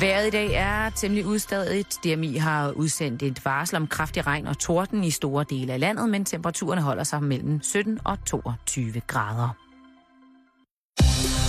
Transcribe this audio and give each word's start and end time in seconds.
Vejret 0.00 0.26
i 0.26 0.30
dag 0.30 0.52
er 0.52 0.90
temmelig 0.90 1.26
udstadigt. 1.26 1.98
DMI 2.04 2.36
har 2.36 2.70
udsendt 2.70 3.22
et 3.22 3.44
varsel 3.44 3.76
om 3.76 3.86
kraftig 3.86 4.26
regn 4.26 4.46
og 4.46 4.58
torden 4.58 5.04
i 5.04 5.10
store 5.10 5.44
dele 5.50 5.72
af 5.72 5.80
landet, 5.80 6.08
men 6.08 6.24
temperaturerne 6.24 6.80
holder 6.80 7.04
sig 7.04 7.22
mellem 7.22 7.62
17 7.62 7.98
og 8.04 8.24
22 8.24 9.00
grader. 9.06 9.48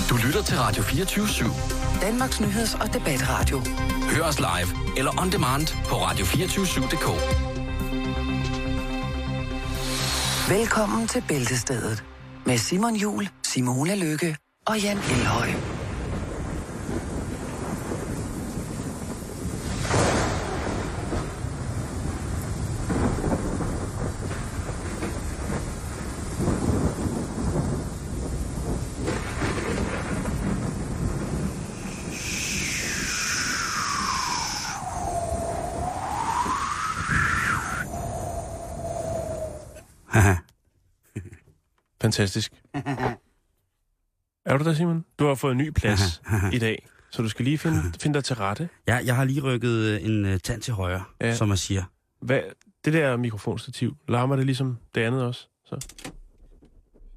Du 0.10 0.16
lytter 0.26 0.44
til 0.44 0.58
Radio 0.58 0.84
24 0.84 1.26
/7. 1.26 2.02
Danmarks 2.02 2.42
nyheds- 2.42 2.82
og 2.82 2.94
debatradio. 2.94 3.60
Hør 4.16 4.24
os 4.24 4.40
live 4.40 4.98
eller 4.98 5.22
on 5.22 5.32
demand 5.32 5.68
på 5.86 5.96
radio247.dk. 5.96 7.08
Velkommen 10.50 11.08
til 11.08 11.24
Bæltestedet 11.28 12.04
med 12.46 12.58
Simon 12.58 12.96
Jul, 12.96 13.30
Simone 13.44 13.96
Lykke 13.96 14.38
og 14.68 14.82
Jan 14.82 14.98
Elhøj. 14.98 15.50
Fantastisk. 42.12 42.52
er 44.46 44.58
du 44.58 44.64
der, 44.64 44.74
Simon? 44.74 45.06
Du 45.20 45.28
har 45.28 45.36
fået 45.36 45.52
en 45.52 45.58
ny 45.58 45.70
plads 45.70 46.22
i 46.54 46.60
dag, 46.60 46.88
så 47.12 47.22
du 47.22 47.30
skal 47.30 47.46
lige 47.46 47.58
finde, 47.58 47.82
finde 48.02 48.14
dig 48.14 48.24
til 48.24 48.36
rette. 48.36 48.70
Ja, 48.88 49.00
jeg 49.06 49.16
har 49.16 49.24
lige 49.24 49.42
rykket 49.42 49.70
øh, 49.78 50.06
en 50.06 50.26
uh, 50.26 50.38
tand 50.38 50.62
til 50.62 50.74
højre, 50.74 51.04
Ja. 51.22 51.28
ja. 51.28 51.36
som 51.36 51.48
man 51.48 51.58
siger. 51.58 51.84
Hvad, 52.22 52.42
det 52.86 52.94
der 52.94 53.18
mikrofonstativ, 53.18 53.96
larmer 54.08 54.36
det 54.36 54.46
ligesom 54.46 54.78
det 54.96 55.02
andet 55.02 55.24
også? 55.24 55.48
Så. 55.66 55.88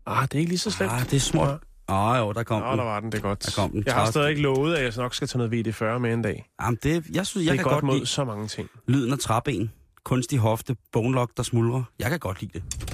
Ah, 0.06 0.22
det 0.22 0.34
er 0.34 0.38
ikke 0.38 0.50
lige 0.50 0.58
så 0.58 0.70
slemt. 0.70 0.92
Ah, 0.92 1.00
det 1.02 1.12
er 1.14 1.20
småt. 1.20 1.48
Åh, 1.88 2.08
oh, 2.10 2.18
jo, 2.18 2.32
der 2.32 2.42
kom 2.42 2.62
Nå, 2.62 2.70
den. 2.70 2.78
der 2.78 2.84
var 2.84 3.00
den, 3.00 3.12
det 3.12 3.18
er 3.18 3.22
godt. 3.22 3.46
Der 3.46 3.52
kom 3.56 3.70
den. 3.70 3.82
Jeg 3.86 3.94
har 3.94 4.10
stadig 4.10 4.30
ikke 4.30 4.42
lovet, 4.42 4.74
at 4.74 4.84
jeg 4.84 4.92
nok 4.96 5.14
skal 5.14 5.28
tage 5.28 5.48
noget 5.48 5.68
VD40 5.68 5.98
med 5.98 6.12
en 6.12 6.22
dag. 6.22 6.50
Jamen, 6.62 6.78
det, 6.82 6.92
jeg 7.12 7.26
synes, 7.26 7.42
det 7.42 7.46
jeg 7.46 7.52
er 7.52 7.56
kan 7.56 7.64
godt 7.64 7.72
godt, 7.72 7.84
mod 7.84 8.06
så 8.06 8.24
mange 8.24 8.48
ting. 8.48 8.68
lyden 8.88 9.12
af 9.12 9.18
træben, 9.18 9.72
kunstig 10.04 10.38
hofte, 10.38 10.76
bonelok, 10.92 11.30
der 11.36 11.42
smuldrer. 11.42 11.82
Jeg 11.98 12.10
kan 12.10 12.18
godt 12.18 12.40
lide 12.40 12.58
det. 12.58 12.93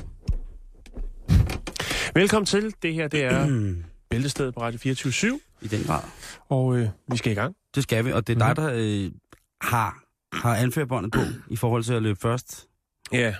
Velkommen 2.14 2.46
til. 2.46 2.74
Det 2.82 2.94
her, 2.94 3.08
det 3.08 3.24
er 3.24 3.46
Bæltestedet 4.10 4.54
på 4.54 4.60
Radio 4.60 4.78
24 4.78 5.40
I 5.60 5.68
den 5.68 5.84
grad. 5.84 6.02
og 6.48 6.78
øh, 6.78 6.88
vi 7.08 7.16
skal 7.16 7.32
i 7.32 7.34
gang. 7.34 7.56
Det 7.74 7.82
skal 7.82 8.04
vi, 8.04 8.12
og 8.12 8.26
det 8.26 8.34
er 8.42 8.46
dig, 8.46 8.56
der 8.56 8.70
øh, 8.74 9.12
har, 9.60 10.02
har 10.32 10.56
anførbåndet 10.56 11.12
på 11.12 11.20
i 11.50 11.56
forhold 11.56 11.84
til 11.84 11.92
at 11.94 12.02
løbe 12.02 12.20
først. 12.20 12.68
Ja. 13.12 13.34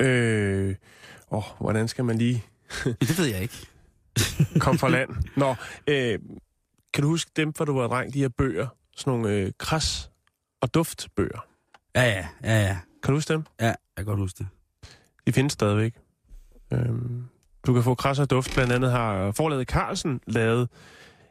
Øh, 0.00 0.74
åh, 1.30 1.42
hvordan 1.60 1.88
skal 1.88 2.04
man 2.04 2.18
lige 2.18 2.44
det 2.84 3.18
ved 3.18 3.26
jeg 3.26 3.42
ikke. 3.42 3.66
komme 4.60 4.78
fra 4.78 4.88
land? 4.88 5.10
Nå, 5.36 5.54
øh, 5.86 6.18
kan 6.94 7.02
du 7.02 7.08
huske 7.08 7.30
dem, 7.36 7.54
for 7.54 7.64
du 7.64 7.72
var 7.78 7.86
dreng, 7.88 8.14
de 8.14 8.18
her 8.20 8.28
bøger? 8.28 8.66
Sådan 8.96 9.10
nogle 9.12 9.30
øh, 9.36 9.52
kras- 9.62 10.10
og 10.60 10.74
duftbøger. 10.74 11.46
Ja, 11.94 12.02
ja, 12.02 12.26
ja, 12.44 12.62
ja. 12.62 12.78
Kan 13.02 13.12
du 13.12 13.16
huske 13.16 13.32
dem? 13.32 13.44
Ja, 13.60 13.66
jeg 13.66 13.76
kan 13.96 14.04
godt 14.04 14.18
huske 14.18 14.38
det. 14.38 14.46
De 15.26 15.32
findes 15.32 15.52
stadigvæk. 15.52 15.94
Øhm, 16.72 17.24
du 17.68 17.74
kan 17.74 17.82
få 17.82 17.94
kras 17.94 18.18
og 18.18 18.30
duft. 18.30 18.54
Blandt 18.54 18.72
andet 18.72 18.90
har 18.90 19.32
forlaget 19.32 19.68
Carlsen 19.68 20.20
lavet 20.26 20.68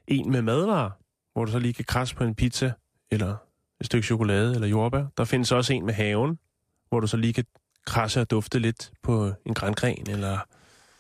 en 0.08 0.32
med 0.32 0.42
madvarer, 0.42 0.90
hvor 1.34 1.46
du 1.46 1.52
så 1.52 1.60
lige 1.60 1.74
kan 1.74 1.86
krasse 1.86 2.16
på 2.16 2.24
en 2.24 2.36
pizza, 2.36 2.72
eller 3.12 3.36
et 3.80 3.86
stykke 3.86 4.06
chokolade, 4.06 4.56
eller 4.56 4.68
jordbær. 4.68 5.06
Der 5.18 5.26
findes 5.26 5.52
også 5.52 5.74
en 5.74 5.86
med 5.86 5.94
haven, 5.94 6.40
hvor 6.90 7.00
du 7.00 7.08
så 7.08 7.18
lige 7.18 7.34
kan 7.34 7.46
krasse 7.86 8.22
og 8.22 8.32
dufte 8.32 8.60
lidt 8.60 8.92
på 9.04 9.34
en 9.46 9.54
grængren, 9.54 10.10
eller... 10.10 10.40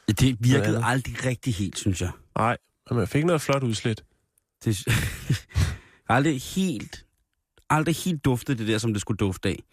Det 0.07 0.37
virkede 0.39 0.83
aldrig 0.83 1.25
rigtig 1.25 1.53
helt, 1.53 1.77
synes 1.77 2.01
jeg. 2.01 2.11
Nej, 2.35 2.57
men 2.89 2.97
man 2.97 3.07
fik 3.07 3.25
noget 3.25 3.41
flot 3.41 3.63
udslæt. 3.63 4.03
Det, 4.65 4.87
jeg 4.87 4.95
aldrig 6.17 6.41
helt, 6.41 7.05
aldrig 7.69 7.95
helt 7.95 8.25
duftet 8.25 8.59
det 8.59 8.67
der, 8.67 8.77
som 8.77 8.93
det 8.93 9.01
skulle 9.01 9.17
dufte 9.17 9.49
af. 9.49 9.63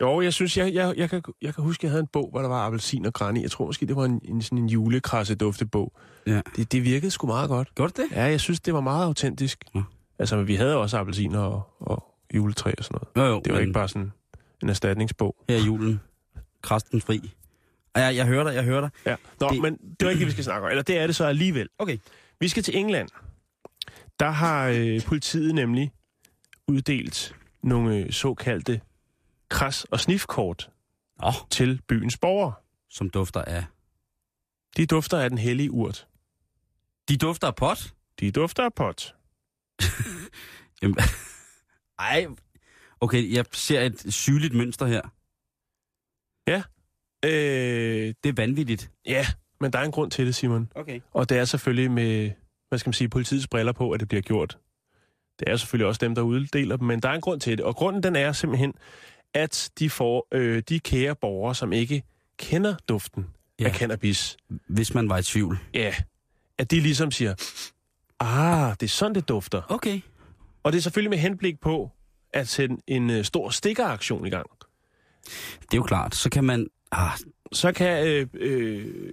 Jo, 0.00 0.20
jeg 0.20 0.32
synes, 0.32 0.56
jeg, 0.56 0.74
jeg, 0.74 0.94
jeg, 0.96 1.10
kan, 1.10 1.22
jeg 1.42 1.54
kan 1.54 1.64
huske, 1.64 1.84
jeg 1.86 1.90
havde 1.90 2.00
en 2.00 2.06
bog, 2.06 2.30
hvor 2.30 2.40
der 2.40 2.48
var 2.48 2.66
appelsin 2.66 3.06
og 3.06 3.12
græn 3.12 3.36
i. 3.36 3.42
Jeg 3.42 3.50
tror 3.50 3.66
måske, 3.66 3.86
det 3.86 3.96
var 3.96 4.04
en, 4.04 4.20
en, 4.24 4.42
sådan 4.42 4.58
en 4.58 4.68
julekrasse 4.68 5.34
duftebog. 5.34 5.92
Ja. 6.26 6.40
Det, 6.56 6.72
det 6.72 6.84
virkede 6.84 7.10
sgu 7.10 7.26
meget 7.26 7.48
godt. 7.48 7.74
Gjorde 7.74 8.02
det? 8.02 8.08
Ja, 8.12 8.22
jeg 8.24 8.40
synes, 8.40 8.60
det 8.60 8.74
var 8.74 8.80
meget 8.80 9.04
autentisk. 9.04 9.64
Nå. 9.74 9.82
Altså, 10.18 10.42
vi 10.42 10.54
havde 10.54 10.76
også 10.76 10.98
appelsiner 10.98 11.38
og, 11.40 11.62
og 11.80 12.04
juletræ 12.34 12.72
og 12.78 12.84
sådan 12.84 12.98
noget. 13.16 13.28
Jo, 13.28 13.34
jo, 13.34 13.40
Det 13.44 13.52
var 13.52 13.58
men 13.58 13.60
ikke 13.62 13.72
bare 13.72 13.88
sådan 13.88 14.12
en 14.62 14.68
erstatningsbog. 14.68 15.36
her 15.48 15.56
er 15.56 15.60
julen. 15.64 16.00
Krasten 16.62 17.00
fri. 17.00 17.32
Ja, 17.96 18.06
jeg 18.06 18.26
hører 18.26 18.44
dig, 18.44 18.54
jeg 18.54 18.64
hører 18.64 18.80
dig. 18.80 18.90
Ja. 19.06 19.16
Nå, 19.40 19.48
det... 19.48 19.62
Men 19.62 19.76
det 19.76 20.06
var 20.06 20.10
ikke 20.10 20.18
det, 20.20 20.26
vi 20.26 20.32
skal 20.32 20.44
snakke 20.44 20.64
om. 20.64 20.70
Eller 20.70 20.82
det 20.82 20.98
er 20.98 21.06
det 21.06 21.16
så 21.16 21.24
alligevel. 21.24 21.68
Okay. 21.78 21.96
Vi 22.40 22.48
skal 22.48 22.62
til 22.62 22.76
England. 22.78 23.08
Der 24.20 24.30
har 24.30 24.68
øh, 24.68 25.02
politiet 25.06 25.54
nemlig 25.54 25.92
uddelt 26.68 27.36
nogle 27.62 27.96
øh, 27.96 28.12
såkaldte 28.12 28.80
kras- 29.54 29.84
og 29.90 30.00
snifkort 30.00 30.70
Åh, 31.22 31.32
til 31.50 31.80
byens 31.88 32.18
borgere. 32.18 32.52
som 32.90 33.10
dufter 33.10 33.42
af. 33.42 33.64
De 34.76 34.86
dufter 34.86 35.18
af 35.18 35.30
den 35.30 35.38
hellige 35.38 35.70
urt. 35.70 36.08
De 37.08 37.16
dufter 37.16 37.46
af 37.46 37.54
pot? 37.54 37.94
De 38.20 38.32
dufter 38.32 38.64
af 38.64 38.74
pot. 38.74 39.14
Jamen, 40.82 40.96
ej. 41.98 42.26
Okay, 43.00 43.32
jeg 43.34 43.44
ser 43.52 43.80
et 43.80 44.14
sygeligt 44.14 44.54
mønster 44.54 44.86
her. 44.86 45.00
Øh, 47.24 48.14
Det 48.24 48.28
er 48.28 48.32
vanvittigt. 48.32 48.90
ja, 49.06 49.26
men 49.60 49.72
der 49.72 49.78
er 49.78 49.84
en 49.84 49.90
grund 49.92 50.10
til 50.10 50.26
det, 50.26 50.34
Simon. 50.34 50.72
Okay. 50.74 51.00
Og 51.10 51.28
det 51.28 51.38
er 51.38 51.44
selvfølgelig 51.44 51.90
med, 51.90 52.30
hvad 52.68 52.78
skal 52.78 52.88
man 52.88 52.94
sige, 52.94 53.08
politiets 53.08 53.48
briller 53.48 53.72
på, 53.72 53.90
at 53.90 54.00
det 54.00 54.08
bliver 54.08 54.22
gjort. 54.22 54.58
Det 55.38 55.48
er 55.48 55.56
selvfølgelig 55.56 55.86
også 55.86 55.98
dem, 55.98 56.14
der 56.14 56.22
uddeler 56.22 56.76
dem, 56.76 56.86
men 56.86 57.00
der 57.00 57.08
er 57.08 57.12
en 57.14 57.20
grund 57.20 57.40
til 57.40 57.58
det. 57.58 57.66
Og 57.66 57.76
grunden 57.76 58.02
den 58.02 58.16
er 58.16 58.32
simpelthen, 58.32 58.74
at 59.34 59.70
de 59.78 59.90
får 59.90 60.26
øh, 60.32 60.62
de 60.68 60.80
kære 60.80 61.14
borgere, 61.14 61.54
som 61.54 61.72
ikke 61.72 62.02
kender 62.38 62.74
duften 62.88 63.26
ja. 63.60 63.64
Af 63.64 63.74
cannabis, 63.74 64.36
Hvis 64.68 64.94
man 64.94 65.08
var 65.08 65.18
i 65.18 65.22
tvivl. 65.22 65.58
ja, 65.74 65.94
at 66.58 66.70
de 66.70 66.80
ligesom 66.80 67.10
siger, 67.10 67.34
ah, 68.20 68.70
det 68.80 68.82
er 68.82 68.88
sådan, 68.88 69.14
det 69.14 69.28
dufter. 69.28 69.62
Okay. 69.68 70.00
Og 70.62 70.72
det 70.72 70.78
er 70.78 70.82
selvfølgelig 70.82 71.10
med 71.10 71.18
henblik 71.18 71.60
på 71.60 71.90
at 72.32 72.48
sætte 72.48 72.76
en 72.86 73.10
øh, 73.10 73.24
stor 73.24 73.50
stikkeraktion 73.50 74.26
i 74.26 74.30
gang. 74.30 74.46
Det 75.60 75.72
er 75.72 75.76
jo 75.76 75.82
klart. 75.82 76.14
Så 76.14 76.30
kan 76.30 76.44
man... 76.44 76.66
Ah, 76.92 77.10
Så 77.52 77.72
kan 77.72 78.06
øh, 78.06 78.26
øh, 78.34 79.12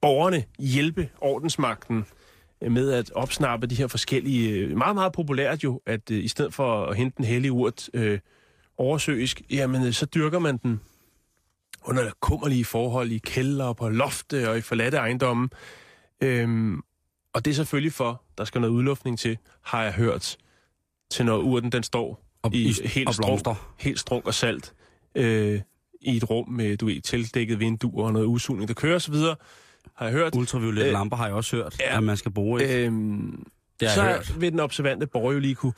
borgerne 0.00 0.44
hjælpe 0.58 1.08
ordensmagten 1.20 2.04
øh, 2.60 2.72
med 2.72 2.92
at 2.92 3.10
opsnappe 3.12 3.66
de 3.66 3.74
her 3.74 3.86
forskellige... 3.86 4.50
Øh, 4.50 4.76
meget, 4.76 4.94
meget 4.94 5.12
populært 5.12 5.64
jo, 5.64 5.80
at 5.86 6.10
øh, 6.10 6.24
i 6.24 6.28
stedet 6.28 6.54
for 6.54 6.86
at 6.86 6.96
hente 6.96 7.16
den 7.16 7.24
hellige 7.24 7.52
urt 7.52 7.88
øh, 7.94 8.18
oversøisk, 8.78 9.42
jamen 9.50 9.86
øh, 9.86 9.92
så 9.92 10.06
dyrker 10.06 10.38
man 10.38 10.56
den 10.56 10.80
under 11.84 12.10
kummerlige 12.20 12.64
forhold 12.64 13.10
i 13.12 13.18
kælder, 13.18 13.72
på 13.72 13.88
lofte 13.88 14.50
og 14.50 14.58
i 14.58 14.60
forladte 14.60 14.96
ejendomme. 14.96 15.48
Øhm, 16.20 16.80
og 17.32 17.44
det 17.44 17.50
er 17.50 17.54
selvfølgelig 17.54 17.92
for, 17.92 18.22
der 18.38 18.44
skal 18.44 18.60
noget 18.60 18.74
udluftning 18.74 19.18
til, 19.18 19.38
har 19.62 19.82
jeg 19.82 19.92
hørt, 19.92 20.36
til 21.10 21.24
når 21.24 21.38
urten 21.38 21.72
den 21.72 21.82
står 21.82 22.24
og, 22.42 22.54
i 22.54 22.68
i, 22.68 22.86
helt 22.88 23.08
og 23.08 23.14
strunk, 23.14 23.46
helt 23.78 24.00
strunk 24.00 24.26
og 24.26 24.34
salt 24.34 24.74
øh, 25.14 25.60
i 26.00 26.16
et 26.16 26.30
rum 26.30 26.48
med, 26.48 26.76
du 26.76 26.86
ved, 26.86 27.00
tildækket 27.00 27.60
vinduer 27.60 28.04
og 28.06 28.12
noget 28.12 28.26
udsugning, 28.26 28.68
der 28.68 28.74
kører 28.74 28.96
osv., 28.96 29.14
har 29.94 30.06
jeg 30.06 30.12
hørt. 30.12 30.34
Ultraviolette 30.36 30.86
Øh, 30.86 30.92
lamper 30.92 31.16
har 31.16 31.26
jeg 31.26 31.34
også 31.34 31.56
hørt, 31.56 31.76
ja. 31.80 31.96
at 31.96 32.02
man 32.02 32.16
skal 32.16 32.32
bruge. 32.32 32.62
Øh, 32.62 32.86
Øhm, 32.86 33.44
det 33.80 33.88
har 33.88 33.94
så 33.94 34.02
jeg 34.02 34.14
hørt. 34.14 34.40
vil 34.40 34.52
den 34.52 34.60
observante 34.60 35.06
borger 35.06 35.32
jo 35.32 35.38
lige 35.38 35.54
kunne, 35.54 35.72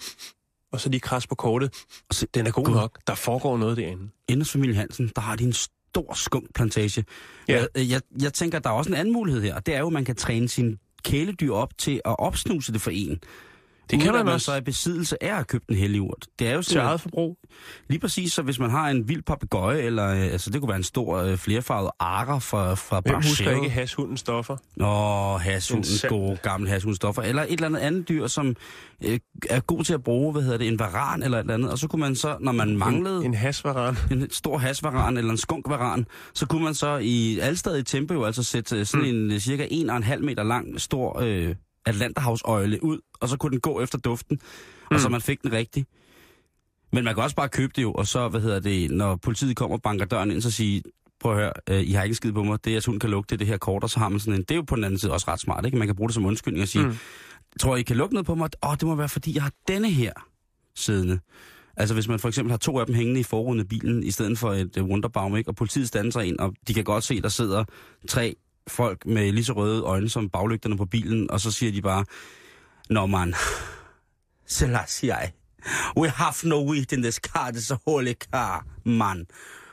og 0.75 0.81
så 0.81 0.89
lige 0.89 1.01
kras 1.01 1.27
på 1.27 1.35
kortet. 1.35 1.75
Se- 2.13 2.27
Den 2.35 2.47
er 2.47 2.51
god 2.51 2.65
Gud. 2.65 2.75
nok. 2.75 2.99
Der 3.07 3.15
foregår 3.15 3.59
noget 3.59 3.77
derinde. 3.77 4.09
Inde 4.29 4.41
hos 4.41 4.51
familie 4.53 4.75
Hansen, 4.77 5.13
der 5.17 5.21
har 5.23 5.37
de 5.37 5.45
en 5.45 5.53
stor 5.53 6.15
skunkplantage. 6.15 7.05
Ja. 7.49 7.65
Jeg, 7.77 7.89
jeg, 7.91 8.01
jeg 8.23 8.33
tænker, 8.33 8.59
der 8.59 8.71
er 8.71 8.75
også 8.75 8.91
en 8.91 8.97
anden 8.97 9.13
mulighed 9.13 9.43
her, 9.43 9.55
og 9.55 9.67
det 9.67 9.75
er 9.75 9.79
jo, 9.79 9.87
at 9.87 9.93
man 9.93 10.05
kan 10.05 10.17
træne 10.17 10.49
sin 10.49 10.79
kæledyr 11.05 11.53
op 11.53 11.79
til 11.79 12.01
at 12.05 12.19
opsnuse 12.19 12.73
det 12.73 12.81
for 12.81 12.91
en. 12.91 13.21
Det 13.91 14.01
kan 14.01 14.13
man 14.13 14.29
også. 14.29 14.45
så 14.45 14.53
er 14.53 14.57
i 14.57 14.61
besiddelse 14.61 15.23
af 15.23 15.29
at 15.29 15.35
have 15.35 15.45
købt 15.45 15.69
en 15.69 15.77
hellig 15.77 16.01
urt. 16.01 16.27
Det 16.39 16.49
er 16.49 16.55
jo 16.55 16.63
Til 16.63 16.79
eget 16.79 17.01
forbrug. 17.01 17.39
lige 17.89 17.99
præcis, 18.01 18.33
så 18.33 18.43
hvis 18.43 18.59
man 18.59 18.71
har 18.71 18.89
en 18.91 19.09
vild 19.09 19.23
papegøje, 19.23 19.79
eller 19.81 20.09
øh, 20.09 20.23
altså, 20.23 20.51
det 20.51 20.61
kunne 20.61 20.69
være 20.69 20.77
en 20.77 20.83
stor 20.85 21.17
øh, 21.19 21.37
flerfarvet 21.37 21.91
arer 22.01 22.39
fra, 22.39 22.75
fra 22.75 23.01
Hvem 23.01 23.15
husker 23.15 23.51
ikke 23.51 23.71
hashundens 23.71 24.21
stoffer? 24.21 24.57
Nå, 24.77 25.35
En 25.35 25.41
hashundens 25.41 25.89
sand- 25.89 26.09
gode 26.11 26.37
gamle 26.43 26.69
hashundstoffer. 26.71 27.23
Eller 27.23 27.43
et 27.43 27.53
eller 27.53 27.67
andet 27.67 27.81
andet 27.81 28.09
dyr, 28.09 28.27
som 28.27 28.57
øh, 29.05 29.19
er 29.51 29.61
god 29.61 29.85
til 29.85 29.95
at 29.95 30.03
bruge, 30.03 30.33
hvad 30.33 30.43
hedder 30.43 30.59
det, 30.59 30.69
en 30.69 30.79
varan 30.79 31.23
eller 31.23 31.39
et 31.39 31.43
eller 31.43 31.55
andet. 31.55 31.71
Og 31.71 31.79
så 31.79 31.89
kunne 31.89 32.01
man 32.01 32.17
så, 32.17 32.37
når 32.41 32.53
man 32.53 32.77
manglede 32.77 33.17
En, 33.19 33.25
en 33.25 33.35
hashvaran. 33.35 33.97
en 34.11 34.31
stor 34.31 34.59
hasvaran 34.59 35.17
eller 35.17 35.31
en 35.31 35.39
skunkvaran, 35.39 36.07
så 36.35 36.47
kunne 36.47 36.65
man 36.65 36.75
så 36.75 36.97
i 37.03 37.39
Alstad 37.39 37.79
i 37.79 37.83
Tempe 37.83 38.15
jo 38.15 38.25
altså 38.25 38.43
sætte 38.43 38.77
øh, 38.79 38.87
sådan 38.87 39.07
en 39.07 39.31
øh, 39.33 39.39
cirka 39.39 39.67
1,5 39.67 40.17
meter 40.19 40.43
lang 40.43 40.81
stor 40.81 41.21
øh, 41.23 41.55
Atlanterhavsøjle 41.87 42.85
ud, 42.85 42.99
og 43.21 43.29
så 43.29 43.37
kunne 43.37 43.51
den 43.51 43.61
gå 43.61 43.81
efter 43.81 43.99
duften. 43.99 44.41
mm. 44.91 44.95
og 44.95 45.01
så 45.01 45.09
man 45.09 45.21
fik 45.21 45.43
den 45.43 45.53
rigtig. 45.53 45.87
Men 46.93 47.05
man 47.05 47.15
kan 47.15 47.23
også 47.23 47.37
bare 47.37 47.49
købe 47.49 47.73
det 47.77 47.83
jo, 47.83 47.93
og 47.93 48.07
så, 48.07 48.29
hvad 48.29 48.41
hedder 48.41 48.61
det, 48.61 48.91
når 48.91 49.17
politiet 49.17 49.57
kommer 49.57 49.77
og 49.77 49.83
banker 49.83 50.05
døren 50.05 50.31
ind, 50.31 50.41
så 50.41 50.51
sige, 50.51 50.83
prøv 51.21 51.33
at 51.33 51.39
høre, 51.39 51.53
øh, 51.71 51.81
I 51.81 51.93
har 51.93 52.03
ikke 52.03 52.15
skid 52.15 52.33
på 52.33 52.43
mig, 52.43 52.65
det 52.65 52.73
jeres 52.73 52.87
hund 52.87 53.01
kan 53.01 53.11
lugte, 53.11 53.37
det 53.37 53.45
er 53.45 53.49
her 53.49 53.57
kort, 53.57 53.83
og 53.83 53.91
så 53.91 53.99
har 53.99 54.09
man 54.09 54.21
sådan 54.21 54.35
en, 54.35 54.41
det 54.41 54.51
er 54.51 54.57
jo 54.57 54.63
på 54.63 54.77
den 54.77 54.85
anden 54.85 54.99
side 54.99 55.13
også 55.13 55.31
ret 55.31 55.41
smart, 55.41 55.67
ikke? 55.67 55.79
Man 55.79 55.89
kan 55.89 55.97
bruge 55.97 56.09
det 56.09 56.15
som 56.15 56.27
undskyldning 56.27 56.63
og 56.63 56.69
sige, 56.69 56.87
mm. 56.87 56.95
tror 57.61 57.77
I, 57.77 57.81
I 57.81 57.83
kan 57.83 57.97
lugte 57.97 58.15
noget 58.15 58.27
på 58.27 58.35
mig? 58.35 58.49
Åh, 58.63 58.71
oh, 58.71 58.77
det 58.77 58.83
må 58.83 58.95
være, 58.95 59.09
fordi 59.09 59.35
jeg 59.35 59.43
har 59.43 59.53
denne 59.69 59.91
her 59.91 60.13
siddende. 60.75 61.19
Altså 61.77 61.95
hvis 61.95 62.09
man 62.09 62.19
for 62.19 62.29
eksempel 62.29 62.51
har 62.51 62.59
to 62.59 62.79
af 62.79 62.87
dem 62.87 62.95
hængende 62.95 63.21
i 63.21 63.23
forruden 63.23 63.61
af 63.61 63.69
bilen, 63.69 64.03
i 64.03 64.11
stedet 64.11 64.39
for 64.39 64.53
et 64.53 64.77
uh, 64.77 64.89
Wunderbaum, 64.89 65.37
ikke? 65.37 65.51
og 65.51 65.57
politiet 65.57 65.89
standser 65.89 66.21
ind, 66.21 66.39
og 66.39 66.55
de 66.69 66.75
kan 66.75 66.85
godt 66.85 67.05
se, 67.05 67.21
der 67.21 67.29
sidder 67.29 67.65
tre 68.09 68.37
folk 68.69 69.07
med 69.07 69.33
lige 69.33 69.45
så 69.45 69.53
røde 69.53 69.83
øjne 69.83 70.09
som 70.09 70.31
baglygterne 70.31 70.77
på 70.77 70.85
bilen, 70.85 71.31
og 71.31 71.41
så 71.41 71.51
siger 71.51 71.73
de 71.73 71.83
bare, 71.83 72.05
Nå 72.91 73.07
man, 73.07 73.35
Selassie, 74.47 75.33
we 75.97 76.09
have 76.09 76.35
no 76.45 76.71
wheat 76.71 76.93
in 76.93 77.03
this 77.03 77.15
car, 77.15 77.51
this 77.51 77.63
is 77.65 77.71
a 77.71 77.77
holy 77.87 78.13
car, 78.33 78.67
man. 78.85 79.27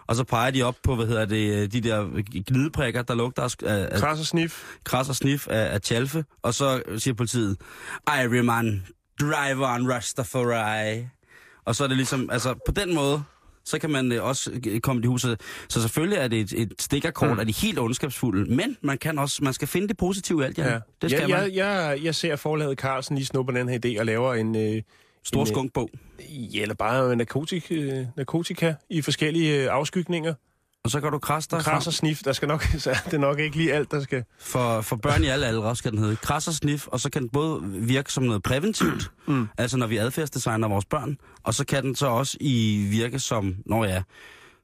Og 0.07 0.15
så 0.15 0.23
peger 0.23 0.51
de 0.51 0.63
op 0.63 0.75
på, 0.83 0.95
hvad 0.95 1.07
hedder 1.07 1.25
det, 1.25 1.73
de 1.73 1.81
der 1.81 2.07
gnidprikker, 2.47 3.01
der 3.01 3.15
lugter 3.15 3.43
af... 3.43 3.87
af 3.91 3.99
Kras 3.99 4.19
og 4.19 4.25
snif. 4.25 4.63
Kras 4.83 5.09
og 5.09 5.15
snif 5.15 5.47
af, 5.47 5.73
af 5.73 5.81
tjalfe. 5.81 6.25
Og 6.41 6.53
så 6.53 6.81
siger 6.97 7.13
politiet, 7.13 7.57
Iryman, 8.23 8.87
driver 9.21 9.75
on 9.75 9.91
Rastafari. 9.91 11.07
Og 11.65 11.75
så 11.75 11.83
er 11.83 11.87
det 11.87 11.97
ligesom, 11.97 12.29
altså 12.31 12.53
på 12.65 12.71
den 12.71 12.95
måde, 12.95 13.23
så 13.65 13.79
kan 13.79 13.89
man 13.89 14.11
øh, 14.11 14.23
også 14.23 14.51
komme 14.83 15.03
i 15.03 15.05
huset. 15.05 15.41
Så 15.69 15.81
selvfølgelig 15.81 16.17
er 16.17 16.27
det 16.27 16.39
et, 16.39 16.53
et 16.61 16.73
stikkerkort 16.79 17.33
mm. 17.33 17.39
af 17.39 17.45
de 17.45 17.53
helt 17.53 17.79
ondskabsfulde, 17.79 18.55
men 18.55 18.77
man 18.81 18.97
kan 18.97 19.19
også, 19.19 19.43
man 19.43 19.53
skal 19.53 19.67
finde 19.67 19.87
det 19.87 19.97
positive 19.97 20.41
i 20.41 20.45
alt, 20.45 20.57
ja. 20.57 20.71
ja. 20.71 20.79
Det 21.01 21.11
skal 21.11 21.21
ja, 21.21 21.27
man. 21.27 21.45
Jeg, 21.45 21.55
jeg, 21.55 21.99
jeg 22.03 22.15
ser 22.15 22.35
forlaget 22.35 22.79
Carlsen 22.79 23.15
lige 23.15 23.25
snupper 23.25 23.53
den 23.53 23.69
her 23.69 23.79
idé 23.85 23.99
og 23.99 24.05
laver 24.05 24.33
en... 24.33 24.55
Øh, 24.55 24.81
Stor 25.23 25.41
en, 25.41 25.47
skunkbog. 25.47 25.89
Ja, 26.29 26.61
eller 26.61 26.75
bare 26.75 27.15
narkotik, 27.15 27.67
øh, 27.71 28.05
narkotika 28.17 28.73
i 28.89 29.01
forskellige 29.01 29.63
øh, 29.63 29.67
afskygninger. 29.71 30.33
Og 30.83 30.91
så 30.91 31.01
kan 31.01 31.11
du 31.11 31.19
krasse 31.19 31.49
dig 31.51 31.59
Kras 31.59 31.87
og 31.87 31.93
snif, 31.93 32.19
der 32.25 32.33
skal 32.33 32.47
nok, 32.47 32.63
så 32.83 32.91
er 32.91 33.09
det 33.11 33.19
nok 33.19 33.39
ikke 33.39 33.57
lige 33.57 33.73
alt, 33.73 33.91
der 33.91 34.01
skal... 34.01 34.23
For, 34.39 34.81
for 34.81 34.95
børn 34.95 35.23
i 35.23 35.27
alle 35.27 35.47
aldre 35.47 35.75
skal 35.75 35.91
den 35.91 35.99
hedde 35.99 36.15
kras 36.15 36.47
og 36.47 36.53
snif, 36.53 36.87
og 36.87 36.99
så 36.99 37.09
kan 37.09 37.21
den 37.21 37.29
både 37.29 37.61
virke 37.63 38.13
som 38.13 38.23
noget 38.23 38.43
præventivt, 38.43 39.11
mm. 39.27 39.47
altså 39.57 39.77
når 39.77 39.87
vi 39.87 39.97
adfærdsdesigner 39.97 40.67
vores 40.67 40.85
børn, 40.85 41.17
og 41.43 41.53
så 41.53 41.65
kan 41.65 41.83
den 41.83 41.95
så 41.95 42.07
også 42.07 42.37
i 42.39 42.87
virke 42.89 43.19
som, 43.19 43.55
når 43.65 43.85
ja, 43.85 44.01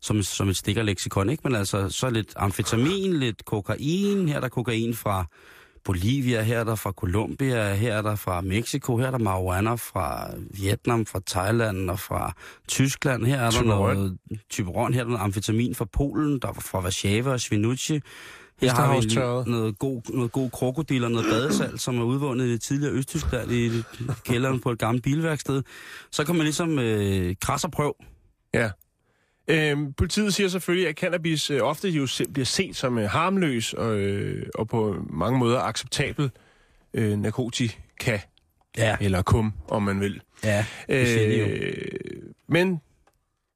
som, 0.01 0.23
som 0.23 0.49
et 0.49 0.57
stikkerleksikon, 0.57 1.29
ikke? 1.29 1.41
Men 1.43 1.55
altså, 1.55 1.89
så 1.89 2.09
lidt 2.09 2.33
amfetamin, 2.35 3.13
lidt 3.13 3.45
kokain, 3.45 4.27
her 4.27 4.35
er 4.35 4.39
der 4.39 4.49
kokain 4.49 4.95
fra 4.95 5.25
Bolivia, 5.87 6.41
her 6.41 6.59
er 6.59 6.63
der 6.63 6.75
fra 6.75 6.91
Colombia, 6.91 7.73
her 7.73 7.93
er 7.93 8.01
der 8.01 8.15
fra 8.15 8.41
Mexico, 8.41 8.97
her 8.97 9.07
er 9.07 9.11
der 9.11 9.17
marijuana 9.17 9.73
fra 9.73 10.29
Vietnam, 10.51 11.05
fra 11.05 11.19
Thailand 11.27 11.89
og 11.89 11.99
fra 11.99 12.33
Tyskland. 12.67 13.25
Her 13.25 13.37
er 13.37 13.43
der 13.43 13.51
Typeron. 13.51 13.95
noget 13.95 14.17
Typeron, 14.49 14.93
her 14.93 14.99
er 14.99 15.03
der 15.03 15.11
noget 15.11 15.23
amfetamin 15.23 15.75
fra 15.75 15.85
Polen, 15.85 16.39
der 16.39 16.47
er 16.47 16.53
fra 16.53 16.81
Warszawa 16.81 17.31
og 17.31 17.39
Svinucci. 17.41 17.99
Her 18.61 18.73
har 18.73 19.01
vi 19.45 19.51
noget 19.51 19.79
god, 19.79 20.01
noget 20.13 20.31
god 20.31 20.49
krokodil 20.49 21.03
og 21.03 21.11
noget 21.11 21.27
badesalt, 21.31 21.81
som 21.81 21.99
er 21.99 22.03
udvundet 22.03 22.45
i 22.45 22.51
det 22.51 22.61
tidligere 22.61 22.93
Østtyskland 22.93 23.51
i 23.51 23.83
kælderen 24.25 24.59
på 24.59 24.71
et 24.71 24.79
gammelt 24.79 25.03
bilværksted. 25.03 25.63
Så 26.11 26.23
kan 26.23 26.35
man 26.35 26.43
ligesom 26.43 26.79
øh, 26.79 27.35
krasse 27.41 27.67
og 27.67 27.71
prøve. 27.71 27.93
Ja. 28.53 28.69
Øhm, 29.47 29.93
politiet 29.93 30.33
siger 30.33 30.47
selvfølgelig, 30.49 30.87
at 30.89 30.95
cannabis 30.95 31.49
øh, 31.51 31.61
ofte 31.61 31.89
jo 31.89 32.07
se, 32.07 32.25
bliver 32.33 32.45
set 32.45 32.75
som 32.75 32.97
øh, 32.97 33.09
harmløs 33.09 33.73
og, 33.73 33.95
øh, 33.97 34.45
og 34.55 34.67
på 34.67 35.05
mange 35.09 35.39
måder 35.39 35.59
acceptabel 35.59 36.31
øh, 36.93 37.17
narkotika, 37.19 38.19
Ja. 38.77 38.97
eller 39.01 39.21
kum, 39.21 39.53
om 39.67 39.83
man 39.83 39.99
vil. 40.01 40.21
Ja, 40.43 40.65
det 40.89 41.07
siger 41.07 41.27
de 41.27 41.39
jo. 41.39 41.45
Øh, 41.47 42.21
men 42.47 42.81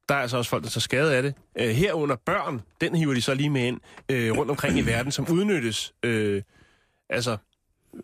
der 0.08 0.14
er 0.14 0.18
altså 0.18 0.36
også 0.36 0.50
folk, 0.50 0.64
der 0.64 0.70
tager 0.70 0.80
skade 0.80 1.16
af 1.16 1.22
det. 1.22 1.34
Øh, 1.58 1.68
herunder 1.68 2.16
børn, 2.16 2.60
den 2.80 2.94
hiver 2.94 3.14
de 3.14 3.22
så 3.22 3.34
lige 3.34 3.50
med 3.50 3.62
ind 3.66 3.80
øh, 4.08 4.38
rundt 4.38 4.50
omkring 4.50 4.78
i 4.78 4.82
verden, 4.86 5.12
som 5.12 5.28
udnyttes 5.30 5.92
øh, 6.02 6.42
altså 7.10 7.36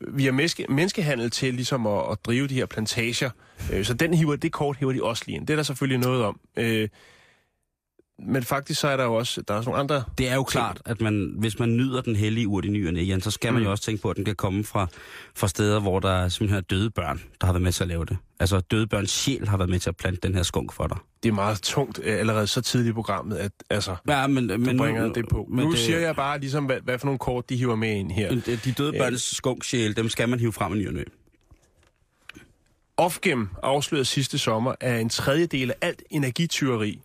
via 0.09 0.33
menneske, 0.33 0.67
menneskehandel 0.69 1.31
til 1.31 1.55
ligesom 1.55 1.87
at, 1.87 2.03
at 2.13 2.19
drive 2.25 2.47
de 2.47 2.55
her 2.55 2.67
plantager. 2.67 3.31
Øh, 3.73 3.85
så 3.85 3.95
den 3.95 4.15
hiver, 4.15 4.37
det 4.37 4.53
kort 4.53 4.77
hiver 4.77 4.93
de 4.93 5.03
også 5.03 5.23
lige 5.27 5.37
ind. 5.37 5.47
Det 5.47 5.55
er 5.55 5.57
der 5.57 5.63
selvfølgelig 5.63 5.99
noget 5.99 6.25
om. 6.25 6.41
Øh, 6.57 6.89
men 8.23 8.43
faktisk 8.43 8.81
så 8.81 8.89
er 8.89 8.97
der 8.97 9.05
jo 9.05 9.15
også, 9.15 9.43
der 9.43 9.55
er 9.55 9.63
nogle 9.63 9.81
andre... 9.81 10.05
Det 10.19 10.29
er 10.29 10.35
jo 10.35 10.43
klart, 10.43 10.83
at 10.85 11.01
man, 11.01 11.35
hvis 11.39 11.59
man 11.59 11.77
nyder 11.77 12.01
den 12.01 12.17
hellige 12.17 12.49
urt 12.49 12.65
i 12.65 12.69
nyerne, 12.69 13.01
Jan, 13.01 13.21
så 13.21 13.31
skal 13.31 13.53
man 13.53 13.63
Mm. 13.63 13.65
jo 13.67 13.71
også 13.71 13.85
tænke 13.85 14.03
på, 14.03 14.11
at 14.11 14.17
den 14.17 14.25
kan 14.25 14.35
komme 14.37 14.65
fra, 14.65 14.87
fra 15.35 15.49
steder, 15.49 15.81
hvor 15.81 16.01
der 16.01 16.11
er 16.11 16.29
simpelthen 16.29 16.57
er 16.59 16.61
døde 16.61 16.91
børn, 16.91 17.21
der 17.41 17.47
har 17.47 17.53
været 17.53 17.63
med 17.63 17.73
til 17.73 17.85
at 17.85 17.89
lave 17.89 18.05
det. 18.05 18.17
Altså 18.41 18.61
døde 18.61 18.87
børns 18.87 19.11
sjæl 19.11 19.49
har 19.49 19.57
været 19.57 19.71
med 19.71 19.79
til 19.79 19.89
at 19.91 19.97
plante 19.97 20.21
den 20.29 20.35
her 20.35 20.43
skunk 20.43 20.73
for 20.73 20.87
dig. 20.87 20.97
Det 21.23 21.29
er 21.29 21.33
meget 21.33 21.63
tungt 21.63 22.01
øh, 22.05 22.19
allerede 22.19 22.47
så 22.47 22.61
tidligt 22.61 22.91
i 22.91 22.95
programmet, 22.95 23.37
at 23.37 23.53
altså, 23.71 23.97
Ja, 24.09 24.27
men, 24.27 24.49
du 24.49 24.57
men 24.59 24.79
bringer 24.79 25.07
nu, 25.07 25.13
det 25.13 25.29
på. 25.29 25.47
Men 25.51 25.65
nu 25.65 25.71
det, 25.71 25.79
siger 25.79 25.99
jeg 25.99 26.17
bare 26.17 26.41
ligesom, 26.41 26.65
hvad, 26.65 26.77
hvad 26.85 26.99
for 26.99 27.07
nogle 27.07 27.19
kort 27.19 27.49
de 27.51 27.57
hiver 27.57 27.77
med 27.77 27.91
ind 27.97 28.13
her. 28.13 28.31
men 28.31 28.43
De 28.65 28.73
døde 28.73 28.93
Ja. 28.97 29.03
børns 29.03 29.37
skunksjæl, 29.37 29.97
dem 29.97 30.09
skal 30.09 30.29
man 30.29 30.39
hive 30.41 30.53
frem 30.53 30.75
i 30.75 30.79
nyerne. 30.79 31.05
Ofgem 32.97 33.49
afslørede 33.63 34.05
sidste 34.05 34.39
sommer, 34.39 34.75
at 34.81 35.01
en 35.01 35.09
tredjedel 35.09 35.71
af 35.71 35.77
alt 35.81 36.03
energityveri, 36.11 37.01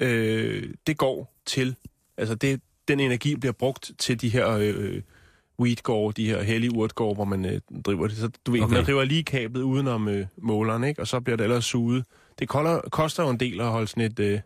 øh, 0.00 0.74
det 0.86 0.96
går 0.96 1.34
til, 1.46 1.76
altså 2.16 2.34
det, 2.34 2.60
den 2.88 3.00
energi 3.00 3.36
bliver 3.36 3.52
brugt 3.52 3.90
til 3.98 4.20
de 4.20 4.28
her 4.28 4.48
øh, 4.50 5.02
weedgårde, 5.60 6.22
de 6.22 6.26
her 6.26 6.42
hellige 6.42 6.74
urtgårde, 6.74 7.14
hvor 7.14 7.24
man 7.24 7.44
øh, 7.44 7.60
driver 7.84 8.08
det. 8.08 8.16
Så 8.16 8.30
du 8.46 8.52
ved, 8.52 8.60
Okay. 8.62 8.74
man 8.74 8.88
river 8.88 9.04
lige 9.04 9.22
kablet 9.24 9.62
udenom 9.62 10.08
øh, 10.08 10.26
måleren, 10.36 10.84
ikke? 10.84 11.00
og 11.00 11.08
så 11.08 11.20
bliver 11.20 11.36
det 11.36 11.44
ellers 11.44 11.64
suget. 11.64 12.04
Det 12.38 12.48
kolder, 12.48 12.80
koster 12.92 13.22
jo 13.22 13.30
en 13.30 13.40
del 13.40 13.60
at 13.60 13.66
holde 13.66 13.86
sådan 13.88 14.02
et, 14.04 14.18
øh, 14.18 14.40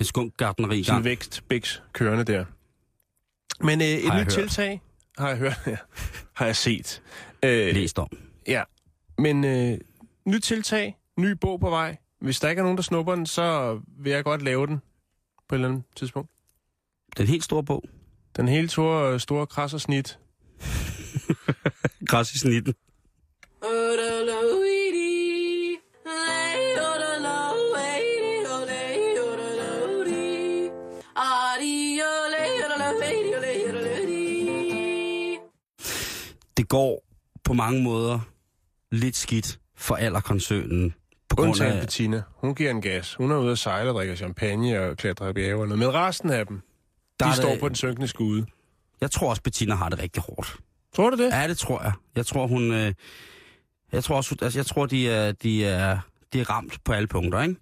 Et 0.00 0.06
skunkgartneri 0.06 0.78
i 0.78 0.82
gang. 0.82 1.04
vækstbæks 1.04 1.82
kørende 1.92 2.24
der. 2.24 2.44
Men 3.60 3.80
øh, 3.80 3.86
et 3.86 4.04
nyt 4.04 4.10
hørt. 4.12 4.28
tiltag, 4.28 4.82
har 5.18 5.28
jeg 5.28 5.38
hørt, 5.38 5.60
ja, 5.66 5.76
har 6.32 6.46
jeg 6.46 6.56
set. 6.56 7.02
Øh, 7.42 7.74
Læst 7.74 7.98
om. 7.98 8.08
Ja, 8.48 8.62
men 9.18 9.44
øh, 9.44 9.78
nyt 10.24 10.42
tiltag, 10.42 10.96
ny 11.18 11.30
bog 11.30 11.60
på 11.60 11.70
vej. 11.70 11.96
Hvis 12.20 12.40
der 12.40 12.48
ikke 12.48 12.60
er 12.60 12.62
nogen, 12.62 12.76
der 12.76 12.82
snupper 12.82 13.14
den, 13.14 13.26
så 13.26 13.78
vil 13.98 14.12
jeg 14.12 14.24
godt 14.24 14.42
lave 14.42 14.66
den 14.66 14.80
på 15.48 15.54
et 15.54 15.56
eller 15.56 15.68
andet 15.68 15.84
tidspunkt. 15.96 16.30
Den 17.16 17.26
helt 17.26 17.44
store 17.44 17.64
bog. 17.64 17.84
Den 18.36 18.48
hele 18.48 18.68
store, 18.68 19.20
store 19.20 19.46
kras 19.46 19.74
og 19.74 19.80
snit. 19.80 20.18
Græs 22.08 22.32
i 22.34 22.38
snitten. 22.38 22.74
Det 36.56 36.68
går 36.68 37.04
på 37.44 37.52
mange 37.52 37.82
måder 37.82 38.20
lidt 38.90 39.16
skidt 39.16 39.58
for 39.76 39.94
alderkoncernen. 39.94 40.94
På 41.36 41.42
grund 41.42 41.48
Undtagen 41.48 41.72
af, 41.72 41.80
Bettina. 41.80 42.22
Hun 42.36 42.54
giver 42.54 42.70
en 42.70 42.80
gas. 42.82 43.14
Hun 43.14 43.30
er 43.30 43.36
ude 43.36 43.52
at 43.52 43.58
sejle 43.58 43.90
og 43.90 43.94
drikker 43.94 44.14
champagne 44.14 44.80
og 44.80 44.96
klatrer 44.96 45.28
i 45.28 45.32
bjergene. 45.32 45.76
Men 45.76 45.94
resten 45.94 46.30
af 46.30 46.46
dem, 46.46 46.60
der 47.20 47.26
de 47.26 47.36
står 47.36 47.50
det- 47.50 47.60
på 47.60 47.68
den 47.68 47.76
synkende 47.76 48.08
skude. 48.08 48.46
Jeg 49.00 49.10
tror 49.10 49.30
også, 49.30 49.42
Bettina 49.42 49.74
har 49.74 49.88
det 49.88 49.98
rigtig 50.02 50.22
hårdt. 50.22 50.56
Tror 50.96 51.10
du 51.10 51.16
det? 51.16 51.30
Ja, 51.32 51.48
det 51.48 51.58
tror 51.58 51.82
jeg. 51.82 51.92
Jeg 52.16 52.26
tror, 52.26 52.46
hun... 52.46 52.72
Øh, 52.72 52.92
jeg 53.92 54.04
tror 54.04 54.16
også, 54.16 54.36
altså, 54.42 54.58
jeg 54.58 54.66
tror, 54.66 54.86
de 54.86 55.08
er, 55.10 55.32
de 55.32 55.64
er, 55.64 55.98
de 56.32 56.40
er 56.40 56.50
ramt 56.50 56.84
på 56.84 56.92
alle 56.92 57.06
punkter, 57.08 57.42
ikke? 57.42 57.56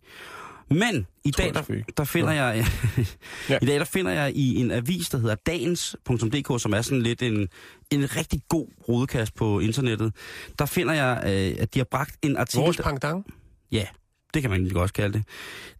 Men 0.71 1.07
i 1.25 1.31
Tror 1.31 1.45
dag, 1.45 1.54
der, 1.54 1.83
der 1.97 2.04
finder 2.04 2.33
jeg... 2.33 2.64
Ja. 3.49 3.59
I 3.62 3.66
dag, 3.66 3.78
der 3.78 3.85
finder 3.85 4.12
jeg 4.12 4.33
i 4.37 4.61
en 4.61 4.71
avis, 4.71 5.09
der 5.09 5.19
hedder 5.19 5.35
dagens.dk, 5.35 6.62
som 6.62 6.73
er 6.73 6.83
sådan 6.83 7.02
lidt 7.02 7.23
en, 7.23 7.49
en 7.90 8.16
rigtig 8.16 8.40
god 8.49 8.66
rodekast 8.88 9.35
på 9.35 9.61
internettet. 9.61 10.12
Der 10.59 10.66
finder 10.66 10.95
jeg, 10.95 11.23
øh, 11.25 11.62
at 11.62 11.75
de 11.75 11.78
har 11.78 11.87
bragt 11.90 12.16
en 12.23 12.37
artikel... 12.37 12.61
Vores 12.64 12.76
pangdang? 12.76 13.26
Ja, 13.75 13.87
det 14.35 14.43
kan 14.43 14.50
man 14.50 14.61
egentlig 14.61 14.83
også 14.83 14.95
kalde 14.95 15.12
det. 15.19 15.25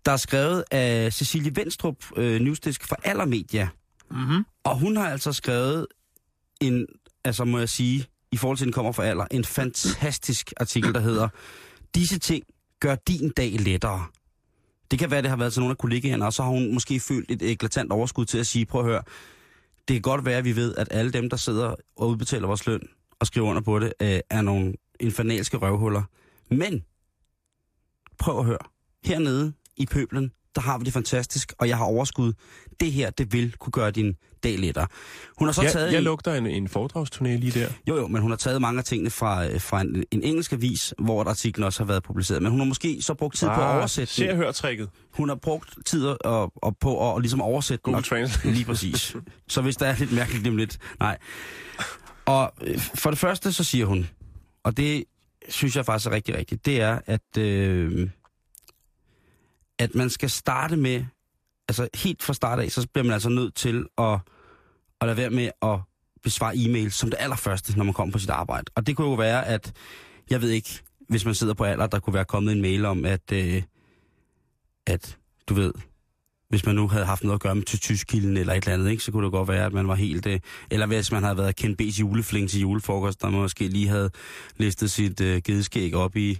Der 0.07 0.13
er 0.13 0.17
skrevet 0.17 0.65
af 0.71 1.13
Cecilie 1.13 1.57
Venstrup, 1.57 1.97
øh, 2.17 2.41
newsdesk 2.41 2.89
for 2.89 2.97
Allermedia. 3.05 3.69
Mm-hmm. 4.11 4.45
Og 4.65 4.79
hun 4.79 4.97
har 4.97 5.09
altså 5.09 5.33
skrevet 5.33 5.87
en, 6.61 6.87
altså 7.25 7.45
må 7.45 7.59
jeg 7.59 7.69
sige, 7.69 8.07
i 8.33 8.37
forhold 8.37 8.59
til 8.59 8.65
den 8.65 8.73
kommer 8.73 8.93
fra 8.93 9.05
Aller, 9.05 9.27
en 9.31 9.45
fantastisk 9.45 10.53
artikel, 10.57 10.95
der 10.95 11.01
hedder 11.01 11.29
Disse 11.95 12.19
ting 12.19 12.45
gør 12.81 12.95
din 12.95 13.31
dag 13.31 13.53
lettere. 13.53 14.07
Det 14.91 14.99
kan 14.99 15.11
være, 15.11 15.23
det 15.23 15.31
har 15.31 15.37
været 15.37 15.53
til 15.53 15.61
nogle 15.61 15.71
af 15.71 15.79
kollegaerne, 15.79 16.27
og 16.27 16.33
så 16.33 16.43
har 16.43 16.51
hun 16.51 16.75
måske 16.75 17.01
følt 17.01 17.31
et 17.31 17.43
eklatant 17.43 17.93
overskud 17.93 18.25
til 18.25 18.39
at 18.39 18.47
sige, 18.47 18.67
prøv 18.67 18.81
at 18.81 18.87
høre, 18.87 19.03
det 19.89 19.95
kan 19.95 20.03
godt 20.03 20.25
være, 20.25 20.39
at 20.39 20.45
vi 20.45 20.57
ved, 20.57 20.75
at 20.75 20.89
alle 20.91 21.13
dem, 21.13 21.31
der 21.31 21.37
sidder 21.37 21.75
og 21.97 22.09
udbetaler 22.09 22.47
vores 22.47 22.67
løn 22.67 22.89
og 23.21 23.27
skriver 23.27 23.49
under 23.49 23.63
på 23.63 23.79
det, 23.79 23.93
øh, 24.03 24.21
er 24.31 24.43
nogle 24.43 24.75
infernalske 25.01 25.57
røvhuller. 25.57 26.03
Men, 26.51 26.85
prøv 28.19 28.39
at 28.39 28.45
høre, 28.45 28.59
hernede 29.05 29.53
i 29.77 29.87
pøblen, 29.87 30.31
der 30.55 30.61
har 30.61 30.79
vi 30.79 30.85
det 30.85 30.93
fantastisk, 30.93 31.53
og 31.59 31.69
jeg 31.69 31.77
har 31.77 31.85
overskud. 31.85 32.33
Det 32.81 32.93
her, 32.93 33.11
det 33.11 33.33
vil 33.33 33.53
kunne 33.59 33.71
gøre 33.73 33.91
din 33.91 34.15
dag 34.43 34.59
lettere. 34.59 34.87
Hun 35.39 35.49
har 35.49 35.53
så 35.53 35.63
taget... 35.63 35.93
Jeg, 35.93 35.99
en- 35.99 36.05
lugter 36.05 36.35
en, 36.35 36.47
en 36.47 36.69
foredragsturné 36.69 37.23
lige 37.29 37.61
der. 37.61 37.69
Jo, 37.89 37.97
jo, 37.97 38.07
men 38.09 38.23
hun 38.23 38.31
har 38.31 38.37
taget 38.37 38.61
mange 38.61 38.79
af 38.79 38.85
tingene 38.85 39.11
fra, 39.11 39.47
øh, 39.47 39.61
fra 39.61 39.81
en, 39.81 40.05
en 40.11 40.23
engelsk 40.23 40.53
avis, 40.53 40.95
hvor 40.99 41.25
artiklen 41.25 41.65
også 41.65 41.81
har 41.81 41.87
været 41.87 42.03
publiceret. 42.03 42.43
Men 42.43 42.51
hun 42.51 42.61
har 42.61 42.67
måske 42.67 43.03
så 43.03 43.15
brugt 43.15 43.37
tid 43.37 43.47
på 43.49 43.53
at 43.61 43.77
oversætte 43.77 44.13
Se 44.13 44.25
og 44.25 44.29
den. 44.29 44.37
hør 44.37 44.53
tricket. 44.53 44.89
Hun 45.15 45.29
har 45.29 45.37
brugt 45.37 45.75
tid 45.87 46.07
og, 46.07 46.53
og 46.57 46.77
på 46.81 47.09
at 47.09 47.15
og 47.15 47.21
ligesom 47.21 47.41
oversætte 47.43 47.83
den. 47.85 47.93
Google 47.93 47.99
og- 48.01 48.05
Translate. 48.05 48.51
Lige 48.55 48.65
præcis. 48.65 49.17
Så 49.49 49.63
hvis 49.63 49.77
der 49.77 49.87
er 49.87 49.97
lidt 49.99 50.13
mærkeligt 50.13 50.49
om 50.49 50.57
lidt, 50.57 50.79
nej. 51.01 51.19
Og 52.27 52.53
øh, 52.63 52.79
for 52.79 53.11
det 53.11 53.19
første, 53.19 53.53
så 53.53 53.65
siger 53.65 53.87
hun, 53.87 54.09
og 54.65 54.77
det 54.77 55.05
synes 55.49 55.77
jeg 55.77 55.87
faktisk 55.87 56.07
er 56.07 56.11
rigtig 56.11 56.37
rigtigt, 56.37 56.67
det 56.67 56.81
er, 56.81 56.99
at, 57.07 57.39
øh, 57.39 58.11
at 59.79 59.95
man 59.95 60.11
skal 60.11 60.31
starte 60.31 60.77
med, 60.77 61.05
altså 61.69 61.89
helt 61.95 62.23
fra 62.23 62.35
start 62.35 62.59
af, 62.59 62.71
så 62.71 62.89
bliver 62.93 63.05
man 63.05 63.13
altså 63.13 63.29
nødt 63.29 63.55
til 63.55 63.87
at, 63.99 64.19
at 65.01 65.07
lade 65.07 65.17
være 65.17 65.31
med 65.31 65.51
at 65.63 65.79
besvare 66.23 66.57
e-mail 66.57 66.93
som 66.93 67.11
det 67.11 67.19
allerførste, 67.21 67.77
når 67.77 67.85
man 67.85 67.95
kommer 67.95 68.13
på 68.13 68.19
sit 68.19 68.31
arbejde. 68.31 68.65
Og 68.75 68.87
det 68.87 68.97
kunne 68.97 69.09
jo 69.09 69.15
være, 69.15 69.47
at, 69.47 69.73
jeg 70.31 70.41
ved 70.41 70.51
ikke, 70.51 70.81
hvis 71.09 71.25
man 71.25 71.35
sidder 71.35 71.55
på 71.55 71.65
alder, 71.65 71.87
der 71.87 71.99
kunne 71.99 72.15
være 72.15 72.25
kommet 72.25 72.53
en 72.53 72.63
mail 72.63 72.85
om, 72.85 73.05
at, 73.05 73.33
øh, 73.33 73.63
at 74.87 75.19
du 75.49 75.55
ved, 75.55 75.73
hvis 76.55 76.67
man 76.67 76.75
nu 76.75 76.89
havde 76.89 77.05
haft 77.05 77.25
noget 77.25 77.35
at 77.35 77.41
gøre 77.41 77.55
med 77.55 77.63
Tyskilden 77.63 78.37
eller 78.37 78.53
et 78.53 78.65
eller 78.65 78.75
andet, 78.75 78.91
ikke, 78.91 79.03
så 79.03 79.13
kunne 79.13 79.25
det 79.25 79.33
godt 79.33 79.49
være, 79.49 79.67
at 79.67 79.73
man 79.73 79.89
var 79.89 79.95
helt... 79.95 80.27
Øh, 80.27 80.41
eller 80.71 80.87
hvis 80.87 81.13
man 81.13 81.23
havde 81.23 81.37
været 81.37 81.57
Ken 81.57 81.77
B's 81.83 82.01
julefling 82.01 82.51
til 82.51 82.61
julefrokost, 82.61 83.23
der 83.23 83.31
måske 83.31 83.69
lige 83.69 83.89
havde 83.89 84.11
listet 84.57 84.91
sit 84.91 85.21
øh, 85.21 85.43
gedeskæg 85.45 85.95
op 85.95 86.17
i... 86.17 86.39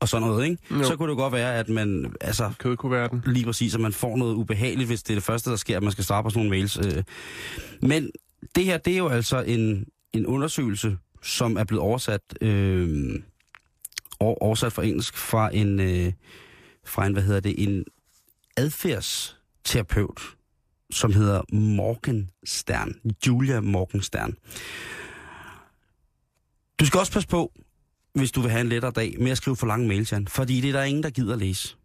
Og 0.00 0.08
sådan 0.08 0.28
noget, 0.28 0.44
ikke? 0.44 0.58
Jo. 0.70 0.84
Så 0.84 0.96
kunne 0.96 1.10
det 1.10 1.16
godt 1.16 1.32
være, 1.32 1.54
at 1.54 1.68
man... 1.68 2.14
Altså, 2.20 2.52
Kødkuverten. 2.58 3.22
lige 3.26 3.44
præcis, 3.44 3.74
at 3.74 3.80
man 3.80 3.92
får 3.92 4.16
noget 4.16 4.34
ubehageligt, 4.34 4.88
hvis 4.88 5.02
det 5.02 5.10
er 5.10 5.16
det 5.16 5.24
første, 5.24 5.50
der 5.50 5.56
sker, 5.56 5.76
at 5.76 5.82
man 5.82 5.92
skal 5.92 6.04
svare 6.04 6.22
på 6.22 6.30
sådan 6.30 6.38
nogle 6.38 6.50
mails. 6.50 6.76
øh. 6.76 7.02
Men 7.82 8.10
det 8.54 8.64
her, 8.64 8.78
det 8.78 8.92
er 8.92 8.98
jo 8.98 9.08
altså 9.08 9.42
en, 9.42 9.86
en 10.12 10.26
undersøgelse, 10.26 10.96
som 11.22 11.56
er 11.56 11.64
blevet 11.64 11.82
oversat, 11.82 12.20
øh, 12.40 13.14
over, 14.20 14.42
oversat 14.42 14.72
fra 14.72 14.84
engelsk 14.84 15.16
fra 15.16 15.54
en, 15.54 15.80
øh, 15.80 16.12
fra 16.86 17.06
en, 17.06 17.12
hvad 17.12 17.22
hedder 17.22 17.40
det, 17.40 17.54
en 17.62 17.84
adfærdsterapeut, 19.66 20.20
som 20.90 21.12
hedder 21.12 21.42
Morgenstern. 21.52 22.94
Julia 23.26 23.60
Morgenstern. 23.60 24.34
Du 26.80 26.86
skal 26.86 27.00
også 27.00 27.12
passe 27.12 27.28
på, 27.28 27.52
hvis 28.14 28.32
du 28.32 28.40
vil 28.40 28.50
have 28.50 28.60
en 28.60 28.68
lettere 28.68 28.90
dag, 28.92 29.16
med 29.20 29.30
at 29.30 29.36
skrive 29.36 29.56
for 29.56 29.66
lange 29.66 29.88
mails, 29.88 30.12
Jan. 30.12 30.28
Fordi 30.28 30.60
det 30.60 30.68
er 30.68 30.72
der 30.72 30.82
ingen, 30.82 31.02
der 31.02 31.10
gider 31.10 31.36
læse. 31.36 31.76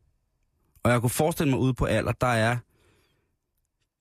Og 0.84 0.92
jeg 0.92 1.02
kunne 1.02 1.10
forestille 1.10 1.50
mig 1.50 1.60
ude 1.60 1.74
på 1.74 1.86
alder, 1.86 2.12
der 2.12 2.28
er... 2.28 2.58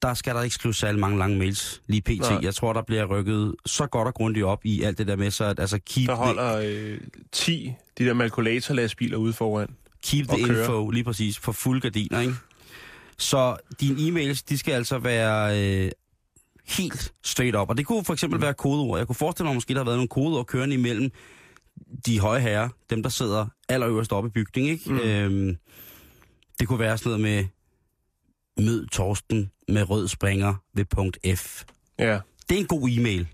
Der 0.02 0.14
skal 0.14 0.34
der 0.34 0.42
ikke 0.42 0.54
skrive 0.54 0.74
særlig 0.74 1.00
mange 1.00 1.18
lange 1.18 1.38
mails 1.38 1.82
lige 1.86 2.02
pt. 2.02 2.18
Nej. 2.18 2.38
Jeg 2.42 2.54
tror, 2.54 2.72
der 2.72 2.82
bliver 2.82 3.04
rykket 3.04 3.54
så 3.66 3.86
godt 3.86 4.08
og 4.08 4.14
grundigt 4.14 4.44
op 4.44 4.64
i 4.64 4.82
alt 4.82 4.98
det 4.98 5.06
der 5.06 5.16
med, 5.16 5.30
så 5.30 5.44
at 5.44 5.60
altså 5.60 5.78
keep, 5.86 6.08
Der 6.08 6.14
holder 6.14 6.60
øh, 6.64 7.00
10 7.32 7.72
de 7.98 8.04
der 8.04 8.14
malkulatorlastbiler 8.14 9.16
ude 9.16 9.32
foran. 9.32 9.68
keep 10.04 10.28
the 10.28 10.44
køre. 10.44 10.60
info 10.60 10.90
lige 10.90 11.04
præcis 11.04 11.38
for 11.38 11.52
fuld 11.52 11.80
gardiner, 11.80 12.20
ikke? 12.20 12.34
Så 13.18 13.56
dine 13.80 13.96
e-mails, 14.00 14.42
de 14.48 14.58
skal 14.58 14.72
altså 14.72 14.98
være 14.98 15.60
øh, 15.84 15.90
helt 16.68 17.12
straight 17.24 17.56
up. 17.56 17.68
Og 17.70 17.76
det 17.78 17.86
kunne 17.86 18.04
for 18.04 18.12
eksempel 18.12 18.40
være 18.40 18.54
kodeord. 18.54 18.98
Jeg 18.98 19.06
kunne 19.06 19.16
forestille 19.16 19.46
mig, 19.46 19.54
måske 19.54 19.74
der 19.74 19.80
har 19.80 19.84
været 19.84 19.98
nogle 19.98 20.08
kodeord 20.08 20.46
kørende 20.46 20.74
imellem 20.74 21.10
de 22.06 22.20
høje 22.20 22.40
herrer, 22.40 22.68
dem 22.90 23.02
der 23.02 23.10
sidder 23.10 23.46
allerøverst 23.68 24.12
oppe 24.12 24.26
i 24.28 24.30
bygningen, 24.30 24.72
ikke? 24.72 24.92
Mm. 24.92 24.98
Øhm, 24.98 25.56
det 26.60 26.68
kunne 26.68 26.78
være 26.78 26.98
sådan 26.98 27.20
noget 27.20 27.20
med 27.20 27.44
mød 28.64 28.86
Torsten 28.86 29.50
med 29.68 29.90
rød 29.90 30.08
springer 30.08 30.54
ved 30.74 30.84
punkt 30.84 31.18
F. 31.36 31.64
Ja, 31.98 32.18
Det 32.48 32.54
er 32.54 32.58
en 32.60 32.66
god 32.66 32.88
e-mail. 32.90 33.28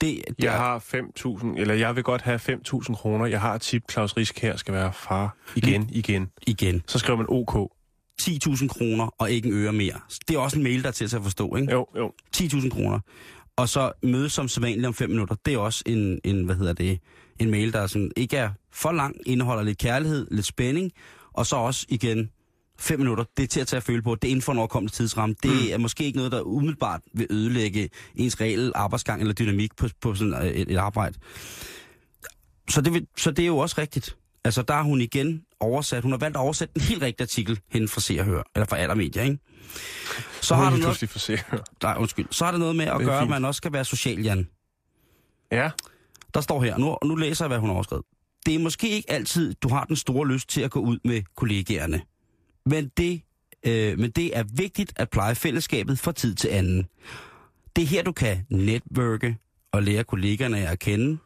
Det, 0.00 0.24
det 0.28 0.44
jeg 0.44 0.54
er, 0.54 0.58
har 0.58 0.78
5.000, 0.78 1.60
eller 1.60 1.74
jeg 1.74 1.96
vil 1.96 2.04
godt 2.04 2.22
have 2.22 2.40
5.000 2.40 2.94
kroner. 2.94 3.26
Jeg 3.26 3.40
har 3.40 3.54
et 3.54 3.60
tip, 3.60 3.82
Claus 3.92 4.16
Risk 4.16 4.38
her 4.38 4.56
skal 4.56 4.74
være 4.74 4.92
far. 4.92 5.36
Igen, 5.56 5.88
igen. 5.92 6.30
igen, 6.46 6.82
Så 6.86 6.98
skriver 6.98 7.16
man 7.16 7.26
OK. 7.28 7.72
10.000 8.22 8.68
kroner 8.68 9.06
og 9.18 9.30
ikke 9.30 9.48
en 9.48 9.54
øre 9.54 9.72
mere. 9.72 10.00
Det 10.28 10.36
er 10.36 10.38
også 10.38 10.56
en 10.58 10.62
mail, 10.62 10.82
der 10.82 10.88
er 10.88 10.92
til 10.92 11.16
at 11.16 11.22
forstå, 11.22 11.56
ikke? 11.56 11.72
Jo, 11.72 11.86
jo. 11.96 12.12
10.000 12.36 12.68
kroner. 12.68 13.00
Og 13.56 13.68
så 13.68 13.92
møde 14.02 14.30
som 14.30 14.48
sædvanligt 14.48 14.86
om 14.86 14.94
5 14.94 15.10
minutter. 15.10 15.34
Det 15.46 15.54
er 15.54 15.58
også 15.58 15.82
en, 15.86 16.20
en, 16.24 16.44
hvad 16.44 16.54
hedder 16.54 16.72
det, 16.72 17.00
en 17.38 17.50
mail, 17.50 17.72
der 17.72 17.86
sådan 17.86 18.10
ikke 18.16 18.36
er 18.36 18.50
for 18.72 18.92
lang, 18.92 19.16
indeholder 19.26 19.62
lidt 19.62 19.78
kærlighed, 19.78 20.26
lidt 20.30 20.46
spænding, 20.46 20.92
og 21.32 21.46
så 21.46 21.56
også 21.56 21.86
igen 21.88 22.30
5 22.78 22.98
minutter. 22.98 23.24
Det 23.36 23.42
er 23.42 23.46
til 23.46 23.60
at 23.60 23.66
tage 23.66 23.78
at 23.78 23.82
føle 23.82 24.02
på. 24.02 24.14
Det 24.14 24.28
er 24.28 24.30
inden 24.30 24.42
for 24.42 24.52
en 24.52 24.58
overkommende 24.58 24.92
tidsramme. 24.94 25.34
Det 25.42 25.50
mm. 25.50 25.72
er 25.72 25.78
måske 25.78 26.04
ikke 26.04 26.16
noget, 26.16 26.32
der 26.32 26.40
umiddelbart 26.40 27.00
vil 27.14 27.26
ødelægge 27.30 27.88
ens 28.14 28.40
reelle 28.40 28.76
arbejdsgang 28.76 29.20
eller 29.20 29.34
dynamik 29.34 29.76
på, 29.76 29.88
på 30.00 30.14
sådan 30.14 30.34
øh, 30.34 30.46
et, 30.46 30.70
et 30.70 30.76
arbejde. 30.76 31.18
Så 32.68 32.80
det, 32.80 32.92
vil, 32.92 33.06
så 33.16 33.30
det 33.30 33.42
er 33.42 33.46
jo 33.46 33.58
også 33.58 33.74
rigtigt. 33.78 34.16
Altså, 34.44 34.62
der 34.62 34.74
har 34.74 34.82
hun 34.82 35.00
igen 35.00 35.42
oversat. 35.64 36.02
Hun 36.02 36.12
har 36.12 36.18
valgt 36.18 36.36
at 36.36 36.40
oversætte 36.40 36.72
en 36.76 36.80
helt 36.80 37.02
rigtig 37.02 37.24
artikel 37.24 37.60
hende 37.70 37.88
fra 37.88 38.00
Se 38.00 38.22
Hør, 38.22 38.42
eller 38.54 38.66
fra 38.66 38.76
Allermedia, 38.76 39.22
ikke? 39.22 39.38
Så 40.40 40.54
har 40.54 40.70
du 40.70 40.76
noget, 40.76 41.08
for 41.10 41.18
se. 41.18 41.38
nej, 41.82 41.94
undskyld. 41.98 42.26
Så 42.30 42.44
har 42.44 42.52
det 42.52 42.60
noget 42.60 42.76
med 42.76 42.84
at 42.86 42.96
Det 42.98 43.06
gøre, 43.06 43.16
at 43.16 43.22
fint. 43.22 43.30
man 43.30 43.44
også 43.44 43.56
skal 43.56 43.72
være 43.72 43.84
social, 43.84 44.22
Jan. 44.22 44.48
Ja, 45.52 45.70
Der 46.34 46.40
står 46.40 46.62
her, 46.62 46.78
nu, 46.78 46.96
nu 47.04 47.14
læser 47.14 47.44
jeg, 47.44 47.48
hvad 47.48 47.58
hun 47.58 47.68
har 47.68 47.74
overskrevet. 47.74 48.04
Det 48.46 48.54
er 48.54 48.58
måske 48.58 48.88
ikke 48.88 49.10
altid, 49.10 49.54
du 49.54 49.68
har 49.68 49.84
den 49.84 49.96
store 49.96 50.28
lyst 50.28 50.48
til 50.48 50.60
at 50.60 50.70
gå 50.70 50.80
ud 50.80 50.98
med 51.04 51.22
kollegaerne. 51.36 52.00
Men 52.66 52.90
det, 52.96 53.20
øh, 53.66 53.98
men 53.98 54.10
det 54.10 54.36
er 54.38 54.44
vigtigt 54.56 54.92
at 54.96 55.10
pleje 55.10 55.34
fællesskabet 55.34 55.98
fra 55.98 56.12
tid 56.12 56.34
til 56.34 56.48
anden. 56.48 56.86
Det 57.76 57.82
er 57.82 57.86
her, 57.86 58.02
du 58.02 58.12
kan 58.12 58.46
netværke 58.50 59.36
og 59.72 59.82
lære 59.82 60.04
kollegerne 60.04 60.68
at 60.68 60.78
kende. 60.78 61.18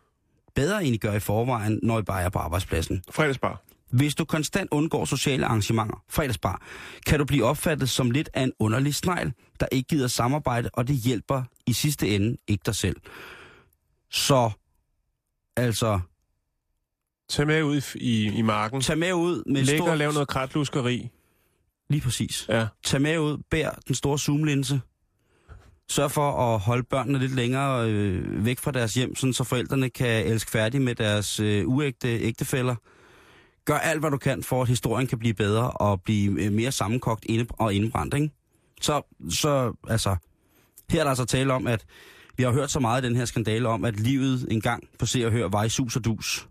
Bedre 0.54 0.84
end 0.84 0.94
I 0.94 0.98
gør 0.98 1.12
i 1.12 1.20
forvejen, 1.20 1.80
når 1.82 1.98
I 1.98 2.02
bare 2.02 2.22
er 2.22 2.28
på 2.28 2.38
arbejdspladsen. 2.38 3.02
fredagsbar. 3.10 3.62
Hvis 3.90 4.14
du 4.14 4.24
konstant 4.24 4.68
undgår 4.70 5.04
sociale 5.04 5.46
arrangementer, 5.46 6.02
fredagsbar, 6.08 6.62
kan 7.06 7.18
du 7.18 7.24
blive 7.24 7.44
opfattet 7.44 7.90
som 7.90 8.10
lidt 8.10 8.30
af 8.34 8.42
en 8.42 8.52
underlig 8.58 8.94
snegl, 8.94 9.32
der 9.60 9.66
ikke 9.72 9.88
gider 9.88 10.08
samarbejde, 10.08 10.70
og 10.72 10.88
det 10.88 10.96
hjælper 10.96 11.42
i 11.66 11.72
sidste 11.72 12.08
ende 12.08 12.36
ikke 12.48 12.62
dig 12.66 12.74
selv. 12.74 12.96
Så, 14.10 14.50
altså, 15.56 16.00
Tag 17.28 17.46
med 17.46 17.62
ud 17.62 17.76
i, 17.94 18.00
i, 18.00 18.38
i 18.38 18.42
marken. 18.42 18.80
tag 18.80 18.98
med 18.98 19.12
ud 19.12 19.42
med 19.46 19.62
Læg 19.62 19.78
stor... 19.78 19.90
og 19.90 19.96
lav 19.98 20.12
noget 20.12 20.28
kratluskeri. 20.28 21.08
Lige 21.90 22.00
præcis. 22.00 22.46
Ja. 22.48 22.66
Tag 22.84 23.02
med 23.02 23.18
ud, 23.18 23.38
bær 23.50 23.70
den 23.86 23.94
store 23.94 24.18
zoomlinse. 24.18 24.80
Sørg 25.90 26.10
for 26.10 26.54
at 26.54 26.60
holde 26.60 26.82
børnene 26.82 27.18
lidt 27.18 27.34
længere 27.34 27.90
øh, 27.90 28.44
væk 28.44 28.58
fra 28.58 28.70
deres 28.70 28.94
hjem, 28.94 29.16
sådan 29.16 29.32
så 29.32 29.44
forældrene 29.44 29.90
kan 29.90 30.26
elske 30.26 30.50
færdig 30.50 30.82
med 30.82 30.94
deres 30.94 31.40
øh, 31.40 31.68
uægte 31.68 32.08
ægtefæller. 32.08 32.76
Gør 33.68 33.78
alt, 33.78 34.00
hvad 34.00 34.10
du 34.10 34.16
kan, 34.18 34.42
for 34.42 34.62
at 34.62 34.68
historien 34.68 35.06
kan 35.06 35.18
blive 35.18 35.34
bedre 35.34 35.70
og 35.70 36.02
blive 36.02 36.42
øh, 36.44 36.52
mere 36.52 36.72
sammenkogt 36.72 37.24
inde 37.28 37.46
og 37.50 37.74
indbrændt, 37.74 38.14
ikke? 38.14 38.30
Så, 38.80 39.02
så, 39.30 39.72
altså, 39.88 40.16
her 40.90 41.00
er 41.00 41.04
der 41.04 41.10
altså 41.10 41.24
tale 41.24 41.52
om, 41.52 41.66
at 41.66 41.84
vi 42.36 42.42
har 42.42 42.50
hørt 42.52 42.70
så 42.70 42.80
meget 42.80 43.04
i 43.04 43.06
den 43.08 43.16
her 43.16 43.24
skandale 43.24 43.68
om, 43.68 43.84
at 43.84 44.00
livet 44.00 44.46
engang 44.50 44.84
på 44.98 45.06
Se 45.06 45.26
og 45.26 45.32
Hør 45.32 45.48
var 45.48 45.64
i 45.64 45.68
sus 45.68 45.96
og 45.96 46.04
dus. 46.04 46.48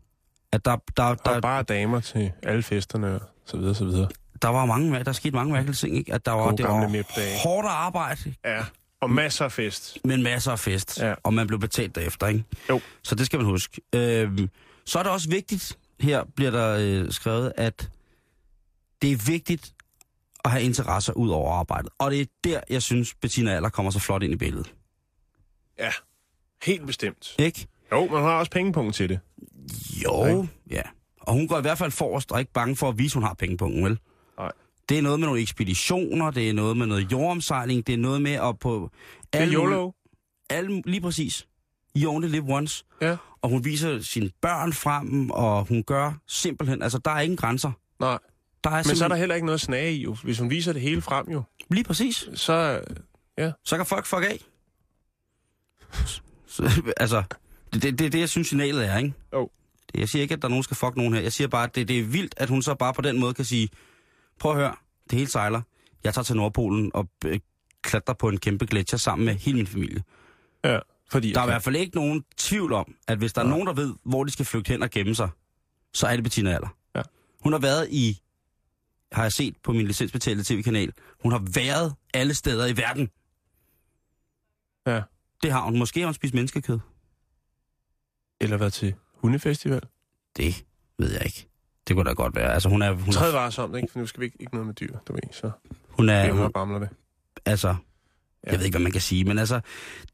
At 0.52 0.66
der, 0.66 0.76
der, 0.98 1.04
Der 1.04 1.30
er 1.30 1.34
der, 1.34 1.42
bare 1.42 1.64
damer 1.64 2.00
til 2.00 2.32
alle 2.44 2.64
festerne 2.64 3.16
og 3.16 3.22
så 3.46 3.58
videre, 3.58 3.76
så 3.76 3.86
videre. 3.86 4.08
der 4.42 4.48
var 4.48 4.66
mange, 4.66 5.04
der 5.04 5.12
skete 5.12 5.36
mange 5.36 5.54
mærkelige 5.54 5.76
ting, 5.76 5.98
ikke? 5.98 6.14
At 6.14 6.26
der 6.26 6.32
var, 6.32 6.44
Gode 6.44 6.58
det 6.58 6.66
var 6.66 7.44
hårdt 7.44 7.68
arbejde, 7.68 8.34
Ja, 8.46 8.64
og 9.02 9.10
masser 9.12 9.46
af 9.46 9.52
fest. 9.52 9.98
men 10.04 10.24
masser 10.24 10.52
af 10.52 10.60
fest, 10.60 11.00
Ja. 11.02 11.14
og 11.24 11.34
man 11.34 11.48
blev 11.48 11.60
betalt 11.60 11.96
derefter, 11.96 12.28
ikke? 12.28 12.44
Jo. 12.70 12.82
Så 13.04 13.16
det 13.16 13.26
skal 13.26 13.40
man 13.40 13.46
huske. 13.46 13.82
Øhm, 13.96 14.50
så 14.86 15.00
er 15.00 15.04
det 15.04 15.12
også 15.12 15.30
vigtigt, 15.30 15.78
her 16.00 16.24
bliver 16.36 16.52
der 16.52 16.78
øh, 16.80 17.12
skrevet, 17.12 17.54
at 17.58 17.90
det 19.02 19.12
er 19.12 19.26
vigtigt 19.28 19.74
at 20.46 20.52
have 20.52 20.64
interesser 20.64 21.14
ud 21.14 21.30
over 21.30 21.54
arbejdet. 21.54 21.90
Og 22.00 22.12
det 22.12 22.22
er 22.22 22.26
der, 22.44 22.60
jeg 22.70 22.82
synes, 22.84 23.14
Bettina 23.16 23.52
Aller 23.56 23.70
kommer 23.70 23.92
så 23.92 24.00
flot 24.00 24.24
ind 24.24 24.34
i 24.34 24.36
billedet. 24.36 24.74
Ja, 25.80 25.92
helt 26.64 26.86
bestemt. 26.88 27.36
Ikke? 27.40 27.68
Jo, 27.92 28.06
man 28.06 28.22
har 28.24 28.40
også 28.40 28.52
pengepunkt 28.52 28.96
til 28.96 29.10
det. 29.10 29.20
Jo, 30.04 30.26
Ikke? 30.26 30.50
ja. 30.72 30.82
Og 31.22 31.34
hun 31.34 31.48
går 31.48 31.58
i 31.58 31.62
hvert 31.62 31.78
fald 31.78 31.92
forrest 31.92 32.32
og 32.32 32.40
ikke 32.40 32.52
bange 32.54 32.76
for 32.76 32.90
at 32.90 32.98
vise, 32.98 33.12
at 33.12 33.14
hun 33.14 33.24
har 33.24 33.34
pengepunkten, 33.34 33.84
vel? 33.84 34.00
Nej. 34.38 34.52
Det 34.90 34.98
er 34.98 35.02
noget 35.02 35.20
med 35.20 35.28
nogle 35.28 35.42
ekspeditioner, 35.42 36.32
det 36.32 36.50
er 36.50 36.54
noget 36.54 36.78
med 36.78 36.86
noget 36.86 37.12
jordomsejling, 37.12 37.88
det 37.88 37.94
er 37.94 37.98
noget 37.98 38.22
med 38.22 38.32
at 38.34 38.60
på... 38.60 38.92
Det 39.34 39.40
er 39.40 39.44
alle 39.44 39.54
YOLO. 39.54 39.92
alle, 40.50 40.82
lige 40.86 41.02
præcis. 41.02 41.48
You 42.04 42.12
only 42.16 42.28
live 42.28 42.54
once. 42.54 42.84
Ja. 43.02 43.18
Og 43.42 43.50
hun 43.50 43.66
viser 43.66 44.02
sine 44.02 44.30
børn 44.42 44.74
frem, 44.74 45.32
og 45.32 45.66
hun 45.66 45.84
gør 45.84 46.14
simpelthen... 46.28 46.82
Altså, 46.82 46.98
der 46.98 47.12
er 47.12 47.22
ingen 47.22 47.38
grænser. 47.38 47.72
Nej, 48.00 48.20
Der 48.64 48.70
er 48.70 48.76
men 48.76 48.84
så 48.84 48.90
er 48.90 48.94
der 48.94 48.96
simpelthen- 48.96 49.20
heller 49.20 49.36
ikke 49.36 49.46
noget 49.46 49.62
snage 49.62 49.94
i, 49.94 50.02
jo. 50.04 50.14
Hvis 50.24 50.40
hun 50.40 50.50
viser 50.50 50.74
det 50.74 50.82
hele 50.82 51.02
frem, 51.02 51.28
jo, 51.32 51.44
Lige 51.70 51.84
præcis. 51.84 52.30
så... 52.36 52.82
Så 53.66 53.78
kan 53.78 53.86
folk 53.86 54.06
fuck 54.06 54.24
af. 54.24 54.40
Så, 56.46 56.64
altså, 56.98 57.24
det 57.74 57.76
er 57.76 57.80
det, 57.92 58.00
det, 58.00 58.12
det, 58.14 58.20
jeg 58.20 58.30
synes, 58.30 58.48
signalet 58.48 58.86
er, 58.86 58.98
ikke? 58.98 59.14
Jo. 59.34 59.50
Det, 59.94 60.00
jeg 60.00 60.10
siger 60.10 60.22
ikke, 60.22 60.34
at 60.34 60.42
der 60.42 60.48
er 60.48 60.50
nogen, 60.50 60.62
der 60.62 60.64
skal 60.64 60.78
fuck 60.78 60.96
nogen 60.96 61.14
her. 61.14 61.22
Jeg 61.22 61.34
siger 61.34 61.48
bare, 61.48 61.64
at 61.64 61.76
det, 61.76 61.88
det 61.88 62.00
er 62.00 62.04
vildt, 62.04 62.34
at 62.38 62.50
hun 62.50 62.62
så 62.62 62.76
bare 62.76 62.94
på 62.94 63.02
den 63.02 63.20
måde 63.20 63.34
kan 63.34 63.46
sige, 63.46 63.70
prøv 64.40 64.52
at 64.52 64.58
høre, 64.58 64.76
det 65.10 65.18
hele 65.18 65.30
sejler. 65.32 65.62
Jeg 66.04 66.14
tager 66.14 66.24
til 66.24 66.36
Nordpolen 66.36 66.92
og 66.94 67.08
øh, 67.26 67.40
klatrer 67.84 68.14
på 68.14 68.30
en 68.30 68.38
kæmpe 68.38 68.66
gletsjer 68.66 68.98
sammen 69.00 69.26
med 69.26 69.36
hele 69.36 69.58
min 69.58 69.68
familie. 69.68 70.04
Ja, 70.64 70.80
fordi... 71.12 71.34
Der 71.34 71.40
er 71.40 71.44
i 71.44 71.48
hvert 71.48 71.64
fald 71.64 71.76
ikke 71.76 71.96
nogen 71.96 72.24
tvivl 72.38 72.74
om, 72.74 72.96
at 73.08 73.18
hvis 73.18 73.34
der 73.34 73.42
er 73.42 73.46
Nej. 73.46 73.52
nogen, 73.52 73.68
der 73.68 73.74
ved, 73.74 73.96
hvor 74.04 74.24
de 74.24 74.32
skal 74.32 74.46
flygte 74.46 74.70
hen 74.70 74.84
og 74.84 74.90
gemme 74.90 75.16
sig, 75.16 75.30
så 75.94 76.08
er 76.08 76.16
det 76.16 76.24
Bettina 76.24 76.54
Aller. 76.54 76.76
Ja. 76.96 77.02
Hun 77.44 77.54
har 77.54 77.60
været 77.60 77.88
i, 77.92 78.22
har 79.12 79.24
jeg 79.24 79.34
set 79.34 79.56
på 79.64 79.74
min 79.74 79.88
licensbetalte 79.88 80.44
tv-kanal, 80.44 80.94
hun 81.22 81.32
har 81.32 81.44
været 81.54 81.96
alle 82.14 82.34
steder 82.34 82.66
i 82.66 82.78
verden. 82.78 83.10
Ja. 84.88 85.02
Det 85.44 85.52
har 85.52 85.62
hun. 85.62 85.78
Måske 85.80 86.00
har 86.00 86.08
hun 86.08 86.14
spist 86.14 86.34
menneskekød. 86.34 86.80
Eller 88.42 88.58
været 88.58 88.74
til 88.74 88.96
hundefestival. 89.14 89.82
Det 90.38 90.66
ved 91.00 91.12
jeg 91.12 91.26
ikke. 91.26 91.48
Det 91.88 91.96
kunne 91.96 92.10
da 92.10 92.14
godt 92.14 92.36
være. 92.36 92.54
Altså, 92.54 92.70
hun 92.70 92.82
er... 92.82 92.92
Hun 92.92 93.14
Træd 93.14 93.30
er, 93.30 93.36
varsomt, 93.36 93.76
ikke? 93.76 93.88
For 93.92 94.00
nu 94.00 94.06
skal 94.06 94.20
vi 94.22 94.26
ikke, 94.26 94.38
ikke 94.40 94.54
noget 94.54 94.68
med 94.68 94.74
dyr, 94.76 94.98
du 95.08 95.14
ved. 95.14 95.22
Så 95.32 95.52
hun 95.90 96.10
er, 96.10 96.32
hun, 96.32 96.52
bamler 96.52 96.80
det. 96.80 96.90
altså, 97.46 97.76
Ja. 98.48 98.52
jeg 98.52 98.60
ved 98.60 98.66
ikke, 98.66 98.78
hvad 98.78 98.84
man 98.84 98.92
kan 98.92 99.02
sige, 99.02 99.24
men 99.24 99.40
altså, 99.40 99.60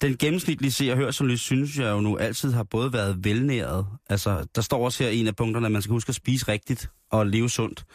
den 0.01 0.17
gennemsnitlige 0.17 0.71
se- 0.71 0.91
og 0.91 0.97
hørjournalist 0.97 1.43
synes 1.43 1.77
jeg 1.77 1.89
jo 1.91 1.99
nu 1.99 2.17
altid 2.17 2.51
har 2.51 2.63
både 2.63 2.93
været 2.93 3.23
velnæret. 3.25 3.85
Altså, 4.09 4.45
der 4.55 4.61
står 4.61 4.85
også 4.85 5.03
her 5.03 5.09
en 5.11 5.27
af 5.27 5.35
punkterne, 5.35 5.65
at 5.65 5.71
man 5.71 5.81
skal 5.81 5.91
huske 5.93 6.09
at 6.09 6.15
spise 6.15 6.47
rigtigt 6.47 6.89
og 7.11 7.27
leve 7.27 7.49
sundt. 7.49 7.85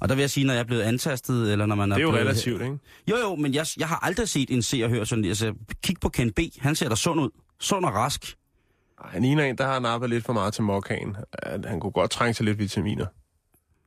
Og 0.00 0.08
der 0.08 0.14
vil 0.14 0.22
jeg 0.22 0.30
sige, 0.30 0.46
når 0.46 0.52
jeg 0.54 0.60
er 0.60 0.64
blevet 0.64 0.82
antastet, 0.82 1.52
eller 1.52 1.66
når 1.66 1.74
man 1.74 1.90
Det 1.90 1.96
er 1.96 2.00
jo 2.00 2.10
blevet, 2.10 2.26
relativt, 2.26 2.62
ikke? 2.62 2.78
Jo, 3.10 3.16
jo, 3.16 3.34
men 3.36 3.54
jeg, 3.54 3.66
jeg 3.78 3.88
har 3.88 3.96
aldrig 4.02 4.28
set 4.28 4.50
en 4.50 4.62
se- 4.62 4.82
og 4.84 4.90
hør 4.90 5.04
sådan. 5.04 5.24
Altså, 5.24 5.54
kig 5.82 5.96
på 6.00 6.08
Ken 6.08 6.32
B. 6.32 6.38
Han 6.58 6.74
ser 6.74 6.88
da 6.88 6.94
sund 6.94 7.20
ud. 7.20 7.30
Sund 7.60 7.84
og 7.84 7.94
rask. 7.94 8.36
Han 9.04 9.22
ligner 9.22 9.44
en, 9.44 9.58
der 9.58 9.66
har 9.66 9.78
nappet 9.78 10.10
lidt 10.10 10.24
for 10.24 10.32
meget 10.32 10.54
til 10.54 10.62
mokkaen. 10.62 11.16
Han, 11.42 11.64
han 11.64 11.80
kunne 11.80 11.92
godt 11.92 12.10
trænge 12.10 12.34
til 12.34 12.44
lidt 12.44 12.58
vitaminer. 12.58 13.06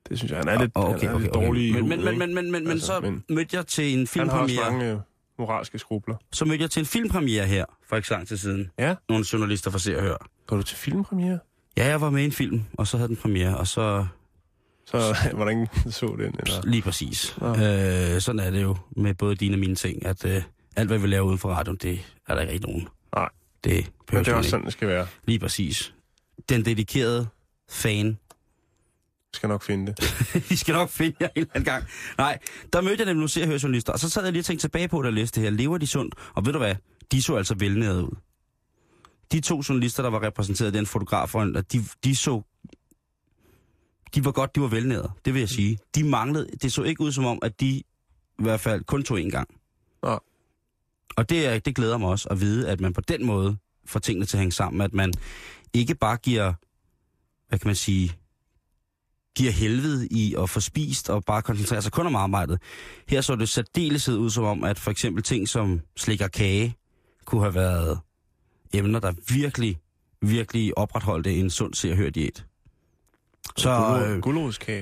Det 0.09 0.17
synes 0.17 0.31
jeg, 0.31 0.39
han 0.39 0.47
er 0.47 0.59
lidt, 0.59 0.71
Og- 0.75 0.99
han 0.99 1.09
er 1.09 1.19
lidt 1.19 1.33
dårlig 1.33 1.67
i 1.67 1.71
Men, 1.71 1.89
men, 1.89 2.03
men, 2.05 2.19
men, 2.19 2.35
men, 2.35 2.51
men, 2.51 2.63
men 2.63 2.71
Altså, 2.71 2.87
så 2.87 2.99
men- 3.01 3.23
mødte 3.29 3.57
jeg 3.57 3.67
til 3.67 3.93
en 3.93 4.07
Han 4.15 4.29
har 4.29 4.37
også 4.37 4.53
filmpremiere. 4.53 4.71
mange 4.71 4.91
øh, 4.91 4.97
moralske 5.39 5.79
skrubler. 5.79 6.15
Så 6.33 6.45
mødte 6.45 6.61
jeg 6.61 6.71
til 6.71 6.79
en 6.79 6.85
filmpremiere 6.85 7.45
her, 7.45 7.65
for 7.89 7.95
ikke 7.95 8.07
så 8.07 8.13
lang 8.13 8.27
tid 8.27 8.37
siden. 8.37 8.71
Ja. 8.79 8.95
Nogle 9.09 9.25
journalister 9.33 9.71
fra 9.71 9.79
Se 9.79 9.97
og 9.97 10.03
Hør. 10.03 10.27
Går 10.47 10.57
du 10.57 10.63
til 10.63 10.77
filmpremiere? 10.77 11.39
Ja, 11.77 11.87
jeg 11.87 12.01
var 12.01 12.09
med 12.09 12.21
i 12.21 12.25
en 12.25 12.31
film, 12.31 12.61
og 12.77 12.87
så 12.87 12.97
havde 12.97 13.07
den 13.07 13.17
premiere, 13.17 13.57
og 13.57 13.67
så 13.67 14.05
Så 14.85 15.15
hvordan 15.35 15.67
så 15.89 16.05
den? 16.05 16.21
Eller? 16.39 16.61
lige 16.63 16.81
præcis. 16.81 17.37
Nå. 17.41 17.47
Øh, 17.49 18.21
sådan 18.21 18.39
er 18.39 18.49
det 18.51 18.61
jo 18.61 18.77
med 18.97 19.13
både 19.13 19.35
dine 19.35 19.55
og 19.55 19.59
mine 19.59 19.75
ting, 19.75 20.05
at 20.05 20.25
øh, 20.25 20.41
alt, 20.75 20.89
hvad 20.89 20.97
vi 20.99 21.07
laver 21.07 21.25
uden 21.25 21.37
for 21.37 21.49
radioen, 21.49 21.77
det 21.81 21.99
er 22.27 22.33
der 22.35 22.41
ikke 22.41 22.53
rigtig 22.53 22.69
nogen. 22.69 22.87
Nej. 23.15 23.29
Det 23.63 23.91
Men 24.11 24.19
det 24.25 24.31
er 24.31 24.35
også 24.35 24.49
sådan, 24.49 24.65
det 24.65 24.73
skal 24.73 24.87
være. 24.87 25.07
Lige 25.25 25.39
præcis. 25.39 25.93
Den 26.49 26.65
dedikerede 26.65 27.27
fan 27.69 28.17
skal 29.33 29.49
nok 29.49 29.63
finde 29.63 29.93
det. 29.93 30.15
Vi 30.49 30.55
skal 30.55 30.73
nok 30.73 30.89
finde 30.89 31.15
jer 31.21 31.27
en 31.27 31.31
eller 31.35 31.49
anden 31.55 31.65
gang. 31.73 31.85
Nej, 32.17 32.39
der 32.73 32.81
mødte 32.81 32.97
jeg 32.97 33.05
nemlig 33.05 33.15
nogle 33.15 33.29
se- 33.29 33.41
og 33.41 33.47
hør 33.47 33.59
journalister, 33.63 33.93
og 33.93 33.99
så 33.99 34.09
sad 34.09 34.23
jeg 34.23 34.31
lige 34.31 34.41
og 34.41 34.45
tænkte 34.45 34.63
tilbage 34.63 34.87
på, 34.87 35.01
da 35.01 35.05
jeg 35.07 35.13
læste 35.13 35.41
det 35.41 35.49
her. 35.49 35.57
Lever 35.57 35.77
de 35.77 35.87
sundt? 35.87 36.15
Og 36.33 36.45
ved 36.45 36.53
du 36.53 36.59
hvad? 36.59 36.75
De 37.11 37.23
så 37.23 37.35
altså 37.35 37.55
velnæret 37.59 38.01
ud. 38.01 38.15
De 39.31 39.39
to 39.39 39.61
journalister, 39.69 40.03
der 40.03 40.09
var 40.09 40.23
repræsenteret, 40.23 40.73
den 40.73 40.85
fotograf, 40.85 41.29
de, 41.71 41.83
de 42.03 42.15
så... 42.15 42.41
De 44.15 44.25
var 44.25 44.31
godt, 44.31 44.55
de 44.55 44.61
var 44.61 44.67
velnæret, 44.67 45.11
det 45.25 45.33
vil 45.33 45.39
jeg 45.39 45.49
sige. 45.49 45.79
De 45.95 46.03
manglede... 46.03 46.47
Det 46.61 46.73
så 46.73 46.83
ikke 46.83 47.01
ud 47.01 47.11
som 47.11 47.25
om, 47.25 47.39
at 47.41 47.59
de 47.59 47.67
i 47.67 47.83
hvert 48.39 48.59
fald 48.59 48.83
kun 48.83 49.03
tog 49.03 49.21
en 49.21 49.31
gang. 49.31 49.47
Nej. 50.03 50.19
Og 51.15 51.29
det, 51.29 51.47
er, 51.47 51.59
det 51.59 51.75
glæder 51.75 51.97
mig 51.97 52.09
også 52.09 52.29
at 52.29 52.41
vide, 52.41 52.69
at 52.69 52.81
man 52.81 52.93
på 52.93 53.01
den 53.01 53.25
måde 53.25 53.57
får 53.85 53.99
tingene 53.99 54.25
til 54.25 54.37
at 54.37 54.39
hænge 54.39 54.51
sammen. 54.51 54.81
At 54.81 54.93
man 54.93 55.13
ikke 55.73 55.95
bare 55.95 56.17
giver, 56.17 56.53
hvad 57.49 57.59
kan 57.59 57.67
man 57.67 57.75
sige, 57.75 58.13
giver 59.35 59.51
helvede 59.51 60.07
i 60.11 60.35
at 60.39 60.49
få 60.49 60.59
spist 60.59 61.09
og 61.09 61.23
bare 61.25 61.41
koncentrere 61.41 61.81
sig 61.81 61.91
kun 61.91 62.05
om 62.05 62.15
arbejdet. 62.15 62.61
Her 63.07 63.21
så 63.21 63.35
det 63.35 63.49
særdeleshed 63.49 64.17
ud 64.17 64.29
som 64.29 64.43
om, 64.43 64.63
at 64.63 64.79
for 64.79 64.91
eksempel 64.91 65.23
ting 65.23 65.49
som 65.49 65.81
slik 65.97 66.21
og 66.21 66.31
kage 66.31 66.75
kunne 67.25 67.41
have 67.41 67.55
været 67.55 67.99
emner, 68.73 68.99
der 68.99 69.13
virkelig, 69.33 69.77
virkelig 70.21 70.77
opretholdte 70.77 71.33
en 71.35 71.49
sund 71.49 71.73
se- 71.73 71.91
og 71.91 71.97
hør 71.97 72.09
diæt. 72.09 72.45
Så, 73.57 73.69
øh, 73.69 74.21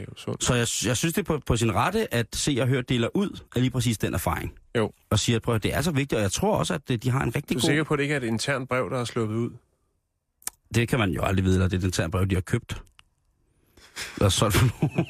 jo 0.01 0.05
sundt. 0.17 0.43
så 0.43 0.53
jeg, 0.53 0.67
jeg 0.86 0.98
synes, 0.98 1.13
det 1.13 1.17
er 1.17 1.24
på, 1.24 1.39
på 1.46 1.58
sin 1.58 1.75
rette, 1.75 2.13
at 2.13 2.27
se 2.34 2.58
og 2.62 2.67
hør 2.67 2.81
deler 2.81 3.08
ud 3.13 3.39
af 3.56 3.62
lige 3.62 3.71
præcis 3.71 3.97
den 3.97 4.13
erfaring. 4.13 4.54
Jo. 4.78 4.91
Og 5.10 5.19
siger, 5.19 5.36
at 5.36 5.41
prøv, 5.41 5.60
det 5.60 5.73
er 5.76 5.82
så 5.82 5.91
vigtigt, 5.91 6.13
og 6.13 6.21
jeg 6.21 6.32
tror 6.32 6.56
også, 6.56 6.73
at 6.73 6.82
øh, 6.91 6.97
de 6.97 7.10
har 7.10 7.23
en 7.23 7.36
rigtig 7.36 7.49
Du 7.49 7.58
er 7.58 7.62
god... 7.62 7.67
sikker 7.67 7.84
på, 7.84 7.93
at 7.93 7.97
det 7.97 8.04
ikke 8.04 8.15
er 8.15 8.19
et 8.19 8.23
internt 8.23 8.69
brev, 8.69 8.89
der 8.89 8.99
er 8.99 9.06
sluppet 9.06 9.36
ud? 9.36 9.49
Det 10.76 10.88
kan 10.88 10.99
man 10.99 11.12
jo 11.12 11.23
aldrig 11.23 11.45
vide, 11.45 11.56
eller 11.56 11.67
det 11.67 11.78
er 11.78 11.82
den 11.82 11.91
ternbrev, 11.91 12.26
de 12.26 12.36
har 12.36 12.41
købt. 12.41 12.82
Og 14.21 14.32
solgt 14.32 14.56
for 14.56 14.65
nogen. 14.82 15.06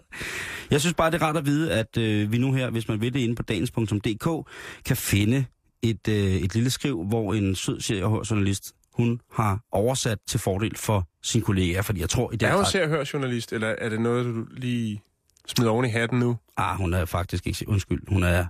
Jeg 0.70 0.80
synes 0.80 0.94
bare, 0.94 1.10
det 1.10 1.22
er 1.22 1.26
rart 1.26 1.36
at 1.36 1.46
vide, 1.46 1.72
at 1.72 1.96
øh, 1.96 2.32
vi 2.32 2.38
nu 2.38 2.52
her, 2.52 2.70
hvis 2.70 2.88
man 2.88 3.00
vil 3.00 3.14
det 3.14 3.20
inde 3.20 3.34
på 3.34 3.42
dagens.dk, 3.42 4.48
kan 4.84 4.96
finde 4.96 5.44
et, 5.82 6.08
øh, 6.08 6.14
et 6.16 6.54
lille 6.54 6.70
skriv, 6.70 7.04
hvor 7.04 7.34
en 7.34 7.54
sød 7.54 7.80
journalist 8.30 8.72
hun 8.94 9.20
har 9.32 9.60
oversat 9.72 10.18
til 10.28 10.40
fordel 10.40 10.76
for 10.76 11.08
sin 11.22 11.42
kollega, 11.42 11.80
fordi 11.80 12.00
jeg 12.00 12.08
tror 12.10 12.32
i 12.32 12.36
den 12.36 12.48
Er 12.48 12.52
hun 12.52 12.62
grad- 12.62 12.70
ser 12.70 12.88
hør 12.88 13.04
journalist, 13.12 13.52
eller 13.52 13.68
er 13.68 13.88
det 13.88 14.00
noget, 14.00 14.24
du 14.24 14.44
lige 14.56 15.02
smider 15.46 15.70
oven 15.70 15.84
i 15.84 15.88
hatten 15.88 16.18
nu? 16.18 16.36
Ah, 16.56 16.76
hun 16.76 16.94
er 16.94 17.04
faktisk 17.04 17.46
ikke... 17.46 17.68
Undskyld, 17.68 18.00
hun 18.08 18.22
er, 18.22 18.46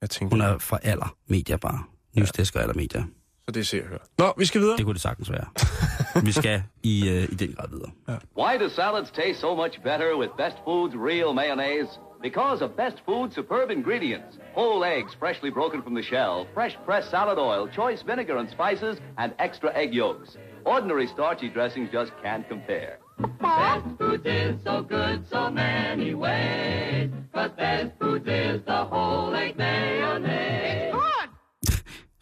Jeg 0.00 0.10
tænker, 0.10 0.36
hun 0.36 0.40
er 0.40 0.58
fra 0.58 0.78
aller 0.82 1.16
medier 1.28 1.56
bare. 1.56 1.82
Newsdesk 2.16 2.54
og 2.56 2.62
aller 2.62 2.74
medier. 2.74 3.04
Så 3.48 3.52
det 3.52 3.66
ser 3.66 3.82
og 3.82 3.88
hør. 3.88 3.98
Nå, 4.18 4.32
vi 4.36 4.44
skal 4.44 4.60
videre. 4.60 4.76
Det 4.76 4.84
kunne 4.84 4.94
det 4.94 5.02
sagtens 5.02 5.30
være. 5.30 5.46
vi 6.28 6.32
skal 6.32 6.62
i, 6.82 7.08
øh, 7.08 7.22
i 7.22 7.34
den 7.34 7.52
grad 7.56 7.68
videre. 7.68 7.90
Why 8.36 8.58
do 8.62 8.68
salads 8.68 9.10
taste 9.10 9.40
so 9.40 9.54
much 9.54 9.80
better 9.82 10.16
with 10.16 10.32
Best 10.36 10.56
Foods 10.64 10.94
real 10.94 11.32
mayonnaise? 11.34 11.90
Because 12.22 12.64
of 12.64 12.70
Best 12.70 12.98
Foods 13.06 13.34
superb 13.34 13.70
ingredients. 13.70 14.38
Whole 14.54 14.84
eggs 14.96 15.12
freshly 15.22 15.50
broken 15.50 15.82
from 15.82 15.94
the 15.94 16.02
shell, 16.02 16.46
fresh 16.54 16.74
pressed 16.86 17.10
salad 17.10 17.38
oil, 17.38 17.68
choice 17.80 18.02
vinegar 18.02 18.36
and 18.36 18.50
spices, 18.50 18.96
and 19.16 19.32
extra 19.38 19.70
egg 19.82 19.94
yolks. 19.94 20.30
Ordinary 20.64 21.06
starchy 21.06 21.48
dressings 21.48 21.88
just 21.92 22.12
can't 22.22 22.46
compare. 22.48 22.98
Best 23.40 23.86
Foods 23.98 24.26
is 24.26 24.54
so 24.64 24.82
good 24.82 25.18
so 25.30 25.50
many 25.50 26.14
ways. 26.14 27.10
But 27.32 27.56
Best 27.56 27.92
Foods 28.00 28.26
is 28.28 28.60
the 28.66 28.84
whole 28.90 29.34
egg 29.34 29.56
mayonnaise. 29.56 30.97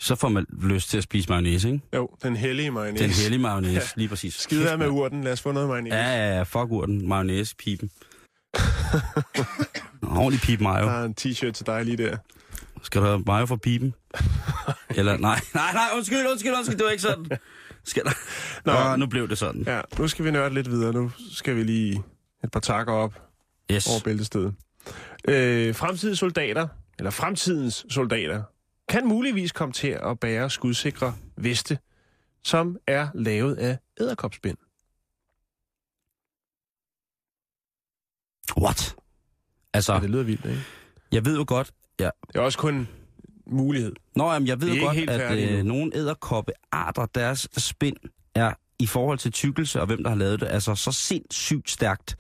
Så 0.07 0.15
får 0.15 0.29
man 0.29 0.47
lyst 0.63 0.91
til 0.91 0.97
at 0.97 1.03
spise 1.03 1.29
mayonnaise, 1.29 1.69
ikke? 1.69 1.81
Jo, 1.95 2.09
den 2.23 2.37
hellige 2.37 2.71
mayonnaise. 2.71 3.05
Den 3.05 3.13
hellige 3.13 3.41
mayonnaise, 3.41 3.75
Ja. 3.81 3.81
lige 3.97 4.09
præcis. 4.09 4.35
Skide 4.35 4.71
af 4.71 4.79
med 4.79 4.89
urten. 4.89 5.25
Lad 5.25 5.33
os 5.33 5.41
få 5.41 5.53
noget 5.53 5.69
mayonnaise. 5.69 5.97
Ja, 5.97 6.29
ja, 6.29 6.37
ja, 6.37 6.43
fuck 6.43 6.71
urten. 6.71 7.09
Mayonnaise, 7.09 7.57
pipen. 7.57 7.91
Ordentlig 10.03 10.41
pip 10.41 10.61
mayo. 10.61 10.85
Der 10.87 10.93
er 10.93 11.05
en 11.05 11.15
t-shirt 11.21 11.51
til 11.53 11.67
dig 11.67 11.85
lige 11.85 11.97
der. 11.97 12.17
Skal 12.83 13.01
have 13.03 13.23
mayo 13.27 13.47
for 13.47 13.57
pipen? 13.57 13.95
Eller, 14.99 15.17
nej, 15.17 15.41
nej, 15.55 15.73
nej, 15.73 15.87
undskyld, 15.97 16.27
undskyld, 16.31 16.53
undskyld, 16.57 16.77
det 16.79 16.85
var 16.85 16.91
ikke 16.91 17.03
sådan. 17.03 17.27
Skal 17.85 18.05
der? 18.05 18.11
Nå. 18.65 18.73
Nå, 18.91 18.97
nu 18.97 19.07
blev 19.07 19.29
det 19.29 19.39
sådan. 19.39 19.63
Ja, 19.67 19.81
nu 19.99 20.09
skal 20.09 20.25
vi 20.25 20.31
nørde 20.31 20.55
lidt 20.55 20.71
videre. 20.71 20.93
Nu 20.93 21.11
skal 21.33 21.57
vi 21.57 21.63
lige 21.63 22.03
et 22.45 22.51
par 22.51 22.61
takker 22.61 22.93
op 22.93 23.15
Yes. 23.73 23.87
over 23.87 24.01
bæltestedet. 24.05 24.55
Øh, 25.29 25.75
fremtidens 25.75 26.19
soldater, 26.19 26.69
eller 26.99 27.11
fremtidens 27.11 27.87
soldater, 27.91 28.43
kan 28.89 29.07
muligvis 29.07 29.53
komme 29.53 29.73
til 29.73 29.89
at 29.89 30.21
bære 30.21 30.51
skudsikre 30.51 31.15
veste, 31.37 31.79
som 32.45 32.79
er 32.87 33.09
lavet 33.15 33.55
af 33.55 33.79
æderkopspind. 34.01 34.57
What? 38.61 38.97
Altså, 39.75 39.93
Ja, 39.95 40.01
det 40.01 40.11
lyder 40.11 40.23
vildt, 40.23 40.45
ikke? 40.45 40.63
jeg 41.13 41.25
ved 41.25 41.37
jo 41.37 41.45
godt, 41.49 41.73
ja, 42.01 42.11
Det 42.29 42.37
er 42.37 42.41
også 42.41 42.59
kun 42.59 42.89
mulighed. 43.47 43.93
Nå, 44.17 44.33
jamen, 44.33 44.49
jeg 44.49 44.61
ved 44.61 44.75
jo 44.75 44.85
godt, 44.85 45.11
at 45.11 45.39
øh, 45.59 45.65
nogle 45.65 45.97
æderkoppearter, 45.97 47.07
deres 47.07 47.49
spind 47.57 47.97
er 48.35 48.53
i 48.79 48.87
forhold 48.87 49.19
til 49.19 49.33
tykkelse 49.33 49.81
og 49.81 49.87
hvem 49.87 50.03
der 50.03 50.11
har 50.11 50.17
lavet 50.17 50.41
det, 50.41 50.47
altså 50.49 50.75
så 50.75 50.93
sindssygt 50.93 51.71
stærkt, 51.71 52.17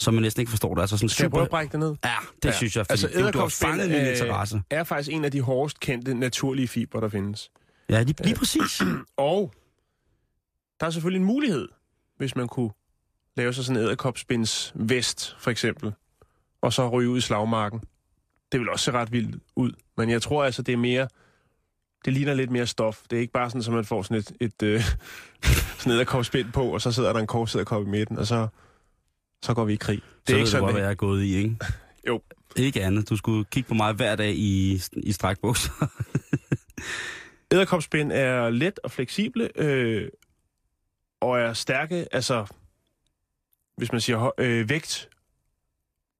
som 0.00 0.14
man 0.14 0.22
næsten 0.22 0.40
ikke 0.40 0.50
forstår 0.50 0.74
det. 0.74 0.80
Altså 0.80 0.96
sådan 0.96 1.08
Skal 1.08 1.24
jeg 1.24 1.30
prøve 1.30 1.40
super... 1.40 1.44
at 1.44 1.50
brække 1.50 1.72
det 1.72 1.80
ned? 1.80 1.94
Ja, 2.04 2.14
det 2.42 2.48
ja. 2.48 2.52
synes 2.52 2.76
jeg, 2.76 2.86
fordi 2.86 2.92
Altså, 2.92 3.06
altså, 3.06 3.22
du, 3.22 3.30
du 3.30 3.38
har 3.38 3.48
fanget 3.48 3.90
min 3.90 4.00
øh, 4.00 4.08
interesse. 4.08 4.62
er 4.70 4.84
faktisk 4.84 5.12
en 5.12 5.24
af 5.24 5.30
de 5.30 5.40
hårdest 5.40 5.80
kendte 5.80 6.14
naturlige 6.14 6.68
fiber, 6.68 7.00
der 7.00 7.08
findes. 7.08 7.50
Ja, 7.88 8.02
lige, 8.02 8.24
lige 8.24 8.36
præcis. 8.36 8.82
Og 9.16 9.52
der 10.80 10.86
er 10.86 10.90
selvfølgelig 10.90 11.20
en 11.20 11.26
mulighed, 11.26 11.68
hvis 12.16 12.36
man 12.36 12.48
kunne 12.48 12.70
lave 13.36 13.52
sig 13.52 13.64
sådan 13.64 13.82
en 13.82 13.86
æderkopspinds 13.86 14.72
vest, 14.74 15.36
for 15.38 15.50
eksempel, 15.50 15.92
og 16.62 16.72
så 16.72 16.88
ryge 16.88 17.08
ud 17.08 17.18
i 17.18 17.20
slagmarken. 17.20 17.80
Det 18.52 18.60
vil 18.60 18.68
også 18.68 18.84
se 18.84 18.92
ret 18.92 19.12
vildt 19.12 19.42
ud, 19.56 19.72
men 19.96 20.10
jeg 20.10 20.22
tror 20.22 20.44
altså, 20.44 20.62
det 20.62 20.72
er 20.72 20.76
mere... 20.76 21.08
Det 22.04 22.12
ligner 22.12 22.34
lidt 22.34 22.50
mere 22.50 22.66
stof. 22.66 23.02
Det 23.10 23.16
er 23.16 23.20
ikke 23.20 23.32
bare 23.32 23.50
sådan, 23.50 23.62
at 23.66 23.74
man 23.74 23.84
får 23.84 24.02
sådan 24.02 24.16
et, 24.16 24.32
et 24.40 24.62
øh, 24.62 24.82
sådan 25.78 26.52
på, 26.52 26.64
og 26.64 26.80
så 26.80 26.92
sidder 26.92 27.12
der 27.12 27.20
en 27.20 27.26
korsæderkop 27.26 27.82
i 27.82 27.86
midten, 27.86 28.18
og 28.18 28.26
så, 28.26 28.48
så 29.42 29.54
går 29.54 29.64
vi 29.64 29.72
i 29.72 29.76
krig. 29.76 30.00
Det 30.26 30.32
er 30.32 30.32
så 30.32 30.36
ikke 30.36 30.44
du 30.44 30.50
sådan, 30.50 30.64
godt, 30.64 30.74
hvad 30.74 30.82
jeg 30.82 30.90
er 30.90 30.94
gået 30.94 31.24
i, 31.24 31.36
ikke? 31.36 31.56
Jo. 32.08 32.22
Ikke 32.56 32.82
andet. 32.82 33.10
Du 33.10 33.16
skulle 33.16 33.44
kigge 33.44 33.68
på 33.68 33.74
mig 33.74 33.92
hver 33.92 34.16
dag 34.16 34.34
i, 34.34 34.82
i 34.96 35.12
strækbukser. 35.12 35.70
Æderkopspind 37.52 38.12
er 38.12 38.50
let 38.50 38.80
og 38.84 38.90
fleksible, 38.90 39.48
øh, 39.56 40.08
og 41.20 41.40
er 41.40 41.52
stærke, 41.52 42.06
altså, 42.12 42.46
hvis 43.76 43.92
man 43.92 44.00
siger 44.00 44.30
øh, 44.38 44.68
vægt 44.68 45.08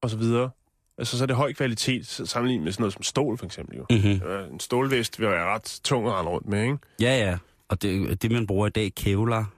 og 0.01 0.09
så 0.09 0.17
videre, 0.17 0.49
Altså, 0.97 1.17
så 1.17 1.23
er 1.23 1.25
det 1.25 1.35
høj 1.35 1.53
kvalitet 1.53 2.07
sammenlignet 2.07 2.63
med 2.63 2.71
sådan 2.71 2.81
noget 2.81 2.93
som 2.93 3.03
stål, 3.03 3.37
for 3.37 3.45
eksempel. 3.45 3.77
Jo. 3.77 3.85
Mm-hmm. 3.89 4.53
En 4.53 4.59
stålvest 4.59 5.19
vil 5.19 5.27
være 5.27 5.45
ret 5.45 5.79
tung 5.83 6.07
at 6.07 6.13
rende 6.13 6.31
rundt 6.31 6.47
med, 6.47 6.63
ikke? 6.63 6.77
Ja, 7.01 7.17
ja. 7.17 7.37
Og 7.67 7.81
det, 7.81 8.21
det 8.21 8.31
man 8.31 8.47
bruger 8.47 8.67
i 8.67 8.69
dag, 8.69 8.95
kevlar, 8.95 9.53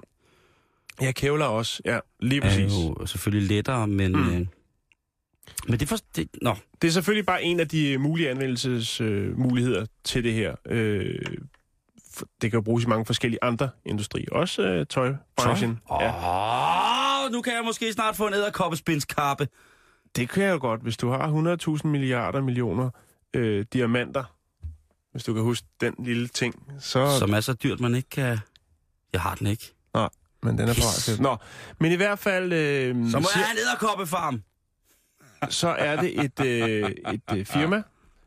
Ja, 1.02 1.12
kævler 1.12 1.46
også. 1.46 1.82
Ja, 1.86 2.00
lige 2.20 2.42
er 2.44 2.48
præcis. 2.48 2.72
jo 2.74 3.06
selvfølgelig 3.06 3.48
lettere, 3.48 3.88
men... 3.88 4.12
Mm. 4.12 4.30
Øh, 4.30 4.46
men 5.68 5.80
det 5.80 5.82
er 5.82 5.86
for... 5.86 5.98
Det, 6.16 6.28
nå, 6.42 6.56
Det 6.82 6.88
er 6.88 6.92
selvfølgelig 6.92 7.26
bare 7.26 7.44
en 7.44 7.60
af 7.60 7.68
de 7.68 7.98
mulige 7.98 8.30
anvendelsesmuligheder 8.30 9.82
øh, 9.82 9.88
til 10.04 10.24
det 10.24 10.34
her. 10.34 10.56
Øh, 10.66 11.20
det 12.42 12.52
kan 12.52 12.58
jo 12.58 12.62
bruges 12.62 12.84
i 12.84 12.88
mange 12.88 13.06
forskellige 13.06 13.44
andre 13.44 13.70
industrier. 13.86 14.28
Også 14.32 14.62
øh, 14.62 14.86
tøjbranchen. 14.86 15.80
Åh, 15.92 15.98
Ja, 16.02 17.26
oh, 17.26 17.32
nu 17.32 17.42
kan 17.42 17.54
jeg 17.54 17.64
måske 17.66 17.94
snart 17.94 18.16
få 18.16 18.28
en 18.28 18.34
æderkoppespindskappe. 18.34 19.48
det 20.16 20.30
kan 20.30 20.44
jeg 20.44 20.52
jo 20.54 20.58
godt, 20.60 20.82
hvis 20.82 20.98
du 20.98 21.10
har 21.10 21.58
100.000 21.82 21.88
milliarder 21.88 22.42
millioner 22.42 22.90
øh, 23.34 23.66
diamanter. 23.74 24.24
Hvis 25.12 25.24
du 25.24 25.34
kan 25.34 25.44
huske 25.44 25.68
den 25.82 25.96
lille 26.00 26.28
ting. 26.28 26.74
Så, 26.80 27.20
Som 27.20 27.34
er 27.34 27.40
så 27.40 27.54
dyrt, 27.54 27.80
man 27.80 27.96
ikke 27.96 28.10
kan... 28.10 28.38
Jeg 29.14 29.22
har 29.22 29.36
den 29.36 29.48
ikke. 29.48 29.74
Men 30.44 30.58
den 30.58 30.70
er 30.70 30.74
parat 30.74 31.02
til. 31.04 31.22
Nå, 31.22 31.38
men 31.80 31.92
i 31.92 31.96
hvert 31.96 32.20
fald... 32.20 32.54
Øh, 32.54 33.12
Så 33.12 33.20
må 33.20 33.28
jeg 33.36 33.44
have 33.46 33.52
en 33.52 33.58
æderkoppefarm. 33.58 34.42
så 35.50 35.68
er 35.68 35.96
det 36.02 36.24
et, 36.24 36.46
øh, 36.46 36.92
et 37.14 37.22
øh, 37.38 37.46
firma, 37.46 37.82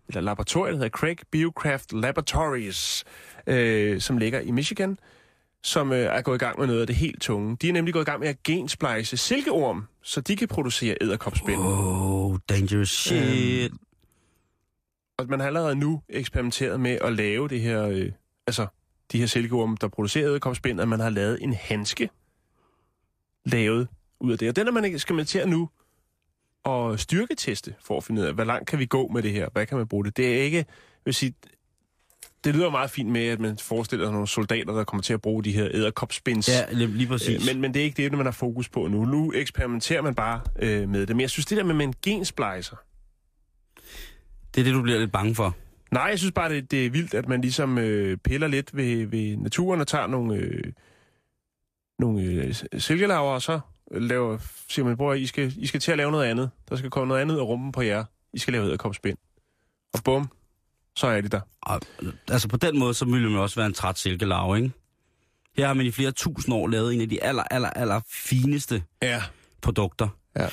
eller 0.09 0.20
laboratorium, 0.20 0.72
der 0.72 0.76
hedder 0.85 0.98
Craig 0.98 1.16
Biocraft 1.33 1.92
Laboratories, 1.92 3.05
øh, 3.46 4.00
som 4.00 4.18
ligger 4.18 4.40
i 4.40 4.50
Michigan, 4.50 4.98
som 5.62 5.92
øh, 5.92 5.98
er 5.98 6.22
gået 6.22 6.37
i 6.37 6.38
gang 6.38 6.59
med 6.59 6.66
noget 6.66 6.81
af 6.81 6.87
det 6.87 6.96
helt 6.96 7.22
tunge. 7.22 7.57
De 7.62 7.68
er 7.68 7.72
nemlig 7.72 7.94
gået 7.94 8.02
i 8.02 8.11
gang 8.11 8.20
med 8.20 8.29
at 8.29 8.42
gensplice 8.42 9.16
silkeorm, 9.16 9.85
så 10.02 10.20
de 10.20 10.37
kan 10.37 10.48
producere 10.48 10.96
æderkopspind. 11.00 11.61
Oh. 11.61 12.38
Dangerous 12.48 12.90
shit. 12.90 13.72
Og 15.18 15.26
man 15.29 15.40
har 15.40 15.46
allerede 15.46 15.76
nu 15.76 16.02
eksperimenteret 16.09 16.81
med 16.81 16.98
at 17.00 17.12
lave 17.12 17.48
det 17.48 17.61
her, 17.61 17.83
øh, 17.83 18.12
altså 18.46 18.66
de 19.12 19.19
her 19.19 19.27
silkeorm, 19.27 19.77
der 19.77 19.88
producerer 19.88 20.29
æderkopspind, 20.29 20.81
at 20.81 20.88
man 20.88 21.01
har 21.01 21.11
lavet 21.11 21.42
en 21.42 21.55
handske 21.55 22.11
lavet 23.45 23.88
ud 24.21 24.33
af 24.33 24.38
det. 24.38 24.49
Og 24.49 24.57
den 24.57 24.66
er 24.66 24.73
man 24.73 24.85
eksperimenteret 24.85 25.49
nu 25.49 25.69
og 26.64 27.01
styrketeste 27.01 27.75
for 27.81 27.97
at 27.97 28.05
finde 28.05 28.23
ud 28.23 28.27
af, 28.27 28.35
hvor 28.35 28.45
langt 28.45 28.69
kan 28.69 28.79
vi 28.79 28.87
gå 28.87 29.09
med 29.09 29.23
det 29.23 29.33
her? 29.33 29.49
Hvad 29.53 29.66
kan 29.66 29.79
man 29.79 29.88
bruge 29.88 30.05
det? 30.05 30.16
Det 30.16 30.38
er 30.38 30.42
ikke, 30.42 30.64
vil 31.05 31.14
sige, 31.14 31.35
det 32.45 32.55
lyder 32.55 32.71
meget 32.71 32.90
fint 32.90 33.11
med, 33.11 33.29
at 33.29 33.40
man 33.40 33.59
forestiller 33.59 34.07
sig 34.07 34.12
nogle 34.12 34.29
soldater, 34.29 34.73
der 34.73 34.85
kommer 34.85 35.03
til 35.03 35.12
at 35.12 35.23
bruge 35.23 35.45
de 35.45 35.53
her 35.53 35.69
æderkopspinds. 35.73 36.49
Ja, 36.49 36.73
lige, 36.73 36.87
lige 36.87 37.09
præcis. 37.09 37.49
Øh, 37.49 37.55
men, 37.55 37.61
men 37.61 37.75
det 37.75 37.81
er 37.81 37.85
ikke 37.85 38.03
det, 38.03 38.12
man 38.12 38.27
har 38.27 38.33
fokus 38.33 38.69
på 38.69 38.87
nu. 38.87 39.05
Nu 39.05 39.33
eksperimenterer 39.35 40.03
man 40.03 40.14
bare 40.14 40.40
øh, 40.59 40.88
med 40.88 41.01
det. 41.07 41.16
Men 41.16 41.21
jeg 41.21 41.31
synes, 41.31 41.47
det 41.47 41.59
der 41.59 41.64
med, 41.64 41.75
med 41.75 41.85
en 41.85 41.95
gensplicer, 42.03 42.77
det 44.55 44.61
er 44.61 44.64
det, 44.64 44.75
du 44.75 44.83
bliver 44.83 44.99
lidt 44.99 45.12
bange 45.12 45.35
for. 45.35 45.57
Nej, 45.96 46.04
jeg 46.11 46.18
synes 46.18 46.32
bare, 46.32 46.48
det, 46.48 46.70
det 46.70 46.87
er 46.87 46.90
vildt, 46.90 47.14
at 47.14 47.28
man 47.28 47.40
ligesom 47.40 47.78
øh, 47.78 48.16
piller 48.16 48.46
lidt 48.46 48.76
ved, 48.76 49.06
ved 49.06 49.37
naturen 49.37 49.80
og 49.80 49.87
tager 49.87 50.06
nogle, 50.06 50.35
øh, 50.37 50.72
nogle 51.98 52.22
øh, 52.22 52.54
silkelaver, 52.78 53.30
og 53.30 53.42
så 53.42 53.61
laver, 53.90 54.38
siger 54.68 54.87
man, 54.87 54.96
bror, 54.96 55.14
I 55.14 55.26
skal, 55.26 55.52
I 55.56 55.66
skal 55.66 55.80
til 55.80 55.90
at 55.92 55.98
lave 55.98 56.11
noget 56.11 56.24
andet. 56.26 56.50
Der 56.68 56.76
skal 56.76 56.90
komme 56.90 57.09
noget 57.09 57.20
andet 57.20 57.35
ud 57.35 57.40
af 57.40 57.44
rummen 57.44 57.72
på 57.72 57.82
jer. 57.82 58.04
I 58.32 58.38
skal 58.38 58.52
lave 58.52 58.64
æderkopspind. 58.66 59.18
Og 59.94 60.00
bum, 60.04 60.28
så 60.96 61.06
er 61.06 61.20
de 61.20 61.28
der. 61.28 61.40
Og, 61.62 61.80
altså 62.30 62.48
på 62.48 62.56
den 62.56 62.78
måde, 62.78 62.94
så 62.94 63.04
ville 63.04 63.30
man 63.30 63.40
også 63.40 63.56
være 63.56 63.66
en 63.66 63.74
træt 63.74 63.98
silkelarve, 63.98 64.56
ikke? 64.56 64.70
Her 65.56 65.66
har 65.66 65.74
man 65.74 65.87
i 65.87 65.90
flere 65.90 66.12
tusind 66.12 66.54
år 66.54 66.68
lavet 66.68 66.94
en 66.94 67.00
af 67.00 67.09
de 67.09 67.22
aller, 67.22 67.42
aller, 67.50 67.70
aller 67.70 68.00
fineste 68.11 68.82
Ja. 69.02 69.22
produkter. 69.62 70.09
Ja. 70.37 70.48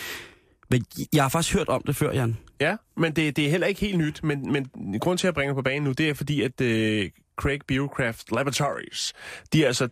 Men 0.73 0.85
jeg 1.13 1.23
har 1.23 1.29
faktisk 1.29 1.55
hørt 1.55 1.69
om 1.69 1.83
det 1.87 1.95
før, 1.95 2.13
Jan. 2.13 2.37
Ja, 2.61 2.75
men 2.97 3.13
det, 3.15 3.35
det 3.35 3.45
er 3.45 3.49
heller 3.49 3.67
ikke 3.67 3.81
helt 3.81 3.97
nyt. 3.97 4.23
Men, 4.23 4.51
men 4.51 4.99
grund 4.99 5.17
til 5.17 5.27
at 5.27 5.33
bringe 5.33 5.49
det 5.49 5.55
på 5.55 5.61
banen 5.61 5.83
nu, 5.83 5.91
det 5.91 6.09
er 6.09 6.13
fordi, 6.13 6.41
at 6.41 6.61
øh, 6.61 7.09
Craig 7.35 7.59
Biocraft 7.67 8.31
Laboratories, 8.31 9.13
de 9.53 9.63
er 9.63 9.67
altså 9.67 9.87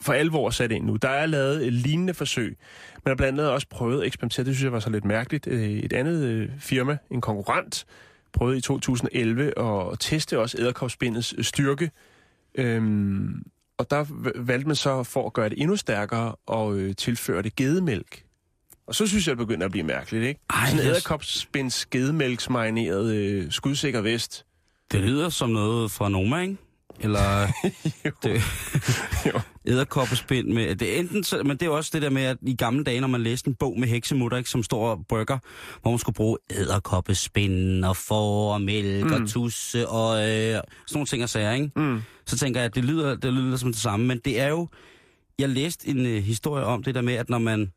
for 0.00 0.12
alvor 0.12 0.50
sat 0.50 0.72
ind 0.72 0.84
nu. 0.84 0.96
Der 0.96 1.08
er 1.08 1.26
lavet 1.26 1.66
et 1.66 1.72
lignende 1.72 2.14
forsøg. 2.14 2.58
Man 3.04 3.10
har 3.10 3.14
blandt 3.14 3.40
andet 3.40 3.52
også 3.52 3.66
prøvet 3.68 4.00
at 4.00 4.06
eksperimentere, 4.06 4.46
det 4.46 4.54
synes 4.54 4.64
jeg 4.64 4.72
var 4.72 4.80
så 4.80 4.90
lidt 4.90 5.04
mærkeligt. 5.04 5.46
Øh, 5.46 5.70
et 5.70 5.92
andet 5.92 6.24
øh, 6.24 6.50
firma, 6.58 6.98
en 7.10 7.20
konkurrent, 7.20 7.86
prøvede 8.32 8.58
i 8.58 8.60
2011 8.60 9.58
at 9.58 9.98
teste 10.00 10.38
også 10.38 10.58
æderkopspindets 10.60 11.34
øh, 11.38 11.44
styrke. 11.44 11.90
Øhm, 12.54 13.42
og 13.78 13.90
der 13.90 14.04
valgte 14.34 14.66
man 14.66 14.76
så 14.76 15.02
for 15.02 15.26
at 15.26 15.32
gøre 15.32 15.48
det 15.48 15.60
endnu 15.60 15.76
stærkere 15.76 16.34
og 16.46 16.76
øh, 16.76 16.96
tilføre 16.96 17.42
det 17.42 17.56
gedemælk. 17.56 18.25
Og 18.86 18.94
så 18.94 19.06
synes 19.06 19.26
jeg, 19.28 19.30
det 19.38 19.46
begynder 19.46 19.64
at 19.66 19.72
blive 19.72 19.84
mærkeligt, 19.86 20.24
ikke? 20.24 20.40
Ej, 20.50 20.66
Sådan 20.70 20.80
en 20.84 20.90
æderkopspinds 20.90 21.86
gedemælksmarineret 21.86 23.14
øh, 23.14 23.52
skudsikker 23.52 24.00
vest. 24.00 24.44
Det 24.92 25.00
lyder 25.00 25.28
som 25.28 25.50
noget 25.50 25.90
fra 25.90 26.08
Noma, 26.08 26.40
ikke? 26.40 26.56
Eller 27.00 27.46
æderkoppespind 29.66 30.48
med... 30.48 30.76
Det 30.76 30.96
er 30.96 31.00
enten, 31.00 31.24
så- 31.24 31.42
men 31.44 31.56
det 31.56 31.62
er 31.66 31.70
også 31.70 31.90
det 31.94 32.02
der 32.02 32.10
med, 32.10 32.22
at 32.22 32.36
i 32.42 32.54
gamle 32.56 32.84
dage, 32.84 33.00
når 33.00 33.08
man 33.08 33.20
læste 33.22 33.48
en 33.48 33.54
bog 33.54 33.78
med 33.80 33.88
heksemutter, 33.88 34.38
ikke, 34.38 34.50
som 34.50 34.62
står 34.62 34.90
og 34.90 35.04
brygger, 35.08 35.38
hvor 35.82 35.90
man 35.90 35.98
skulle 35.98 36.14
bruge 36.16 36.38
æderkoppespind 36.50 37.84
og 37.84 37.96
får 37.96 38.54
og 38.54 38.60
mælk 38.62 39.04
mm. 39.06 39.12
og 39.12 39.28
tusse 39.28 39.88
og 39.88 40.18
øh, 40.18 40.24
sådan 40.26 40.62
nogle 40.92 41.06
ting 41.06 41.22
og 41.22 41.28
sager, 41.28 41.52
ikke? 41.52 41.70
Mm. 41.76 42.02
så 42.26 42.38
tænker 42.38 42.60
jeg, 42.60 42.64
at 42.66 42.74
det 42.74 42.84
lyder, 42.84 43.14
det 43.14 43.32
lyder 43.32 43.56
som 43.56 43.72
det 43.72 43.80
samme, 43.80 44.06
men 44.06 44.20
det 44.24 44.40
er 44.40 44.48
jo... 44.48 44.68
Jeg 45.38 45.48
læste 45.48 45.88
en 45.88 46.06
øh, 46.06 46.22
historie 46.22 46.64
om 46.64 46.82
det 46.82 46.94
der 46.94 47.00
med, 47.02 47.14
at 47.14 47.28
når 47.30 47.38
man... 47.38 47.72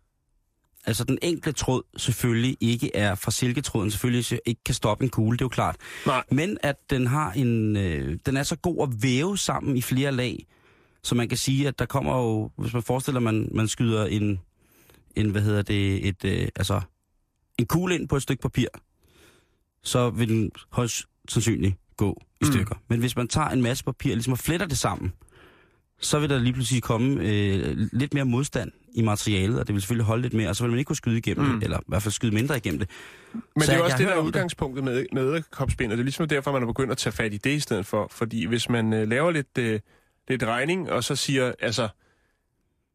Altså 0.86 1.04
den 1.04 1.18
enkle 1.22 1.52
tråd 1.52 1.82
selvfølgelig 1.98 2.58
ikke 2.62 2.96
er 2.96 3.16
fra 3.16 3.32
silketråden, 3.32 3.92
selvfølgelig 3.92 4.40
ikke 4.46 4.64
kan 4.66 4.76
stoppe 4.76 5.04
en 5.04 5.10
kugle, 5.10 5.38
det 5.38 5.42
er 5.42 5.46
jo 5.46 5.50
klart. 5.50 5.76
Nej. 6.06 6.24
Men 6.32 6.58
at 6.64 6.76
den 6.90 7.08
har 7.08 7.32
en... 7.32 7.78
Øh, 7.78 8.18
den 8.26 8.38
er 8.38 8.44
så 8.44 8.56
god 8.56 8.88
at 8.88 9.04
væve 9.04 9.38
sammen 9.38 9.78
i 9.78 9.82
flere 9.82 10.12
lag, 10.12 10.46
så 11.04 11.16
man 11.16 11.30
kan 11.30 11.38
sige, 11.38 11.68
at 11.68 11.80
der 11.80 11.86
kommer 11.86 12.18
jo... 12.18 12.52
Hvis 12.58 12.74
man 12.74 12.84
forestiller, 12.84 13.20
man, 13.20 13.50
man 13.54 13.68
skyder 13.68 14.06
en... 14.06 14.40
En, 15.16 15.30
hvad 15.30 15.42
hedder 15.42 15.62
det, 15.62 16.08
et, 16.08 16.26
øh, 16.26 16.48
altså, 16.56 16.82
en 17.58 17.66
kugle 17.66 17.96
ind 17.96 18.08
på 18.08 18.16
et 18.16 18.22
stykke 18.22 18.42
papir, 18.42 18.68
så 19.84 20.10
vil 20.10 20.30
den 20.30 20.52
højst 20.72 21.06
sandsynligt 21.30 21.76
gå 21.98 22.22
i 22.42 22.46
Mm. 22.46 22.52
stykker. 22.52 22.76
Men 22.90 23.00
hvis 23.00 23.16
man 23.16 23.28
tager 23.28 23.48
en 23.48 23.62
masse 23.62 23.84
papir 23.84 24.14
ligesom 24.14 24.34
og 24.34 24.40
fletter 24.40 24.66
det 24.68 24.78
sammen, 24.78 25.14
så 26.02 26.20
vil 26.20 26.30
der 26.30 26.40
lige 26.40 26.54
pludselig 26.54 26.84
komme 26.84 27.24
øh, 27.24 27.78
lidt 27.94 28.14
mere 28.14 28.26
modstand 28.26 28.72
i 28.94 29.02
materialet, 29.02 29.60
og 29.60 29.68
det 29.68 29.74
vil 29.74 29.82
selvfølgelig 29.82 30.06
holde 30.06 30.22
lidt 30.22 30.34
mere, 30.34 30.50
og 30.50 30.56
så 30.56 30.64
vil 30.64 30.70
man 30.72 30.80
ikke 30.80 30.88
kunne 30.88 30.96
skyde 30.96 31.18
igennem 31.18 31.46
Mm. 31.46 31.54
det, 31.54 31.64
eller 31.64 31.78
i 31.80 31.84
hvert 31.88 32.04
fald 32.04 32.12
skyde 32.14 32.32
mindre 32.36 32.58
igennem 32.58 32.80
det. 32.80 32.90
Men 33.34 33.42
Så 33.44 33.50
det 33.60 33.70
er 33.70 33.74
jeg- 33.74 33.82
også 33.84 33.94
jeg 33.94 33.98
det, 34.00 34.08
der 34.08 34.14
er 34.14 34.18
det. 34.18 34.26
udgangspunktet 34.26 34.84
med, 34.84 35.06
med 35.14 35.22
æderkopspind, 35.24 35.92
og 35.92 35.98
det 35.98 36.02
er 36.02 36.06
ligesom 36.06 36.28
derfor, 36.28 36.52
man 36.52 36.62
er 36.64 36.68
begyndt 36.68 36.92
at 36.92 36.98
tage 36.98 37.14
fat 37.14 37.34
i 37.34 37.38
det 37.38 37.50
i 37.52 37.60
stedet 37.60 37.86
for. 37.86 38.08
Fordi 38.12 38.46
hvis 38.46 38.70
man 38.70 38.94
øh, 38.94 39.08
laver 39.10 39.32
lidt, 39.32 39.58
øh, 39.60 39.80
lidt 40.28 40.44
regning, 40.44 40.92
og 40.92 41.04
så 41.04 41.16
siger, 41.16 41.54
altså, 41.60 41.88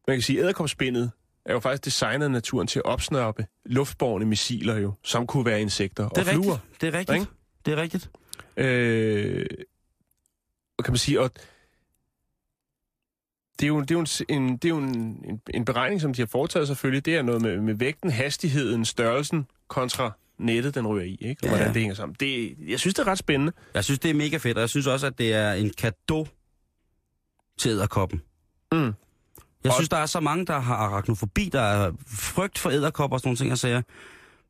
man 0.07 0.17
kan 0.17 0.21
sige, 0.21 0.39
æderkopspindet 0.39 1.11
er 1.45 1.53
jo 1.53 1.59
faktisk 1.59 1.85
designet 1.85 2.25
af 2.25 2.31
naturen 2.31 2.67
til 2.67 2.79
at 2.79 2.85
opsnappe 2.85 3.45
luftborgne 3.65 4.25
missiler 4.25 4.77
jo, 4.77 4.93
som 5.03 5.27
kunne 5.27 5.45
være 5.45 5.61
insekter 5.61 6.09
Det 6.09 6.17
og 6.17 6.27
er 6.29 6.33
fluer. 6.33 6.53
rigtigt. 6.53 6.81
Det 6.81 6.87
er 6.95 6.99
rigtigt. 6.99 7.15
Ikke? 7.19 7.31
Det 7.65 7.73
er 7.73 7.77
rigtigt. 7.81 8.09
Øh, 8.57 9.45
og 10.77 10.83
kan 10.85 10.91
man 10.91 10.97
sige, 10.97 11.21
og 11.21 11.31
det 13.59 13.63
er 13.65 13.67
jo, 13.67 13.81
det 13.81 13.91
er 13.91 13.95
jo, 13.95 14.05
en, 14.29 14.57
det 14.57 14.65
er 14.65 14.69
jo 14.69 14.77
en, 14.77 14.95
en, 15.29 15.41
en 15.53 15.65
beregning, 15.65 16.01
som 16.01 16.13
de 16.13 16.21
har 16.21 16.27
foretaget 16.31 16.67
selvfølgelig. 16.67 17.05
Det 17.05 17.15
er 17.15 17.21
noget 17.21 17.41
med, 17.41 17.57
med 17.61 17.73
vægten, 17.73 18.09
hastigheden, 18.09 18.85
størrelsen 18.85 19.47
kontra 19.67 20.11
nettet, 20.39 20.75
den 20.75 20.87
ryger 20.87 21.03
i, 21.05 21.17
ikke? 21.21 21.39
Og 21.43 21.43
Ja, 21.43 21.49
hvordan 21.49 21.67
det 21.73 21.81
hænger 21.81 21.95
sammen. 21.95 22.15
Det, 22.19 22.55
jeg 22.67 22.79
synes, 22.79 22.93
det 22.95 23.01
er 23.07 23.11
ret 23.11 23.17
spændende. 23.17 23.53
Jeg 23.73 23.83
synes, 23.83 23.99
det 23.99 24.09
er 24.11 24.15
mega 24.15 24.37
fedt, 24.37 24.57
og 24.57 24.61
jeg 24.61 24.69
synes 24.69 24.87
også, 24.87 25.07
at 25.07 25.17
det 25.17 25.33
er 25.33 25.53
en 25.53 25.71
gave 25.77 26.25
til 27.57 27.69
æderkoppen. 27.71 28.21
Mm. 28.71 28.77
Jeg 28.77 28.93
Og- 29.65 29.73
synes, 29.73 29.89
der 29.89 29.97
er 29.97 30.05
så 30.05 30.19
mange, 30.19 30.45
der 30.45 30.59
har 30.59 30.75
arachnofobi, 30.75 31.49
der 31.53 31.61
er 31.61 31.91
frygt 32.07 32.57
for 32.59 32.69
æderkopper 32.69 33.15
og 33.15 33.19
sådan 33.19 33.27
nogle 33.27 33.37
ting, 33.37 33.49
jeg 33.49 33.57
siger. 33.57 33.81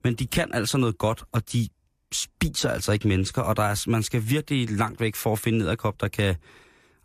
Men 0.04 0.16
de 0.16 0.28
kan 0.28 0.54
altså 0.54 0.78
noget 0.78 0.98
godt, 0.98 1.24
og 1.32 1.52
de 1.54 1.68
spiser 2.12 2.70
altså 2.70 2.92
ikke 2.92 3.08
mennesker, 3.08 3.42
og 3.42 3.58
der 3.58 3.64
er, 3.64 3.84
man 3.90 4.04
skal 4.04 4.24
virkelig 4.30 4.70
langt 4.72 5.00
væk 5.00 5.16
for 5.16 5.32
at 5.34 5.40
finde 5.40 5.66
æderkop, 5.66 6.02
der 6.02 6.08
kan... 6.08 6.36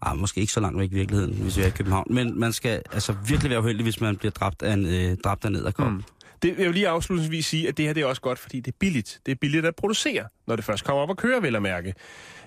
Ah, 0.02 0.18
måske 0.18 0.40
ikke 0.40 0.52
så 0.52 0.60
langt 0.60 0.78
væk 0.78 0.92
i 0.92 0.94
virkeligheden, 0.94 1.34
hvis 1.34 1.56
vi 1.56 1.62
er 1.62 1.66
i 1.66 1.70
København, 1.70 2.06
men 2.10 2.40
man 2.40 2.52
skal 2.52 2.82
altså 2.92 3.14
virkelig 3.26 3.50
være 3.50 3.60
uheldig, 3.60 3.82
hvis 3.82 4.00
man 4.00 4.16
bliver 4.16 4.32
dræbt 4.32 4.62
af 4.62 4.72
en, 4.72 4.86
øh, 4.86 5.16
dræbt 5.24 5.44
af. 5.44 5.50
Mm. 5.78 6.02
Det, 6.42 6.58
jeg 6.58 6.66
vil 6.66 6.74
lige 6.74 6.88
afslutningsvis 6.88 7.46
sige, 7.46 7.68
at 7.68 7.76
det 7.76 7.86
her 7.86 7.92
det 7.92 8.02
er 8.02 8.06
også 8.06 8.22
godt, 8.22 8.38
fordi 8.38 8.60
det 8.60 8.72
er 8.72 8.76
billigt. 8.78 9.20
Det 9.26 9.32
er 9.32 9.36
billigt 9.36 9.66
at 9.66 9.76
producere, 9.76 10.24
når 10.46 10.56
det 10.56 10.64
først 10.64 10.84
kommer 10.84 11.02
op 11.02 11.10
og 11.10 11.16
kører, 11.16 11.40
vel 11.40 11.56
at 11.56 11.62
mærke. 11.62 11.94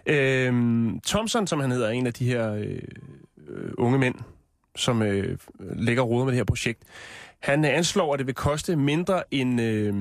Øhm, 0.05 0.99
Thomson, 1.07 1.47
som 1.47 1.59
han 1.59 1.71
hedder, 1.71 1.87
er 1.87 1.91
en 1.91 2.07
af 2.07 2.13
de 2.13 2.25
her 2.25 2.53
øh, 2.53 3.71
unge 3.77 3.99
mænd, 3.99 4.15
som 4.75 5.01
øh, 5.01 5.37
lægger 5.59 6.03
råder 6.03 6.25
med 6.25 6.31
det 6.31 6.37
her 6.37 6.43
projekt. 6.43 6.83
Han 7.39 7.65
øh, 7.65 7.77
anslår, 7.77 8.13
at 8.13 8.19
det 8.19 8.27
vil 8.27 8.35
koste 8.35 8.75
mindre 8.75 9.23
end 9.31 9.61
øh, 9.61 9.93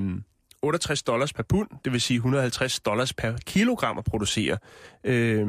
68 0.61 1.03
dollars 1.03 1.33
per 1.33 1.43
pund, 1.43 1.69
det 1.85 1.93
vil 1.93 2.01
sige 2.01 2.15
150 2.15 2.79
dollars 2.79 3.13
per 3.13 3.33
kilogram 3.45 3.97
at 3.97 4.03
producere. 4.03 4.57
Øh, 5.03 5.47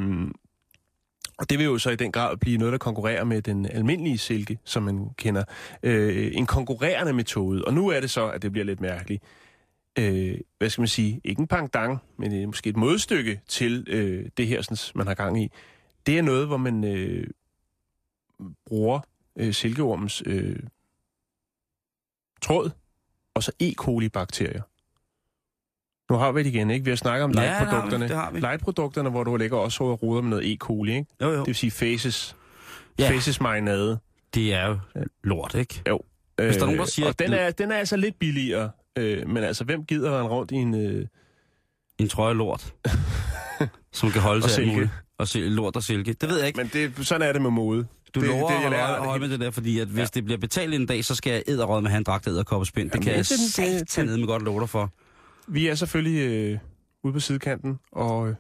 og 1.38 1.50
det 1.50 1.58
vil 1.58 1.64
jo 1.64 1.78
så 1.78 1.90
i 1.90 1.96
den 1.96 2.12
grad 2.12 2.36
blive 2.36 2.58
noget, 2.58 2.72
der 2.72 2.78
konkurrerer 2.78 3.24
med 3.24 3.42
den 3.42 3.66
almindelige 3.66 4.18
silke, 4.18 4.58
som 4.64 4.82
man 4.82 5.10
kender. 5.16 5.44
Øh, 5.82 6.30
en 6.34 6.46
konkurrerende 6.46 7.12
metode. 7.12 7.64
Og 7.64 7.74
nu 7.74 7.88
er 7.88 8.00
det 8.00 8.10
så, 8.10 8.30
at 8.30 8.42
det 8.42 8.52
bliver 8.52 8.64
lidt 8.64 8.80
mærkeligt. 8.80 9.22
øh, 9.98 10.38
hvad 10.58 10.70
skal 10.70 10.82
man 10.82 10.88
sige, 10.88 11.20
ikke 11.24 11.40
en 11.40 11.46
pangdang, 11.46 11.98
men 12.18 12.34
øh, 12.34 12.46
måske 12.46 12.70
et 12.70 12.76
modstykke 12.76 13.40
til 13.48 13.86
øh, 13.88 14.30
det 14.36 14.46
her, 14.46 14.62
sådan, 14.62 14.76
man 14.94 15.06
har 15.06 15.14
gang 15.14 15.42
i. 15.42 15.50
Det 16.06 16.18
er 16.18 16.22
noget, 16.22 16.46
hvor 16.46 16.56
man 16.56 16.84
øh, 16.84 17.26
bruger 18.66 19.00
øh, 19.36 19.54
silkeormens 19.54 20.22
øh, 20.26 20.60
tråd, 22.42 22.70
og 23.34 23.42
så 23.42 23.52
E. 23.60 23.72
coli-bakterier. 23.74 24.62
Nu 26.10 26.16
har 26.16 26.32
vi 26.32 26.42
det 26.42 26.46
igen, 26.46 26.70
ikke? 26.70 26.84
Vi 26.84 26.90
har 26.90 26.96
snakket 26.96 27.24
om 27.24 27.30
Ja, 27.32 27.40
light-produkterne. 27.40 28.08
det 28.08 28.16
har 28.16 28.30
vi. 28.30 28.40
Light-produkterne, 28.40 29.10
hvor 29.10 29.24
du 29.24 29.36
lægger 29.36 29.56
også 29.58 29.84
og 29.84 30.02
ruder 30.02 30.22
med 30.22 30.30
noget 30.30 30.52
E. 30.52 30.56
coli, 30.56 30.92
ikke? 30.96 31.06
Jo, 31.22 31.30
jo. 31.30 31.38
Det 31.38 31.46
vil 31.46 31.54
sige 31.54 31.70
faces. 31.70 32.36
Ja. 32.98 33.10
Faces 33.10 33.40
marinade. 33.40 33.98
Det 34.34 34.54
er 34.54 34.66
jo 34.68 34.78
lort, 35.24 35.54
ikke? 35.54 35.82
Jo. 35.88 36.00
Hvis 36.36 36.56
der 36.56 36.62
er 36.62 36.66
nogen, 36.66 36.78
der 36.80 36.86
siger, 36.86 37.06
og 37.06 37.10
at 37.10 37.18
den 37.18 37.32
er, 37.32 37.50
den 37.50 37.72
er 37.72 37.76
altså 37.76 37.96
lidt 37.96 38.18
billigere. 38.18 38.70
Øh, 38.98 39.28
men 39.28 39.44
altså, 39.44 39.64
hvem 39.64 39.84
gider 39.84 40.18
rende 40.18 40.30
rundt 40.30 40.50
i 40.50 40.54
en... 40.54 40.74
Øh, 40.74 41.06
En 41.98 42.08
trøje 42.08 42.34
lort, 42.34 42.74
som 43.92 44.10
kan 44.10 44.20
holde 44.20 44.48
til 44.48 44.62
alt. 44.62 44.90
Og 45.18 45.26
sil- 45.32 45.38
lort 45.58 45.76
og 45.76 45.82
silke. 45.82 46.12
Det 46.12 46.28
ved 46.28 46.38
jeg 46.38 46.46
ikke. 46.46 46.56
men 46.56 46.70
det, 46.72 47.06
sådan 47.06 47.28
er 47.28 47.32
det 47.32 47.42
med 47.42 47.50
mode. 47.50 47.86
Du 48.14 48.20
det, 48.20 48.28
lover 48.28 48.48
det, 48.50 48.54
jeg 48.56 48.64
at 48.64 48.70
lærer, 48.70 48.86
holde- 48.86 49.04
holde 49.04 49.20
med 49.20 49.28
det 49.28 49.40
der, 49.40 49.50
fordi 49.50 49.78
at 49.78 49.88
hvis 49.88 49.98
ja. 50.00 50.06
det 50.14 50.24
bliver 50.24 50.38
betalt 50.38 50.74
en 50.74 50.86
dag, 50.86 51.04
så 51.04 51.14
skal 51.14 51.32
jeg 51.32 51.42
æderråd 51.48 51.80
med 51.80 51.88
at 51.88 51.90
have 51.90 51.98
en 51.98 52.04
dragt 52.04 52.26
æderkoppespind. 52.28 52.90
Det 52.90 52.94
Jamen, 53.06 53.24
kan 53.56 53.72
jeg 53.74 53.86
tage 53.88 54.06
ned 54.06 54.16
med 54.16 54.26
godt 54.26 54.42
love 54.42 54.60
dig 54.60 54.68
for. 54.68 54.90
Vi 55.46 55.66
er 55.66 55.74
selvfølgelig 55.74 56.20
øh, 56.20 56.58
ude 57.02 57.12
på 57.12 57.20
sidekanten 57.20 57.78
og 57.92 58.28
øh, 58.28 58.34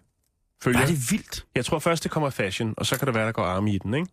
følger. 0.62 0.80
Ja, 0.80 0.86
det 0.86 0.92
er 0.92 1.10
vildt. 1.10 1.46
Jeg 1.54 1.64
tror 1.64 1.78
først, 1.78 2.02
det 2.02 2.10
kommer 2.10 2.30
fashion, 2.30 2.74
og 2.76 2.86
så 2.86 2.98
kan 2.98 3.06
det 3.06 3.14
være, 3.14 3.26
der 3.26 3.32
går 3.32 3.42
arme 3.42 3.74
i 3.74 3.78
den, 3.78 3.94
ikke? 3.94 4.08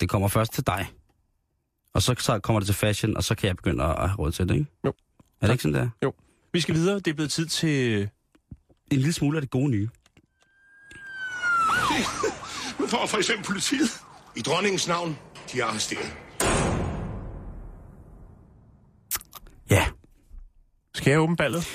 Det 0.00 0.08
kommer 0.08 0.28
først 0.28 0.52
til 0.52 0.66
dig. 0.66 0.86
Og 1.94 2.02
så, 2.02 2.14
så 2.18 2.38
kommer 2.38 2.60
det 2.60 2.66
til 2.66 2.74
fashion, 2.74 3.16
og 3.16 3.24
så 3.24 3.34
kan 3.34 3.46
jeg 3.46 3.56
begynde 3.56 3.84
at, 3.84 3.90
at 3.90 4.08
have 4.08 4.18
råd 4.18 4.32
til 4.32 4.48
det, 4.48 4.54
ikke? 4.54 4.70
Jo. 4.84 4.92
Er 5.40 5.46
det 5.46 5.54
ikke 5.54 5.62
sådan, 5.62 5.90
der? 6.00 6.10
Vi 6.52 6.60
skal 6.60 6.74
videre. 6.74 6.94
Det 6.94 7.06
er 7.06 7.14
blevet 7.14 7.30
tid 7.30 7.46
til... 7.46 8.08
En 8.90 8.96
lille 8.96 9.12
smule 9.12 9.36
af 9.36 9.42
det 9.42 9.50
gode 9.50 9.68
nye. 9.70 9.88
Nu 12.80 12.86
får 12.86 13.06
for 13.06 13.16
eksempel 13.16 13.46
politiet. 13.46 13.90
I 14.36 14.40
dronningens 14.40 14.88
navn, 14.88 15.18
de 15.52 15.60
er 15.60 15.64
arresteret. 15.64 16.16
Ja. 19.70 19.86
Skal 20.94 21.10
jeg 21.10 21.20
åbne 21.20 21.36
ballet? 21.36 21.68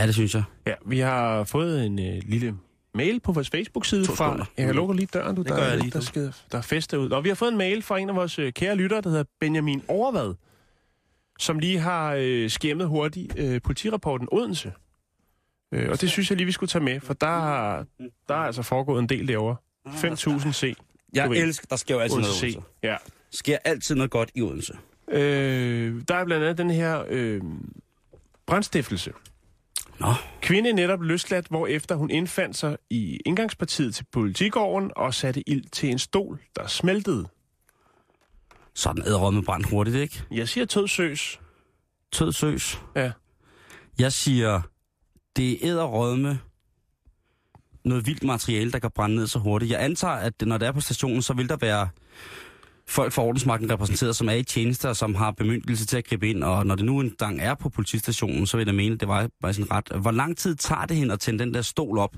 Ja, 0.00 0.06
det 0.06 0.14
synes 0.14 0.34
jeg. 0.34 0.42
Ja, 0.66 0.74
vi 0.86 0.98
har 0.98 1.44
fået 1.44 1.86
en 1.86 1.98
øh, 1.98 2.22
lille 2.26 2.54
mail 2.94 3.20
på 3.20 3.32
vores 3.32 3.50
Facebook-side 3.50 4.04
fra... 4.04 4.46
Jeg 4.58 4.74
lukker 4.74 4.94
lige 4.94 5.06
døren, 5.14 5.36
du. 5.36 5.42
Det 5.42 5.50
der, 5.50 5.56
gør 5.56 5.64
jeg 5.66 5.78
lige, 5.78 5.90
der, 5.90 6.00
skal, 6.00 6.34
der 6.52 6.58
er 6.58 6.62
fest 6.62 6.90
derude. 6.90 7.12
Og 7.16 7.24
vi 7.24 7.28
har 7.28 7.36
fået 7.36 7.52
en 7.52 7.58
mail 7.58 7.82
fra 7.82 7.98
en 7.98 8.08
af 8.08 8.14
vores 8.16 8.38
øh, 8.38 8.52
kære 8.52 8.74
lyttere, 8.76 9.00
der 9.00 9.08
hedder 9.10 9.24
Benjamin 9.40 9.82
Overvad, 9.88 10.34
som 11.38 11.58
lige 11.58 11.78
har 11.78 12.14
øh, 12.18 12.50
skæmmet 12.50 12.86
hurtigt 12.88 13.32
øh, 13.38 13.60
politirapporten 13.64 14.28
Odense. 14.32 14.72
Øh, 15.74 15.90
og 15.90 16.00
det 16.00 16.10
synes 16.10 16.30
jeg 16.30 16.36
lige, 16.36 16.46
vi 16.46 16.52
skulle 16.52 16.68
tage 16.68 16.84
med, 16.84 17.00
for 17.00 17.14
der, 17.14 17.26
har- 17.26 17.86
der 18.28 18.34
er 18.34 18.38
altså 18.38 18.62
foregået 18.62 19.02
en 19.02 19.08
del 19.08 19.28
derovre. 19.28 19.56
5.000 19.86 20.52
C. 20.52 20.76
Jeg 21.14 21.30
ved. 21.30 21.36
elsker, 21.36 21.66
der 21.70 21.76
sker 21.76 21.94
jo 21.94 22.00
altid 22.00 22.16
noget 22.16 22.28
Odense 22.30 22.48
i 22.48 22.50
C. 22.52 22.54
Odense. 22.56 22.68
Ja. 22.82 22.96
sker 23.30 23.58
altid 23.64 23.94
noget 23.94 24.10
godt 24.10 24.30
i 24.34 24.42
Odense. 24.42 24.72
Øh, 25.12 26.02
der 26.08 26.14
er 26.14 26.24
blandt 26.24 26.44
andet 26.44 26.58
den 26.58 26.70
her 26.70 27.04
øh, 27.08 27.40
brandstiftelse. 28.46 29.12
Nå, 30.00 30.14
Kvinde 30.42 30.70
er 30.70 30.74
netop 30.74 31.02
løsladt, 31.02 31.46
hvor 31.48 31.66
efter 31.66 31.94
hun 31.94 32.10
indfandt 32.10 32.56
sig 32.56 32.76
i 32.90 33.18
indgangspartiet 33.26 33.94
til 33.94 34.06
politigården 34.12 34.90
og 34.96 35.14
satte 35.14 35.48
ild 35.48 35.64
til 35.72 35.88
en 35.88 35.98
stol, 35.98 36.40
der 36.56 36.66
smeltede. 36.66 37.28
sådan 38.74 39.04
æderråd 39.06 39.32
med 39.32 39.42
brændt 39.42 39.70
hurtigt, 39.70 39.96
ikke? 39.96 40.22
Jeg 40.30 40.48
siger 40.48 40.66
tød 40.66 40.88
søs. 40.88 41.40
Tød 42.12 42.32
søs. 42.32 42.80
Ja. 42.96 43.12
Jeg 43.98 44.12
siger, 44.12 44.62
det 45.36 45.52
er 45.52 45.56
æderrødme 45.62 46.40
noget 47.84 48.06
vildt 48.06 48.22
materiale, 48.22 48.72
der 48.72 48.78
kan 48.78 48.90
brænde 48.90 49.16
ned 49.16 49.26
så 49.26 49.38
hurtigt. 49.38 49.70
Jeg 49.70 49.84
antager, 49.84 50.14
at 50.14 50.32
når 50.42 50.58
det 50.58 50.68
er 50.68 50.72
på 50.72 50.80
stationen, 50.80 51.22
så 51.22 51.32
vil 51.32 51.48
der 51.48 51.56
være 51.56 51.88
folk 52.90 53.12
fra 53.12 53.22
ordensmagten 53.22 53.72
repræsenteret, 53.72 54.16
som 54.16 54.28
er 54.28 54.32
i 54.32 54.42
tjeneste 54.42 54.88
og 54.88 54.96
som 54.96 55.14
har 55.14 55.30
bemyndigelse 55.30 55.86
til 55.86 55.96
at 55.96 56.04
gribe 56.04 56.30
ind. 56.30 56.44
Og 56.44 56.66
når 56.66 56.74
det 56.74 56.84
nu 56.84 57.00
engang 57.00 57.40
er 57.40 57.54
på 57.54 57.68
politistationen, 57.68 58.46
så 58.46 58.56
vil 58.56 58.66
jeg 58.66 58.74
mene, 58.74 58.94
at 58.94 59.00
det 59.00 59.08
var 59.08 59.28
bare 59.42 59.52
sådan 59.54 59.70
ret. 59.70 59.88
Hvor 60.00 60.10
lang 60.10 60.36
tid 60.36 60.54
tager 60.56 60.86
det 60.86 60.96
hen 60.96 61.10
at 61.10 61.20
tænde 61.20 61.44
den 61.44 61.54
der 61.54 61.62
stol 61.62 61.98
op? 61.98 62.14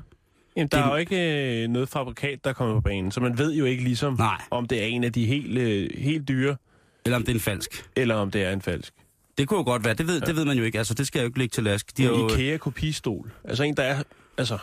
Jamen, 0.57 0.69
der 0.69 0.77
Det- 0.79 0.87
er 0.87 0.91
jo 0.91 0.97
ikke 0.97 1.63
øh, 1.65 1.69
noget 1.69 1.89
fabrikat, 1.89 2.45
der 2.45 2.51
er 2.51 2.55
kommet 2.55 2.75
på 2.77 2.81
banen, 2.81 3.11
så 3.11 3.21
man 3.21 3.39
ved 3.39 3.55
jo 3.55 3.65
ikke 3.65 3.85
ligesom, 3.85 4.15
Nej. 4.19 4.41
om 4.51 4.67
det 4.69 4.83
er 4.83 4.87
en 4.87 5.05
af 5.05 5.13
de 5.13 5.27
helt, 5.27 5.59
øh, 5.59 5.91
helt 5.99 6.29
dyre, 6.29 6.57
Eller 7.05 7.17
om 7.17 7.23
det 7.23 7.31
er 7.31 7.35
en 7.35 7.41
falsk. 7.41 7.87
eller 7.97 8.15
om 8.15 8.31
det 8.31 8.43
er 8.45 8.51
en 8.51 8.63
falsk. 8.63 8.93
Det 9.39 9.49
kunne 9.49 9.59
jo 9.59 9.65
godt 9.65 9.85
være. 9.85 9.95
Det 9.95 10.07
ved, 10.07 10.21
ja. 10.21 10.27
det 10.27 10.37
ved 10.37 10.45
man 10.45 10.59
jo 10.59 10.65
ikke. 10.65 10.79
Altså, 10.79 10.95
det 10.95 11.07
skal 11.07 11.19
jeg 11.19 11.25
jo 11.25 11.29
ikke 11.29 11.39
lægge 11.39 11.53
til 11.53 11.65
lask. 11.65 11.97
De 11.97 12.03
Det 12.03 12.09
er 12.09 12.15
er 12.15 12.19
jo, 12.19 12.25
en 12.25 12.31
IKEA-kopistol. 12.31 13.31
Altså 13.45 13.63
en, 13.63 13.77
der 13.77 13.83
er... 13.83 14.03
Altså, 14.39 14.59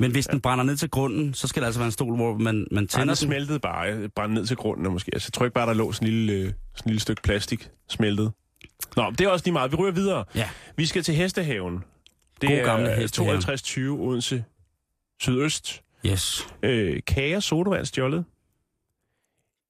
men 0.00 0.12
hvis 0.12 0.26
den 0.26 0.40
brænder 0.40 0.64
ned 0.64 0.76
til 0.76 0.90
grunden, 0.90 1.34
så 1.34 1.48
skal 1.48 1.62
det 1.62 1.66
altså 1.66 1.80
være 1.80 1.86
en 1.86 1.92
stol, 1.92 2.16
hvor 2.16 2.36
man, 2.38 2.66
man 2.70 2.88
tænder 2.88 3.04
er 3.04 3.06
den. 3.06 3.16
smeltet 3.16 3.60
bare, 3.60 3.92
øh, 3.92 4.08
brændt 4.08 4.34
ned 4.34 4.46
til 4.46 4.56
grunden 4.56 4.92
måske. 4.92 5.10
Altså, 5.14 5.26
jeg 5.28 5.32
tror 5.32 5.44
ikke 5.44 5.54
bare, 5.54 5.66
der 5.66 5.74
lå 5.74 5.92
sådan 5.92 6.08
en 6.08 6.14
lille, 6.14 6.32
øh, 6.32 6.40
sådan 6.44 6.52
en 6.86 6.90
lille 6.90 7.00
stykke 7.00 7.22
plastik 7.22 7.68
smeltet. 7.88 8.32
Nå, 8.96 9.10
det 9.10 9.20
er 9.20 9.28
også 9.28 9.44
lige 9.44 9.52
meget. 9.52 9.72
Vi 9.72 9.76
ryger 9.76 9.92
videre. 9.92 10.24
Ja. 10.34 10.48
Vi 10.76 10.86
skal 10.86 11.02
til 11.02 11.14
Hestehaven. 11.14 11.78
Det 12.40 12.48
God 12.50 12.64
gamle 12.64 12.86
er 12.88 13.00
Hestehaven. 13.00 13.42
5220 13.42 14.00
Odense 14.00 14.44
Sydøst. 15.20 15.82
Yes. 16.06 16.48
Øh, 16.62 17.00
kage 17.06 17.36
og 17.36 17.42
sodavand 17.42 17.86
stjålet. 17.86 18.24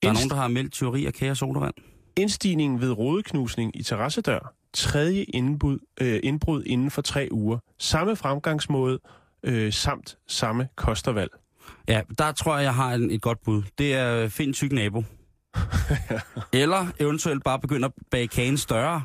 Der 0.03 0.09
er 0.09 0.13
Indst- 0.13 0.15
nogen, 0.15 0.31
der 0.31 0.37
har 0.37 0.49
meldt 0.49 0.73
teori 0.75 1.07
af 1.07 1.13
kære 1.15 1.35
sodavand. 1.37 1.75
Indstigningen 2.17 2.81
ved 2.81 2.91
rådeknusning 2.93 3.77
i 3.77 3.83
terrassedør. 3.83 4.55
Tredje 4.75 5.23
indbrud, 5.23 5.79
øh, 6.01 6.21
indbrud 6.23 6.63
inden 6.67 6.91
for 6.91 7.03
tre 7.03 7.29
uger. 7.31 7.59
Samme 7.79 8.17
fremgangsmåde 8.17 8.99
øh, 9.43 9.73
samt 9.73 10.19
samme 10.29 10.69
kostervalg. 10.77 11.31
Ja, 11.89 12.03
der 12.19 12.33
tror 12.33 12.57
jeg, 12.57 12.65
jeg 12.65 12.75
har 12.75 12.95
en, 12.95 13.11
et 13.11 13.23
godt 13.23 13.39
bud. 13.45 13.63
Det 13.79 13.95
er 13.95 14.15
øh, 14.25 14.31
find 14.31 14.49
en 14.49 14.55
tyk 14.55 14.73
nabo. 14.73 15.05
Eller 16.53 16.87
eventuelt 17.01 17.45
bare 17.45 17.59
begynde 17.61 17.85
at 17.85 17.93
bage 18.11 18.29
kagen 18.29 18.59
større. 18.59 19.03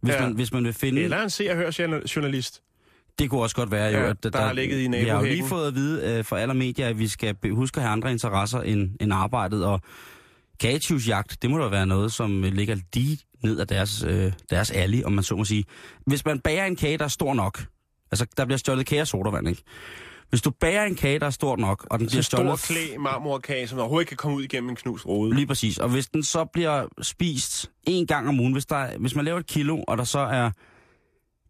Hvis, 0.00 0.14
Ja. 0.14 0.20
man, 0.22 0.32
hvis 0.34 0.52
man 0.52 0.64
vil 0.64 0.72
finde... 0.72 1.02
Eller 1.02 1.22
en 1.22 1.30
se 1.30 1.50
og 1.50 1.56
hør 1.56 1.70
journal- 1.78 2.06
journalist. 2.16 2.62
Det 3.18 3.30
kunne 3.30 3.40
også 3.42 3.56
godt 3.56 3.70
være 3.70 3.92
jo, 3.92 3.98
Ja, 3.98 4.10
at 4.10 4.22
der 4.22 4.40
har 4.40 4.52
ligget 4.52 4.76
i 4.78 4.88
Vi 4.88 4.96
har 4.96 5.00
jo 5.00 5.06
nabohækken. 5.06 5.36
lige 5.38 5.48
fået 5.48 5.68
at 5.68 5.74
vide 5.74 6.18
uh, 6.18 6.24
fra 6.24 6.38
alle 6.40 6.54
medier, 6.54 6.88
at 6.88 6.98
vi 6.98 7.08
skal 7.08 7.36
huske 7.50 7.76
at 7.78 7.82
have 7.82 7.92
andre 7.92 8.12
interesser 8.12 8.60
end, 8.60 8.90
end 9.00 9.12
arbejdet. 9.12 9.64
Og 9.64 9.80
kagetyvsjagt, 10.60 11.42
det 11.42 11.50
må 11.50 11.58
da 11.58 11.68
være 11.68 11.86
noget, 11.86 12.12
som 12.12 12.44
øh, 12.44 12.52
ligger 12.52 12.76
lige 12.94 13.18
ned 13.42 13.58
af 13.60 13.66
deres, 13.66 14.02
øh, 14.08 14.32
deres 14.50 14.70
alley, 14.70 15.02
om 15.02 15.12
man 15.12 15.24
så 15.24 15.36
må 15.36 15.44
sige. 15.44 15.64
Hvis 16.06 16.24
man 16.24 16.40
bager 16.40 16.64
en 16.64 16.76
kage, 16.76 16.98
der 16.98 17.04
er 17.04 17.08
stor 17.08 17.34
nok, 17.34 17.64
altså 18.10 18.26
der 18.36 18.44
bliver 18.44 18.58
stjålet 18.58 18.86
kage 18.86 19.00
og 19.02 19.06
sodavand, 19.08 19.48
ikke? 19.48 19.62
Hvis 20.28 20.42
du 20.42 20.50
bager 20.50 20.82
en 20.82 20.94
kage, 20.94 21.18
der 21.18 21.26
er 21.26 21.30
stor 21.30 21.56
nok, 21.56 21.86
og 21.90 21.98
den 21.98 22.08
Så 22.08 22.10
bliver 22.12 22.18
en 22.20 22.22
stor 22.22 22.56
stjålet... 22.56 22.88
klæ 22.90 22.98
marmorkage, 22.98 23.68
som 23.68 23.78
overhovedet 23.78 24.02
ikke 24.02 24.08
kan 24.08 24.16
komme 24.16 24.36
ud 24.36 24.42
igennem 24.42 24.70
en 24.70 24.76
knust 24.76 25.06
rode. 25.06 25.34
Lige 25.34 25.46
præcis. 25.46 25.78
Og 25.78 25.88
hvis 25.88 26.06
den 26.06 26.22
så 26.22 26.44
bliver 26.44 26.86
spist 27.02 27.70
en 27.82 28.06
gang 28.06 28.28
om 28.28 28.40
ugen, 28.40 28.52
hvis, 28.52 28.66
der, 28.66 28.76
er- 28.76 28.98
hvis 28.98 29.14
man 29.14 29.24
laver 29.24 29.38
et 29.38 29.46
kilo, 29.46 29.84
og 29.88 29.98
der 29.98 30.04
så 30.04 30.18
er 30.18 30.50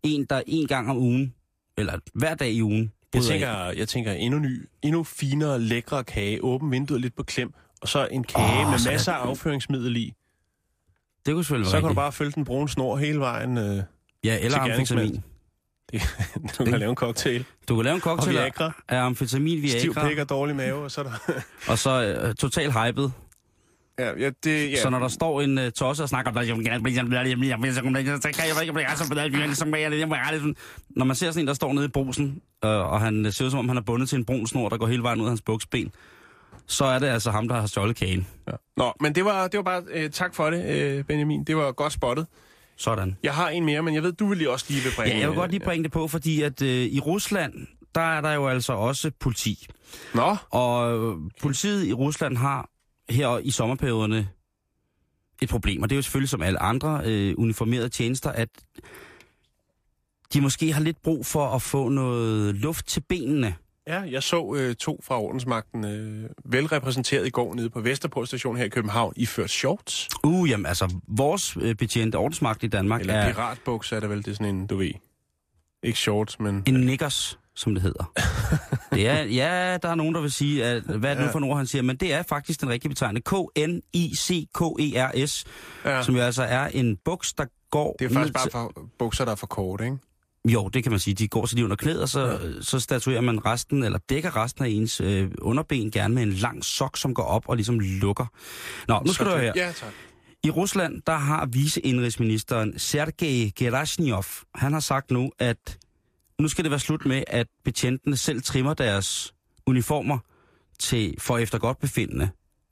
en, 0.03 0.25
der 0.31 0.43
en 0.47 0.67
gang 0.67 0.91
om 0.91 0.97
ugen, 0.97 1.35
eller 1.79 1.99
hver 2.15 2.35
dag 2.35 2.51
i 2.53 2.63
ugen, 2.63 2.93
Jeg 3.15 3.23
tænker, 3.23 3.49
jeg 3.71 3.89
tænker 3.89 4.13
endnu 4.13 4.39
ny, 4.41 4.69
endnu 4.83 5.05
finere, 5.05 5.61
lækre 5.61 6.05
kage, 6.05 6.45
åben 6.45 6.71
vinduet 6.71 7.01
lidt 7.01 7.17
på 7.17 7.23
klem, 7.23 7.53
og 7.83 7.89
så 7.89 8.07
en 8.11 8.25
kage 8.25 8.65
oh, 8.65 8.71
med 8.71 8.79
så 8.79 8.89
er 8.89 8.93
masser 8.93 9.13
af 9.13 9.27
afføringsmiddel 9.27 9.97
i. 9.97 10.13
det 11.27 11.35
kunne 11.35 11.45
selvfølgelig 11.45 11.71
Så 11.71 11.73
være 11.77 11.81
kan 11.81 11.83
du 11.83 11.89
rigtigt. 11.89 11.97
bare 11.97 12.13
følge 12.13 12.33
den 12.33 12.45
brune 12.45 12.69
snor 12.69 12.97
hele 12.97 13.19
vejen. 13.19 13.59
Øh, 13.59 13.83
Ja, 14.25 14.39
eller 14.41 14.59
amfetamin. 14.59 15.23
Du 16.59 16.65
kan 16.65 16.79
lave 16.79 16.91
en 16.91 16.97
cocktail. 16.97 17.45
Du 17.69 17.75
kan 17.77 17.85
lave 17.85 17.95
en 17.95 18.01
Og 18.01 18.03
cocktail 18.03 18.37
Viagra. 18.37 18.73
af 18.89 18.99
amfetamin, 18.99 19.69
Stiv 19.69 19.95
Viagra, 19.95 20.09
pik 20.09 20.19
og 20.19 20.29
dårlig 20.29 20.57
mave, 20.57 20.85
og 20.85 20.91
så 20.91 21.01
er 21.01 21.05
der... 21.05 21.33
og 21.69 21.79
så 21.79 22.17
øh, 22.27 22.35
totalt 22.35 22.73
hypet. 22.73 23.13
ja, 23.99 24.11
ja, 24.19 24.31
det, 24.45 24.71
ja. 24.71 24.83
Så 24.83 24.91
når 24.91 24.99
der 24.99 25.09
står 25.09 25.41
en 25.41 25.59
uh, 25.59 25.69
tosse 25.71 26.03
og 26.03 26.09
snakker 26.09 26.31
Når 30.91 31.05
man 31.05 31.17
ser 31.17 31.31
sådan 31.31 31.43
en, 31.43 31.47
der 31.47 31.55
står 31.55 31.73
nede 31.73 31.85
i 31.85 31.89
brusen, 31.89 32.41
øh, 32.65 32.71
og 32.71 33.01
han 33.01 33.27
øh, 33.27 33.33
ser 33.33 33.45
ud 33.45 33.51
som 33.51 33.59
om, 33.59 33.69
han 33.69 33.77
er 33.79 33.83
bundet 33.83 34.09
til 34.09 34.19
en 34.19 34.25
brun 34.25 34.47
snor, 34.47 34.69
der 34.69 34.77
går 34.77 34.87
hele 34.87 35.03
vejen 35.03 35.21
ud 35.21 35.27
af 35.27 35.31
hans 35.31 35.43
buksben, 35.43 35.93
så 36.67 36.85
er 36.85 36.99
det 36.99 37.07
altså 37.07 37.31
ham, 37.31 37.49
der 37.49 37.61
har 37.61 37.67
stjålet 37.67 37.97
kagen. 37.97 38.27
Ja. 38.47 38.53
Nå, 38.77 38.93
men 39.01 39.15
det 39.15 39.25
var, 39.25 39.49
det 39.49 39.57
var 39.59 39.63
bare... 39.65 39.83
Øh, 39.91 40.11
tak 40.11 40.35
for 40.35 40.51
det, 40.51 40.65
øh, 40.65 41.05
Benjamin. 41.05 41.45
Det 41.45 41.57
var 41.57 41.73
godt 41.73 41.93
spottet. 41.93 42.27
Sådan. 42.77 43.17
Jeg 43.23 43.35
har 43.35 43.49
en 43.49 43.65
mere, 43.65 43.83
men 43.83 43.95
jeg 43.95 44.03
ved, 44.03 44.13
du 44.13 44.27
vil 44.27 44.39
lige 44.39 44.51
også 44.51 44.67
lige 44.69 44.83
vil 44.83 44.93
bringe... 44.97 45.15
Ja, 45.15 45.21
jeg 45.21 45.29
vil 45.29 45.37
godt 45.37 45.51
lige 45.51 45.65
bringe 45.65 45.85
det 45.85 45.93
på, 45.93 46.09
fordi 46.09 46.43
at 46.43 46.63
øh, 46.63 46.69
i 46.87 47.01
Rusland, 47.01 47.67
der 47.95 48.01
er 48.01 48.21
der 48.21 48.33
jo 48.33 48.49
altså 48.49 48.73
også 48.73 49.11
politi. 49.21 49.67
øh, 49.69 50.17
Nå, 50.17 50.37
Og 50.51 50.99
øh, 50.99 51.17
politiet 51.43 51.87
i 51.87 51.93
Rusland 51.93 52.37
har 52.37 52.71
her 53.09 53.39
i 53.39 53.51
sommerperioderne 53.51 54.29
et 55.43 55.49
problem, 55.49 55.83
og 55.83 55.91
det 55.91 55.95
er 55.95 55.99
jo 55.99 56.03
selvfølgelig 56.03 56.29
som 56.29 56.43
alle 56.43 56.63
andre 56.63 57.01
øh, 57.05 57.35
uniformerede 57.39 57.89
tjenester, 57.89 58.31
at 58.31 58.49
de 60.33 60.41
måske 60.41 60.73
har 60.73 60.81
lidt 60.81 61.03
brug 61.03 61.27
for 61.27 61.47
at 61.49 61.63
få 61.63 61.89
noget 61.89 62.55
luft 62.55 62.87
til 62.87 63.01
benene. 63.09 63.55
Ja, 63.89 64.01
jeg 64.01 64.23
så 64.23 64.55
øh, 64.57 64.75
to 64.75 65.01
fra 65.03 65.21
ordensmagten 65.21 65.85
øh, 65.85 66.31
velrepræsenteret 66.45 67.27
i 67.27 67.31
går 67.31 67.55
nede 67.55 67.71
på 67.71 67.81
Vesterport 67.81 68.29
station 68.29 68.57
her 68.57 68.65
i 68.65 68.69
København, 68.69 69.13
i 69.17 69.27
ført 69.27 69.51
shorts. 69.51 70.09
Uh, 70.25 70.51
jamen 70.51 70.67
altså, 70.67 70.95
vores 71.09 71.57
øh, 71.61 71.75
betjente 71.75 72.17
ordensmagt 72.17 72.63
i 72.63 72.67
Danmark 72.67 73.01
Eller 73.01 73.15
er... 73.15 73.33
piratbuks 73.33 73.93
er 73.93 74.01
det 74.01 74.11
vel, 74.11 74.19
det 74.19 74.29
er 74.29 74.33
sådan 74.35 74.55
en, 74.55 74.67
du 74.67 74.77
ved. 74.77 74.91
Ikke 75.83 75.99
shorts, 75.99 76.41
men... 76.41 76.63
En 76.67 76.75
niggers, 76.75 77.39
som 77.57 77.75
det 77.75 77.83
hedder. 77.83 78.13
det 78.95 79.09
er, 79.09 79.23
ja, 79.23 79.79
der 79.83 79.89
er 79.89 79.95
nogen, 79.95 80.15
der 80.15 80.21
vil 80.21 80.33
sige, 80.33 80.65
at, 80.65 80.83
hvad 80.83 81.11
er 81.11 81.15
det 81.15 81.25
nu 81.25 81.31
for 81.33 81.49
ord, 81.49 81.57
han 81.57 81.67
siger, 81.67 81.83
men 81.83 81.97
det 81.97 82.13
er 82.13 82.23
faktisk 82.23 82.61
den 82.61 82.69
rigtige 82.69 82.89
betegnelse. 82.89 83.23
K-N-I-C-K-E-R-S, 83.27 85.45
Ja. 85.85 85.97
ja. 85.97 86.03
som 86.03 86.15
jo 86.17 86.21
altså 86.21 86.43
er 86.43 86.67
en 86.67 86.97
buks, 87.05 87.33
der 87.33 87.45
går 87.71 87.97
Det 87.99 88.05
er 88.05 88.09
faktisk 88.15 88.35
bare 88.35 88.51
for 88.51 88.73
bukser, 88.99 89.25
der 89.25 89.33
er 89.33 89.37
for 89.37 89.47
kort, 89.47 89.81
ikke? 89.81 89.97
Jo, 90.49 90.69
det 90.69 90.83
kan 90.83 90.93
man 90.93 91.01
sige. 91.01 91.15
De 91.15 91.29
går 91.29 91.47
så 91.47 91.55
lige 91.55 91.65
under 91.65 91.77
knæet, 91.77 92.03
og 92.03 92.09
så, 92.09 92.27
ja. 92.27 92.39
så 92.61 92.81
statuerer 92.81 93.21
man 93.21 93.47
resten, 93.47 93.83
eller 93.83 93.99
dækker 93.99 94.37
resten 94.37 94.65
af 94.65 94.69
ens 94.69 95.01
øh, 95.01 95.31
underben 95.43 95.91
gerne 95.91 96.15
med 96.15 96.23
en 96.23 96.33
lang 96.33 96.65
sok, 96.65 96.97
som 96.97 97.15
går 97.15 97.23
op 97.23 97.49
og 97.49 97.57
ligesom 97.57 97.81
lukker. 97.81 98.27
Nå, 98.89 99.03
nu 99.07 99.13
skal 99.13 99.27
du 99.27 99.31
høre 99.31 99.41
her. 99.41 99.53
Ja, 99.57 99.73
tak. 99.73 99.93
I 100.45 100.51
Rusland, 100.51 101.03
der 101.07 101.17
har 101.17 101.47
viceindrigsministeren 101.47 102.79
Sergej 102.79 103.51
Gerashnov, 103.57 104.25
han 104.55 104.73
har 104.73 104.81
sagt 104.81 105.11
nu, 105.11 105.31
at 105.39 105.79
nu 106.41 106.49
skal 106.49 106.65
det 106.65 106.71
være 106.71 106.81
slut 106.81 107.07
med, 107.07 107.25
at 107.27 107.47
betjentene 107.65 108.17
selv 108.17 108.43
trimmer 108.43 108.75
deres 108.75 109.35
uniformer 109.67 110.19
til, 110.79 111.15
for 111.19 111.39
efter 111.39 111.59
godt 111.59 111.81
befindende, 111.81 112.29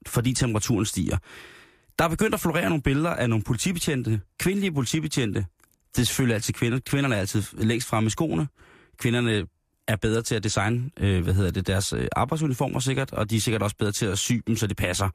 fordi 0.06 0.35
temperaturen 0.35 0.87
stiger. 0.87 1.18
Der 1.98 2.04
er 2.04 2.08
begyndt 2.08 2.35
at 2.35 2.40
florere 2.40 2.68
nogle 2.68 2.82
billeder 2.82 3.11
af 3.11 3.28
nogle 3.28 3.44
politibetjente, 3.44 4.20
kvindelige 4.38 4.72
politibetjente. 4.72 5.46
Det 5.96 6.02
er 6.02 6.07
selvfølgelig 6.07 6.35
altid 6.35 6.55
kvinder. 6.55 6.78
Kvinderne 6.87 7.14
er 7.14 7.20
altid 7.20 7.42
længst 7.52 7.88
fremme 7.88 8.07
i 8.07 8.11
skoene. 8.11 8.48
Kvinderne 8.98 9.46
er 9.88 9.96
bedre 9.96 10.22
til 10.22 10.35
at 10.35 10.44
designe, 10.44 10.90
øh, 11.00 11.22
hvad 11.22 11.35
hedder 11.35 11.50
det, 11.50 11.66
deres 11.66 11.92
øh, 11.92 12.09
arbejdsuniformer 12.16 12.81
sikkert, 12.81 13.12
og 13.12 13.31
de 13.31 13.37
er 13.37 13.40
sikkert 13.40 13.62
også 13.62 13.76
bedre 13.76 13.92
til 13.92 14.07
at 14.07 14.18
sy 14.18 14.33
dem, 14.46 14.57
så 14.57 14.66
det 14.66 14.76
passer. 14.76 15.09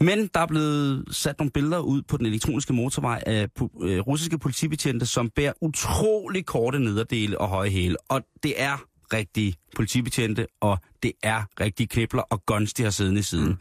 Men 0.00 0.30
der 0.34 0.40
er 0.40 0.46
blevet 0.46 1.04
sat 1.10 1.38
nogle 1.38 1.50
billeder 1.50 1.78
ud 1.78 2.02
på 2.02 2.16
den 2.16 2.26
elektroniske 2.26 2.72
motorvej 2.72 3.22
af 3.26 3.48
øh, 3.82 4.00
russiske 4.00 4.38
politibetjente, 4.38 5.06
som 5.06 5.30
bærer 5.30 5.52
utrolig 5.60 6.46
korte 6.46 6.78
nederdele 6.78 7.40
og 7.40 7.48
høje 7.48 7.70
hæle. 7.70 7.96
Og 8.08 8.22
det 8.42 8.62
er 8.62 8.84
rigtige 9.12 9.54
politibetjente, 9.76 10.46
og 10.60 10.78
det 11.02 11.12
er 11.22 11.42
rigtige 11.60 11.86
knibler 11.86 12.22
og 12.22 12.46
guns, 12.46 12.74
de 12.74 12.82
har 12.82 12.90
siddende 12.90 13.18
i 13.18 13.22
siden. 13.22 13.48
Mm. 13.48 13.58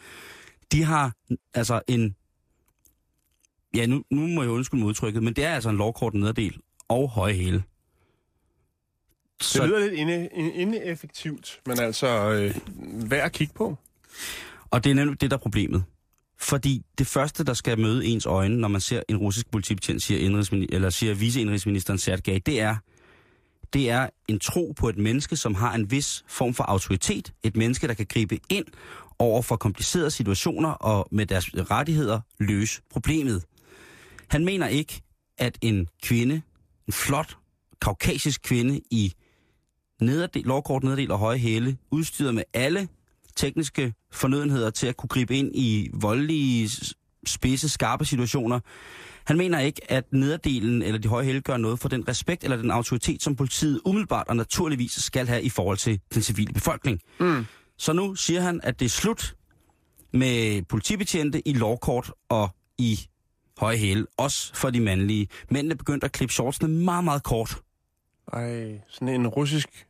De 0.72 0.84
har 0.84 1.12
altså 1.54 1.82
en... 1.88 2.16
Ja, 3.76 3.86
nu, 3.86 4.04
nu 4.12 4.28
må 4.28 4.42
jeg 4.42 4.52
undskylde 4.52 4.82
med 4.82 4.90
udtrykket, 4.90 5.24
men 5.24 5.34
det 5.34 5.44
er 5.44 5.54
altså 5.56 5.70
en 5.70 5.78
lovkort 5.78 6.14
nederdel 6.14 6.58
og 6.88 7.10
høje 7.10 7.34
hæle. 7.34 7.64
Det 9.40 9.70
lyder 9.70 9.80
lidt 9.80 9.94
inde, 9.94 10.30
ineffektivt, 10.54 11.62
men 11.66 11.80
altså 11.80 12.08
øh, 12.32 12.56
værd 13.12 13.26
at 13.26 13.32
kigge 13.32 13.54
på. 13.54 13.78
Og 14.72 14.84
det 14.84 14.90
er 14.90 14.96
nemlig 14.96 15.22
det, 15.22 15.32
der 15.32 15.38
er 15.38 15.42
problemet. 15.42 15.84
Fordi 16.40 16.86
det 16.98 17.08
første, 17.08 17.44
der 17.44 17.54
skal 17.54 17.80
møde 17.80 18.06
ens 18.06 18.26
øjne, 18.26 18.58
når 18.58 18.68
man 18.68 18.82
ser 18.82 19.02
en 19.10 19.18
russisk 19.18 19.52
politibetjent, 19.52 20.02
siger, 20.04 20.30
indrigsmini- 20.30 20.68
eller 20.70 20.90
siger 20.90 21.14
viceindrigsministeren 21.14 22.00
Sergej, 22.00 22.40
det 22.46 22.62
er, 22.62 22.76
det 23.74 23.90
er 23.90 24.10
en 24.28 24.40
tro 24.40 24.74
på 24.78 24.90
et 24.90 24.98
menneske, 24.98 25.36
som 25.36 25.56
har 25.56 25.74
en 25.74 25.92
vis 25.92 26.24
form 26.28 26.54
for 26.54 26.64
autoritet. 26.64 27.34
Et 27.44 27.58
menneske, 27.58 27.88
der 27.88 27.94
kan 27.94 28.06
gribe 28.06 28.40
ind 28.50 28.66
over 29.20 29.42
for 29.42 29.56
komplicerede 29.56 30.12
situationer 30.12 30.70
og 30.70 31.08
med 31.12 31.26
deres 31.26 31.50
rettigheder 31.54 32.20
løse 32.40 32.82
problemet. 32.90 33.44
Han 34.30 34.46
mener 34.46 34.68
ikke, 34.68 35.02
at 35.38 35.58
en 35.62 35.88
kvinde, 36.04 36.42
en 36.88 36.94
flot, 36.94 37.38
kaukasisk 37.82 38.42
kvinde 38.42 38.82
i 38.92 39.14
nederdel, 40.02 40.44
lovkort 40.44 40.84
nederdel 40.84 41.12
og 41.12 41.20
høje 41.20 41.38
hæle, 41.38 41.78
udstyret 41.92 42.36
med 42.36 42.44
alle 42.54 42.88
tekniske 43.36 43.94
fornødenheder 44.12 44.70
til 44.70 44.88
at 44.88 44.98
kunne 44.98 45.10
gribe 45.10 45.38
ind 45.38 45.52
i 45.56 45.90
voldelige, 45.94 46.70
spidse, 47.26 47.70
skarpe 47.70 48.06
situationer. 48.06 48.60
Han 49.24 49.38
mener 49.38 49.60
ikke, 49.60 49.92
at 49.92 50.14
nederdelen 50.14 50.82
eller 50.82 51.00
de 51.00 51.08
høje 51.08 51.26
hæle 51.26 51.42
gør 51.42 51.58
noget 51.58 51.80
for 51.80 51.90
den 51.90 52.08
respekt 52.08 52.44
eller 52.44 52.58
den 52.58 52.72
autoritet, 52.72 53.24
som 53.24 53.36
politiet 53.36 53.82
umiddelbart 53.86 54.28
og 54.28 54.36
naturligvis 54.36 54.92
skal 54.92 55.28
have 55.28 55.44
i 55.44 55.50
forhold 55.50 55.78
til 55.78 56.00
den 56.14 56.22
civile 56.22 56.54
befolkning. 56.54 57.00
Mm. 57.20 57.46
Så 57.78 57.94
nu 57.94 58.16
siger 58.16 58.42
han, 58.42 58.60
at 58.64 58.80
det 58.80 58.86
er 58.86 58.90
slut 58.90 59.36
med 60.14 60.62
politibetjente 60.62 61.48
i 61.48 61.54
lovkort 61.54 62.12
og 62.30 62.50
i 62.78 63.00
høje 63.60 63.78
hæle, 63.78 64.06
også 64.18 64.56
for 64.56 64.70
de 64.70 64.80
mandlige. 64.80 65.28
Mændene 65.50 65.76
begyndte 65.76 66.06
at 66.06 66.12
klippe 66.12 66.34
shortsene 66.34 66.70
meget, 66.70 67.04
meget 67.04 67.24
kort. 67.24 67.62
Ej, 68.34 68.80
sådan 68.88 69.08
en 69.08 69.28
russisk, 69.28 69.88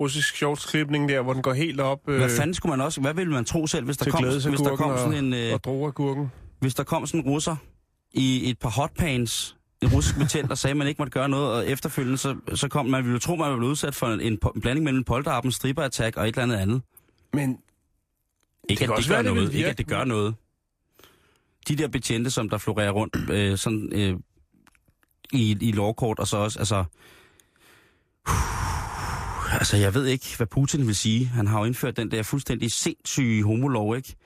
russisk 0.00 0.36
shortsklipning 0.36 1.08
der, 1.08 1.22
hvor 1.22 1.32
den 1.32 1.42
går 1.42 1.52
helt 1.52 1.80
op 1.80 2.08
øh, 2.08 2.16
Hvad 2.16 2.30
fanden 2.30 2.54
skulle 2.54 2.70
man 2.76 2.80
også, 2.80 3.00
hvad 3.00 3.14
ville 3.14 3.32
man 3.32 3.44
tro 3.44 3.66
selv, 3.66 3.84
hvis 3.84 3.96
der 3.96 4.10
kom, 4.10 4.24
hvis 4.24 4.60
der 4.60 4.76
kom 4.76 4.98
sådan 4.98 5.24
en, 5.24 5.34
øh, 5.34 5.52
og 5.52 6.30
hvis 6.60 6.74
der 6.74 6.84
kom 6.84 7.06
sådan 7.06 7.20
en 7.20 7.30
russer 7.30 7.56
i 8.12 8.50
et 8.50 8.58
par 8.58 8.68
hotpants, 8.68 9.56
en 9.82 9.88
russisk 9.88 10.18
betjent, 10.18 10.48
der 10.48 10.54
sagde, 10.54 10.70
at 10.70 10.76
man 10.76 10.86
ikke 10.86 10.98
måtte 10.98 11.10
gøre 11.10 11.28
noget, 11.28 11.52
og 11.52 11.68
efterfølgende, 11.68 12.18
så, 12.18 12.36
så 12.54 12.68
kom 12.68 12.86
man, 12.86 13.04
ville 13.04 13.18
tro, 13.18 13.36
man 13.36 13.48
ville 13.48 13.58
blive 13.58 13.70
udsat 13.70 13.94
for 13.94 14.06
en, 14.06 14.20
en, 14.20 14.38
en 14.54 14.60
blanding 14.60 14.84
mellem 14.84 14.98
en 14.98 15.04
polterappen, 15.04 15.52
stripper-attack 15.52 16.16
og 16.16 16.28
et 16.28 16.28
eller 16.28 16.42
andet 16.42 16.56
andet. 16.56 16.82
Men 17.32 17.58
Ikke, 18.68 18.80
kan 18.80 18.92
at 18.92 18.98
det 18.98 19.08
gør 19.08 19.22
det 19.22 19.34
noget. 19.34 19.54
Ikke, 19.54 19.68
at 19.68 19.78
det 19.78 19.86
gør 19.86 20.04
noget. 20.04 20.34
De 21.68 21.76
der 21.76 21.88
betjente, 21.88 22.30
som 22.30 22.48
der 22.48 22.58
florerer 22.58 22.90
rundt 22.90 23.30
øh, 23.30 23.58
sådan, 23.58 23.90
øh, 23.92 24.16
i, 25.32 25.56
i 25.60 25.72
lovkort, 25.72 26.18
og 26.18 26.28
så 26.28 26.36
også, 26.36 26.58
altså... 26.58 26.84
Altså, 29.52 29.76
jeg 29.76 29.94
ved 29.94 30.06
ikke, 30.06 30.26
hvad 30.36 30.46
Putin 30.46 30.86
vil 30.86 30.96
sige. 30.96 31.26
Han 31.26 31.46
har 31.46 31.58
jo 31.58 31.64
indført 31.64 31.96
den 31.96 32.10
der 32.10 32.22
fuldstændig 32.22 32.72
sindssyge 32.72 33.44
homolov, 33.44 33.96
ikke? 33.96 34.16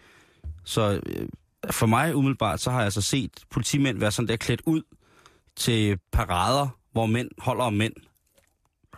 Så 0.64 1.01
øh, 1.07 1.29
for 1.70 1.87
mig 1.87 2.16
umiddelbart, 2.16 2.61
så 2.61 2.70
har 2.70 2.79
jeg 2.79 2.85
altså 2.85 3.03
set 3.03 3.31
politimænd 3.51 3.98
være 3.98 4.11
sådan 4.11 4.29
der 4.29 4.37
klædt 4.37 4.62
ud 4.66 4.83
til 5.57 5.98
parader, 6.12 6.68
hvor 6.92 7.07
mænd 7.07 7.29
holder 7.38 7.64
om 7.64 7.72
mænd. 7.72 7.92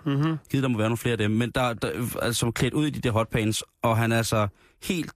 mm-hmm. 0.07 0.37
Givet, 0.51 0.63
der 0.63 0.69
må 0.69 0.79
være 0.79 0.89
nogle 0.89 0.97
flere 0.97 1.13
af 1.13 1.19
dem, 1.19 1.31
men 1.31 1.51
der, 1.51 1.73
der 1.75 2.19
altså 2.23 2.51
klædt 2.51 2.75
ud 2.75 2.87
i 2.87 2.91
de 2.91 3.01
der 3.01 3.11
hotpants, 3.11 3.65
og 3.83 3.97
han 3.97 4.13
er 4.13 4.17
altså 4.17 4.49
helt 4.83 5.13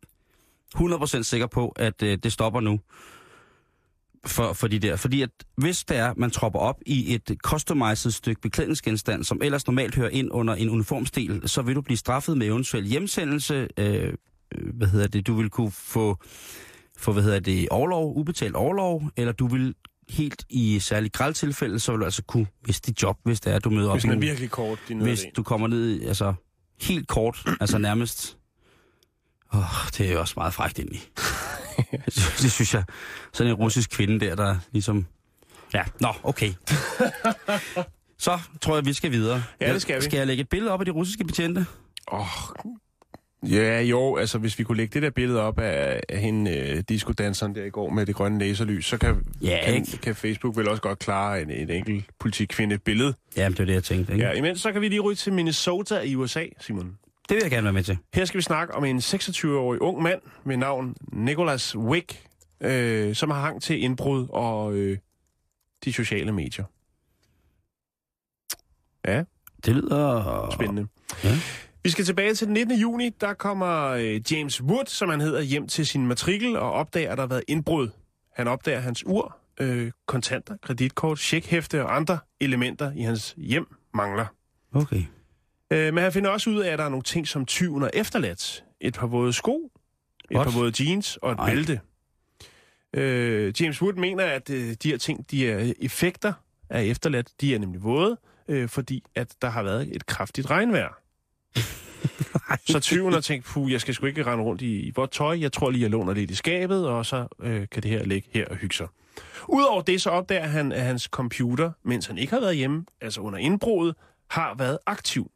100% 0.76 1.22
sikker 1.22 1.46
på, 1.46 1.68
at 1.68 2.02
øh, 2.02 2.18
det 2.22 2.32
stopper 2.32 2.60
nu 2.60 2.80
for, 4.26 4.52
for 4.52 4.68
de 4.68 4.78
der. 4.78 4.96
Fordi 4.96 5.22
at 5.22 5.30
hvis 5.56 5.84
det 5.84 5.96
er, 5.96 6.14
man 6.16 6.30
tropper 6.30 6.58
op 6.58 6.76
i 6.86 7.14
et 7.14 7.36
customized 7.44 8.10
stykke 8.10 8.40
beklædningsgenstand, 8.40 9.24
som 9.24 9.40
ellers 9.42 9.66
normalt 9.66 9.94
hører 9.94 10.08
ind 10.08 10.28
under 10.32 10.54
en 10.54 10.70
uniformsdel, 10.70 11.48
så 11.48 11.62
vil 11.62 11.74
du 11.74 11.80
blive 11.80 11.96
straffet 11.96 12.38
med 12.38 12.46
eventuel 12.46 12.84
hjemsendelse. 12.86 13.68
Øh, 13.78 14.12
øh, 14.54 14.74
hvad 14.74 14.88
hedder 14.88 15.06
det? 15.06 15.26
Du 15.26 15.34
vil 15.34 15.50
kunne 15.50 15.70
få, 15.70 16.16
få 16.98 17.12
hvad 17.12 17.22
hedder 17.22 17.40
det, 17.40 17.68
overlov, 17.68 18.16
ubetalt 18.18 18.54
overlov, 18.56 19.02
eller 19.16 19.32
du 19.32 19.46
vil 19.46 19.74
helt 20.08 20.44
i 20.50 20.78
særlig 20.78 21.12
grældt 21.12 21.36
tilfælde, 21.36 21.78
så 21.78 21.92
vil 21.92 21.98
du 22.00 22.04
altså 22.04 22.22
kunne 22.22 22.46
miste 22.66 22.90
dit 22.90 23.02
job, 23.02 23.18
hvis 23.24 23.40
det 23.40 23.52
er, 23.54 23.58
du 23.58 23.70
møder 23.70 23.88
op. 23.88 23.94
Hvis 23.94 24.04
i 24.04 24.08
er 24.08 24.12
en- 24.12 24.20
virkelig 24.22 24.50
kort, 24.50 24.78
hvis 24.88 25.24
du 25.36 25.42
kommer 25.42 25.66
ned, 25.66 26.02
altså 26.02 26.34
helt 26.80 27.08
kort, 27.08 27.44
altså 27.60 27.78
nærmest... 27.78 28.38
Åh, 29.54 29.88
det 29.98 30.08
er 30.08 30.12
jo 30.12 30.20
også 30.20 30.34
meget 30.36 30.54
frækt 30.54 30.78
egentlig. 30.78 31.02
det 32.42 32.52
synes 32.52 32.74
jeg. 32.74 32.84
Sådan 33.32 33.50
en 33.52 33.56
russisk 33.56 33.90
kvinde 33.90 34.26
der, 34.26 34.34
der 34.34 34.56
ligesom... 34.72 35.06
Ja, 35.74 35.82
nå, 36.00 36.08
okay. 36.22 36.52
Så 38.18 38.38
tror 38.60 38.74
jeg, 38.76 38.86
vi 38.86 38.92
skal 38.92 39.10
videre. 39.10 39.42
Ja, 39.60 39.72
det 39.72 39.82
skal 39.82 39.96
vi. 39.96 40.00
Skal 40.04 40.16
jeg 40.18 40.26
lægge 40.26 40.40
et 40.40 40.48
billede 40.48 40.72
op 40.72 40.80
af 40.80 40.84
de 40.86 40.90
russiske 40.90 41.24
betjente? 41.24 41.66
Åh, 42.12 42.26
ja, 43.50 43.80
jo, 43.80 44.16
altså 44.16 44.38
hvis 44.38 44.58
vi 44.58 44.64
kunne 44.64 44.76
lægge 44.76 44.94
det 44.94 45.02
der 45.02 45.10
billede 45.10 45.40
op 45.40 45.58
af, 45.58 46.00
af 46.08 46.18
hende, 46.20 46.50
øh, 46.50 46.82
discodanseren 46.88 47.54
der 47.54 47.64
i 47.64 47.70
går 47.70 47.90
med 47.90 48.06
det 48.06 48.14
grønne 48.14 48.38
laserlys, 48.38 48.86
så 48.86 48.98
kan, 48.98 49.22
Ja, 49.42 49.60
kan, 49.64 49.74
ikke? 49.74 49.98
kan 50.02 50.14
Facebook 50.16 50.56
vel 50.56 50.68
også 50.68 50.82
godt 50.82 50.98
klare 50.98 51.42
en, 51.42 51.50
en 51.50 51.70
enkelt 51.70 52.04
politikvinde 52.20 52.78
billede. 52.78 53.14
Jamen, 53.36 53.52
det 53.52 53.60
er 53.60 53.64
det, 53.64 53.74
jeg 53.74 53.84
tænkte. 53.84 54.12
Ikke? 54.12 54.24
Ja, 54.26 54.32
imens 54.32 54.60
så 54.60 54.72
kan 54.72 54.80
vi 54.80 54.88
lige 54.88 55.00
ryge 55.00 55.16
til 55.16 55.32
Minnesota 55.32 56.00
i 56.00 56.14
USA, 56.16 56.44
Simon. 56.60 56.98
Det 57.28 57.34
vil 57.34 57.42
jeg 57.42 57.50
gerne 57.50 57.64
være 57.64 57.72
med 57.72 57.82
til. 57.82 57.98
Her 58.14 58.24
skal 58.24 58.38
vi 58.38 58.42
snakke 58.42 58.74
om 58.74 58.84
en 58.84 58.98
26-årig 58.98 59.82
ung 59.82 60.02
mand 60.02 60.20
med 60.44 60.56
navn 60.56 60.94
Nicholas 61.12 61.76
Wick, 61.76 62.26
øh, 62.60 63.14
som 63.14 63.30
har 63.30 63.40
hang 63.40 63.62
til 63.62 63.82
indbrud 63.82 64.26
og 64.30 64.74
øh, 64.74 64.98
de 65.84 65.92
sociale 65.92 66.32
medier. 66.32 66.64
Ja, 69.06 69.24
Det 69.66 69.74
lyder... 69.76 70.50
spændende. 70.54 70.86
Ja. 71.24 71.34
Vi 71.82 71.90
skal 71.90 72.04
tilbage 72.04 72.34
til 72.34 72.46
den 72.46 72.54
19. 72.54 72.76
juni. 72.80 73.08
Der 73.20 73.34
kommer 73.34 73.88
øh, 73.88 74.32
James 74.32 74.62
Wood, 74.62 74.86
som 74.86 75.08
han 75.08 75.20
hedder, 75.20 75.40
hjem 75.42 75.66
til 75.68 75.86
sin 75.86 76.06
matrikel 76.06 76.56
og 76.56 76.72
opdager, 76.72 77.10
at 77.12 77.18
der 77.18 77.22
har 77.22 77.28
været 77.28 77.44
indbrud. 77.48 77.88
Han 78.36 78.48
opdager 78.48 78.80
hans 78.80 79.06
ur, 79.06 79.36
øh, 79.60 79.92
kontanter, 80.06 80.56
kreditkort, 80.62 81.18
checkhæfte 81.18 81.82
og 81.84 81.96
andre 81.96 82.18
elementer 82.40 82.92
i 82.92 83.02
hans 83.02 83.34
hjem 83.36 83.66
mangler. 83.94 84.26
Okay. 84.72 85.02
Øh, 85.74 85.94
men 85.94 86.02
han 86.02 86.12
finder 86.12 86.30
også 86.30 86.50
ud 86.50 86.60
af, 86.60 86.72
at 86.72 86.78
der 86.78 86.84
er 86.84 86.88
nogle 86.88 87.02
ting, 87.02 87.28
som 87.28 87.46
tyven 87.46 87.82
har 87.82 87.90
efterladt. 87.94 88.64
Et 88.80 88.94
par 88.94 89.06
våde 89.06 89.32
sko, 89.32 89.70
et 90.30 90.36
What? 90.36 90.44
par 90.46 90.58
våde 90.58 90.84
jeans 90.84 91.16
og 91.16 91.32
et 91.32 91.38
Ej. 91.38 91.54
bælte. 91.54 91.80
Øh, 92.96 93.52
James 93.60 93.82
Wood 93.82 93.92
mener, 93.94 94.24
at 94.24 94.50
øh, 94.50 94.74
de 94.82 94.88
her 94.90 94.98
ting, 94.98 95.30
de 95.30 95.50
er 95.50 95.72
effekter 95.80 96.32
er 96.70 96.80
efterladt. 96.80 97.28
De 97.40 97.54
er 97.54 97.58
nemlig 97.58 97.82
våde, 97.82 98.16
øh, 98.48 98.68
fordi 98.68 99.04
at 99.14 99.34
der 99.42 99.48
har 99.48 99.62
været 99.62 99.96
et 99.96 100.06
kraftigt 100.06 100.50
regnvejr. 100.50 100.98
så 102.72 102.80
tyven 102.80 103.12
har 103.12 103.20
tænkt, 103.20 103.46
puh, 103.46 103.72
jeg 103.72 103.80
skal 103.80 103.94
sgu 103.94 104.06
ikke 104.06 104.26
rende 104.26 104.44
rundt 104.44 104.62
i, 104.62 104.80
i 104.80 104.92
vort 104.96 105.10
tøj. 105.10 105.38
Jeg 105.40 105.52
tror 105.52 105.70
lige, 105.70 105.82
jeg 105.82 105.90
låner 105.90 106.14
lidt 106.14 106.30
i 106.30 106.34
skabet, 106.34 106.88
og 106.88 107.06
så 107.06 107.26
øh, 107.40 107.68
kan 107.70 107.82
det 107.82 107.90
her 107.90 108.04
ligge 108.04 108.28
her 108.32 108.46
og 108.48 108.56
hygge 108.56 108.74
sig. 108.74 108.86
Udover 109.48 109.82
det, 109.82 110.02
så 110.02 110.10
opdager 110.10 110.46
han, 110.46 110.72
at 110.72 110.82
hans 110.82 111.02
computer, 111.02 111.72
mens 111.82 112.06
han 112.06 112.18
ikke 112.18 112.32
har 112.32 112.40
været 112.40 112.56
hjemme, 112.56 112.84
altså 113.00 113.20
under 113.20 113.38
indbruddet, 113.38 113.96
har 114.30 114.54
været 114.54 114.78
aktiv. 114.86 115.30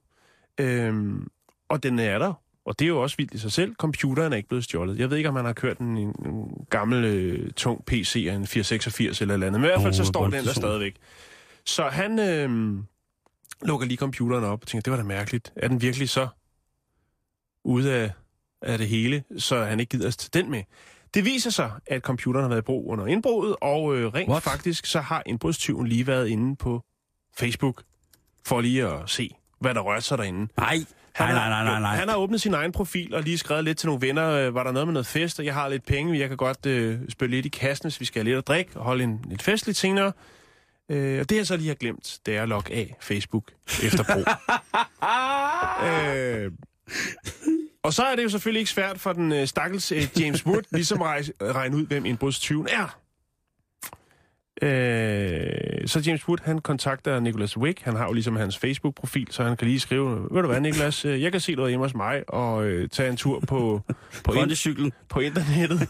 Øhm, 0.59 1.29
og 1.69 1.83
den 1.83 1.99
er 1.99 2.19
der. 2.19 2.33
Og 2.65 2.79
det 2.79 2.85
er 2.85 2.89
jo 2.89 3.03
også 3.03 3.17
vildt 3.17 3.35
i 3.35 3.39
sig 3.39 3.53
selv. 3.53 3.75
Computeren 3.75 4.33
er 4.33 4.37
ikke 4.37 4.49
blevet 4.49 4.65
stjålet. 4.65 4.99
Jeg 4.99 5.11
ved 5.11 5.17
ikke, 5.17 5.29
om 5.29 5.37
han 5.37 5.45
har 5.45 5.53
kørt 5.53 5.79
en, 5.79 5.97
en, 5.97 6.13
gammel, 6.71 7.05
øh, 7.05 7.51
tung 7.53 7.85
PC 7.85 8.27
af 8.31 8.35
en 8.35 8.47
486 8.47 9.21
eller 9.21 9.35
et 9.35 9.37
eller 9.37 9.47
andet. 9.47 9.61
Men 9.61 9.69
i 9.69 9.71
hvert 9.71 9.83
fald 9.83 9.95
så 9.95 10.05
står 10.05 10.25
den 10.25 10.45
der 10.45 10.53
stadigvæk. 10.53 10.97
Så 11.65 11.89
han 11.89 12.19
øh, 12.19 12.79
lukker 13.63 13.87
lige 13.87 13.99
computeren 13.99 14.45
op 14.45 14.61
og 14.63 14.67
tænker, 14.67 14.83
det 14.83 14.91
var 14.91 14.97
da 14.97 15.03
mærkeligt. 15.03 15.53
Er 15.57 15.69
den 15.69 15.83
virkelig 15.83 16.09
så 16.09 16.29
ude 17.65 17.95
af, 17.95 18.13
af 18.63 18.79
det 18.79 18.89
hele, 18.89 19.25
så 19.39 19.65
han 19.65 19.81
ikke 19.81 19.91
gider 19.91 20.09
at 20.09 20.17
tage 20.17 20.43
den 20.43 20.51
med? 20.51 20.63
Det 21.15 21.25
viser 21.25 21.51
sig, 21.51 21.71
at 21.87 22.03
computeren 22.03 22.43
har 22.43 22.49
været 22.49 22.63
i 22.63 22.65
brug 22.65 22.91
under 22.91 23.07
indbruddet, 23.07 23.57
og 23.61 23.97
øh, 23.97 24.15
rent 24.15 24.31
What? 24.31 24.43
faktisk 24.43 24.87
så 24.87 25.01
har 25.01 25.23
indbrudstyven 25.27 25.87
lige 25.87 26.07
været 26.07 26.29
inde 26.29 26.57
på 26.57 26.85
Facebook 27.39 27.83
for 28.47 28.61
lige 28.61 28.87
at 28.87 29.11
se, 29.11 29.31
hvad 29.61 29.75
der 29.75 29.81
rørte 29.81 30.03
sig 30.03 30.19
derinde. 30.19 30.49
Nej, 30.57 30.79
nej, 31.19 31.33
nej, 31.33 31.49
nej, 31.49 31.65
nej, 31.65 31.81
nej. 31.81 31.97
Han 31.97 32.09
har 32.09 32.17
åbnet 32.17 32.41
sin 32.41 32.55
egen 32.55 32.73
profil 32.73 33.15
og 33.15 33.23
lige 33.23 33.39
skrevet 33.39 33.65
lidt 33.65 33.79
til 33.79 33.87
nogle 33.87 34.07
venner. 34.07 34.31
Øh, 34.31 34.55
Var 34.55 34.63
der 34.65 34.73
noget 34.73 34.89
med 34.89 34.93
noget 34.93 35.07
fest, 35.07 35.39
og 35.39 35.45
jeg 35.45 35.55
har 35.55 35.69
lidt 35.69 35.87
penge, 35.87 36.19
jeg 36.19 36.29
kan 36.29 36.37
godt 36.37 36.67
øh, 36.67 36.99
spille 37.09 37.37
lidt 37.37 37.47
i 37.47 37.49
kassen, 37.49 37.85
hvis 37.85 38.01
vi 38.01 38.05
skal 38.05 38.21
have 38.21 38.25
lidt 38.25 38.39
at 38.39 38.49
drikke 38.49 38.71
og 38.75 38.85
holde 38.85 39.05
en, 39.05 39.21
lidt 39.29 39.43
fest 39.43 39.67
lidt 39.67 39.77
senere. 39.77 40.13
Øh, 40.91 41.21
og 41.21 41.31
det 41.31 41.37
jeg 41.37 41.47
så 41.47 41.57
lige 41.57 41.69
har 41.69 41.75
glemt, 41.75 42.19
det 42.27 42.37
er 42.37 42.43
at 42.43 42.49
logge 42.49 42.75
af 42.75 42.97
Facebook 43.01 43.45
efter 43.83 44.05
brug. 44.05 44.25
øh, 45.89 46.53
og 47.83 47.93
så 47.93 48.03
er 48.03 48.17
det 48.17 48.25
jo 48.25 48.29
selvfølgelig 48.29 48.61
ikke 48.61 48.71
svært 48.71 49.01
for 49.01 49.13
den 49.13 49.33
øh, 49.33 49.47
stakkels 49.47 49.93
øh, 49.93 50.09
James 50.21 50.47
Wood 50.47 50.63
ligesom 50.71 51.03
at 51.03 51.31
regne 51.43 51.77
ud, 51.77 51.87
hvem 51.87 52.05
indbrudstyven 52.07 52.69
er. 52.71 52.99
Øh, 54.63 55.89
så 55.89 56.01
James 56.07 56.29
Wood, 56.29 56.39
han 56.45 56.59
kontakter 56.59 57.21
Nicholas 57.21 57.57
Wick. 57.57 57.81
Han 57.81 57.97
har 57.97 58.07
jo 58.07 58.13
ligesom 58.13 58.37
hans 58.37 58.59
Facebook-profil, 58.59 59.27
så 59.31 59.43
han 59.45 59.57
kan 59.57 59.67
lige 59.69 59.81
skrive, 59.81 60.29
ved 60.31 60.43
du 60.43 60.49
hvad, 60.49 60.61
Nicholas, 60.61 61.05
øh, 61.05 61.23
jeg 61.23 61.33
kan 61.33 61.41
se 61.41 61.55
noget 61.55 61.71
hjemme 61.71 61.85
hos 61.85 61.95
mig, 61.95 62.23
og 62.29 62.67
øh, 62.67 62.89
tage 62.89 63.09
en 63.11 63.17
tur 63.17 63.41
på, 63.41 63.81
på, 64.25 64.33
in- 64.33 64.39
Grøntecyklen. 64.39 64.93
på 65.09 65.21
internettet. 65.21 65.89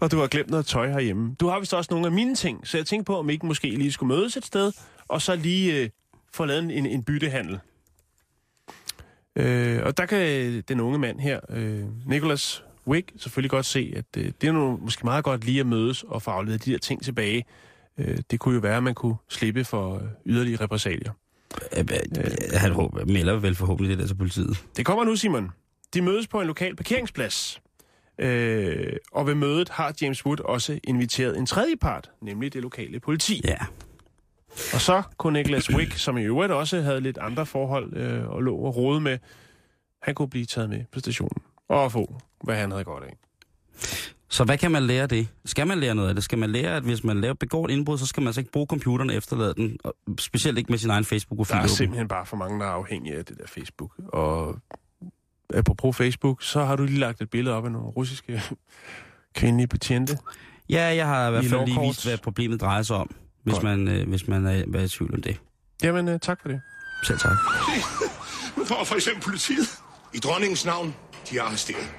og 0.00 0.10
du 0.10 0.18
har 0.18 0.26
glemt 0.26 0.50
noget 0.50 0.66
tøj 0.66 0.88
herhjemme. 0.90 1.34
Du 1.40 1.46
har 1.48 1.58
vist 1.60 1.74
også 1.74 1.88
nogle 1.90 2.06
af 2.06 2.12
mine 2.12 2.34
ting, 2.34 2.66
så 2.66 2.76
jeg 2.76 2.86
tænkte 2.86 3.04
på, 3.04 3.18
om 3.18 3.30
I 3.30 3.32
ikke 3.32 3.46
måske 3.46 3.70
lige 3.70 3.92
skulle 3.92 4.14
mødes 4.16 4.36
et 4.36 4.44
sted, 4.44 4.72
og 5.08 5.22
så 5.22 5.36
lige 5.36 5.80
øh, 5.82 5.88
få 6.34 6.44
lavet 6.44 6.78
en, 6.78 6.86
en 6.86 7.02
byttehandel. 7.02 7.58
Øh, 9.36 9.80
og 9.84 9.96
der 9.96 10.06
kan 10.06 10.60
den 10.68 10.80
unge 10.80 10.98
mand 10.98 11.20
her, 11.20 11.40
øh, 11.48 11.84
Nicholas 12.06 12.64
Wick, 12.86 13.12
selvfølgelig 13.16 13.50
godt 13.50 13.66
se, 13.66 13.92
at 13.96 14.04
øh, 14.16 14.32
det 14.40 14.48
er 14.48 14.52
nu 14.52 14.78
måske 14.82 15.04
meget 15.06 15.24
godt 15.24 15.44
lige 15.44 15.60
at 15.60 15.66
mødes 15.66 16.02
og 16.02 16.22
få 16.22 16.30
afleveret 16.30 16.64
de 16.64 16.72
der 16.72 16.78
ting 16.78 17.02
tilbage. 17.04 17.44
Øh, 17.98 18.18
det 18.30 18.40
kunne 18.40 18.54
jo 18.54 18.60
være, 18.60 18.76
at 18.76 18.82
man 18.82 18.94
kunne 18.94 19.16
slippe 19.28 19.64
for 19.64 19.94
øh, 19.94 20.02
yderligere 20.26 20.60
repressalier. 20.64 21.12
Øh, 21.78 21.84
Han 22.54 22.72
håber- 22.72 23.04
melder 23.04 23.36
vel 23.36 23.54
forhåbentlig 23.54 23.90
det 23.90 23.98
der 23.98 24.06
til 24.06 24.14
politiet. 24.14 24.64
Det 24.76 24.86
kommer 24.86 25.04
nu, 25.04 25.16
Simon. 25.16 25.50
De 25.94 26.02
mødes 26.02 26.26
på 26.28 26.40
en 26.40 26.46
lokal 26.46 26.76
parkeringsplads. 26.76 27.62
Øh, 28.18 28.92
og 29.12 29.26
ved 29.26 29.34
mødet 29.34 29.68
har 29.68 29.94
James 30.02 30.26
Wood 30.26 30.40
også 30.40 30.80
inviteret 30.84 31.38
en 31.38 31.46
tredje 31.46 31.76
part, 31.76 32.10
nemlig 32.22 32.52
det 32.52 32.62
lokale 32.62 33.00
politi. 33.00 33.40
Ja. 33.44 33.56
Og 34.74 34.80
så 34.80 35.02
kunne 35.16 35.38
Nicholas 35.38 35.70
Wick, 35.74 35.96
som 35.96 36.18
i 36.18 36.22
øvrigt 36.22 36.52
også 36.52 36.80
havde 36.80 37.00
lidt 37.00 37.18
andre 37.18 37.46
forhold 37.46 37.96
øh, 37.96 38.28
og 38.28 38.42
lå 38.42 38.56
og 38.56 38.76
rode 38.76 39.00
med, 39.00 39.18
han 40.02 40.14
kunne 40.14 40.28
blive 40.30 40.46
taget 40.46 40.70
med 40.70 40.84
på 40.92 40.98
stationen 41.00 41.42
og 41.68 41.92
få, 41.92 42.20
hvad 42.44 42.56
han 42.56 42.70
havde 42.70 42.84
godt 42.84 43.04
af. 43.04 43.16
Så 44.32 44.44
hvad 44.44 44.58
kan 44.58 44.70
man 44.70 44.82
lære 44.82 45.02
af 45.02 45.08
det? 45.08 45.28
Skal 45.44 45.66
man 45.66 45.78
lære 45.78 45.94
noget 45.94 46.08
af 46.08 46.14
det? 46.14 46.24
Skal 46.24 46.38
man 46.38 46.50
lære, 46.50 46.76
at 46.76 46.82
hvis 46.82 47.04
man 47.04 47.20
laver, 47.20 47.34
begår 47.34 47.64
et 47.64 47.70
indbrud, 47.70 47.98
så 47.98 48.06
skal 48.06 48.20
man 48.20 48.28
altså 48.28 48.40
ikke 48.40 48.52
bruge 48.52 48.66
computeren 48.66 49.10
og 49.10 49.16
efterlade 49.16 49.54
den? 49.54 49.76
Og 49.84 49.94
specielt 50.18 50.58
ikke 50.58 50.72
med 50.72 50.78
sin 50.78 50.90
egen 50.90 51.04
Facebook-profil. 51.04 51.56
Der 51.56 51.62
er 51.62 51.66
simpelthen 51.66 52.08
bare 52.08 52.26
for 52.26 52.36
mange, 52.36 52.60
der 52.60 52.66
er 52.66 52.70
afhængige 52.70 53.16
af 53.16 53.24
det 53.24 53.38
der 53.38 53.46
Facebook. 53.46 53.90
Og 54.08 54.56
apropos 55.54 55.96
Facebook, 55.96 56.42
så 56.42 56.64
har 56.64 56.76
du 56.76 56.84
lige 56.84 56.98
lagt 56.98 57.20
et 57.20 57.30
billede 57.30 57.56
op 57.56 57.64
af 57.64 57.72
nogle 57.72 57.88
russiske 57.88 58.42
kvindelige 59.38 59.66
betjente. 59.66 60.18
Ja, 60.68 60.82
jeg 60.94 61.06
har 61.06 61.28
i 61.28 61.30
hvert 61.30 61.44
fald 61.44 61.64
lige 61.64 61.74
lovkort. 61.74 61.88
vist, 61.88 62.06
hvad 62.06 62.18
problemet 62.18 62.60
drejer 62.60 62.82
sig 62.82 62.96
om, 62.96 63.14
hvis 63.42 63.54
Godt. 63.54 63.64
man, 63.64 63.88
øh, 63.88 64.08
hvis 64.08 64.28
man 64.28 64.46
er, 64.46 64.64
er 64.74 64.80
i 64.80 64.88
tvivl 64.88 65.14
om 65.14 65.22
det. 65.22 65.40
Jamen, 65.82 66.08
øh, 66.08 66.20
tak 66.20 66.40
for 66.42 66.48
det. 66.48 66.60
Selv 67.06 67.18
tak. 67.18 67.32
Nu 68.56 68.64
kommer 68.64 68.84
for 68.84 68.94
eksempel 68.94 69.22
politiet. 69.22 69.78
I 70.14 70.18
dronningens 70.18 70.64
navn, 70.66 70.94
de 71.30 71.38
er 71.38 71.42
arresteret. 71.42 71.90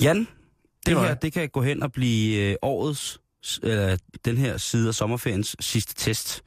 Jan, 0.00 0.18
det, 0.18 0.26
Det 0.86 1.00
her 1.00 1.14
det 1.14 1.32
kan 1.32 1.48
gå 1.48 1.62
hen 1.62 1.82
og 1.82 1.92
blive 1.92 2.50
øh, 2.50 2.56
årets, 2.62 3.20
øh, 3.62 3.98
den 4.24 4.36
her 4.36 4.56
side 4.56 4.88
af 4.88 4.94
sommerferiens 4.94 5.56
sidste 5.60 5.94
test. 5.94 6.42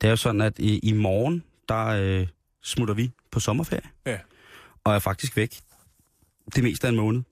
Det 0.00 0.04
er 0.06 0.10
jo 0.10 0.16
sådan, 0.16 0.40
at 0.40 0.58
i, 0.58 0.78
i 0.78 0.92
morgen, 0.92 1.44
der 1.68 1.86
øh, 1.86 2.26
smutter 2.62 2.94
vi 2.94 3.12
på 3.30 3.40
sommerferie. 3.40 3.90
Ja. 4.06 4.18
Og 4.84 4.94
er 4.94 4.98
faktisk 4.98 5.36
væk 5.36 5.60
det 6.54 6.64
meste 6.64 6.86
af 6.86 6.90
en 6.90 6.96
måned, 6.96 7.22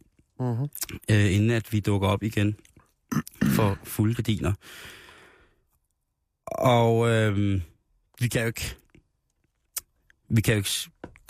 Mm-hmm. 0.40 0.68
øh, 1.11 1.34
inden 1.34 1.51
at 1.51 1.72
vi 1.72 1.80
dukker 1.80 2.09
op 2.09 2.22
igen 2.22 2.57
for 3.44 3.78
fulde 3.84 4.14
gardiner. 4.14 4.53
Og 6.46 7.09
øh, 7.09 7.61
vi 8.20 8.28
kan 8.28 8.40
jo 8.40 8.46
ikke, 8.46 8.76
vi 10.28 10.40
kan 10.40 10.55
jo 10.55 10.59
ikke 10.59 10.70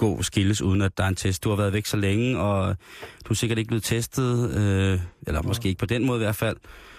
gå 0.00 0.22
skilles, 0.22 0.62
uden 0.62 0.82
at 0.82 0.98
der 0.98 1.04
er 1.04 1.08
en 1.08 1.14
test. 1.14 1.44
Du 1.44 1.48
har 1.48 1.56
været 1.56 1.72
væk 1.72 1.86
så 1.86 1.96
længe, 1.96 2.38
og 2.38 2.76
du 3.24 3.32
er 3.32 3.34
sikkert 3.34 3.58
ikke 3.58 3.68
blevet 3.68 3.84
testet, 3.84 4.56
øh, 4.56 5.00
eller 5.26 5.42
måske 5.42 5.68
ikke 5.68 5.78
på 5.78 5.86
den 5.86 6.06
måde 6.06 6.18
i 6.18 6.24
hvert 6.24 6.36
fald. 6.36 6.56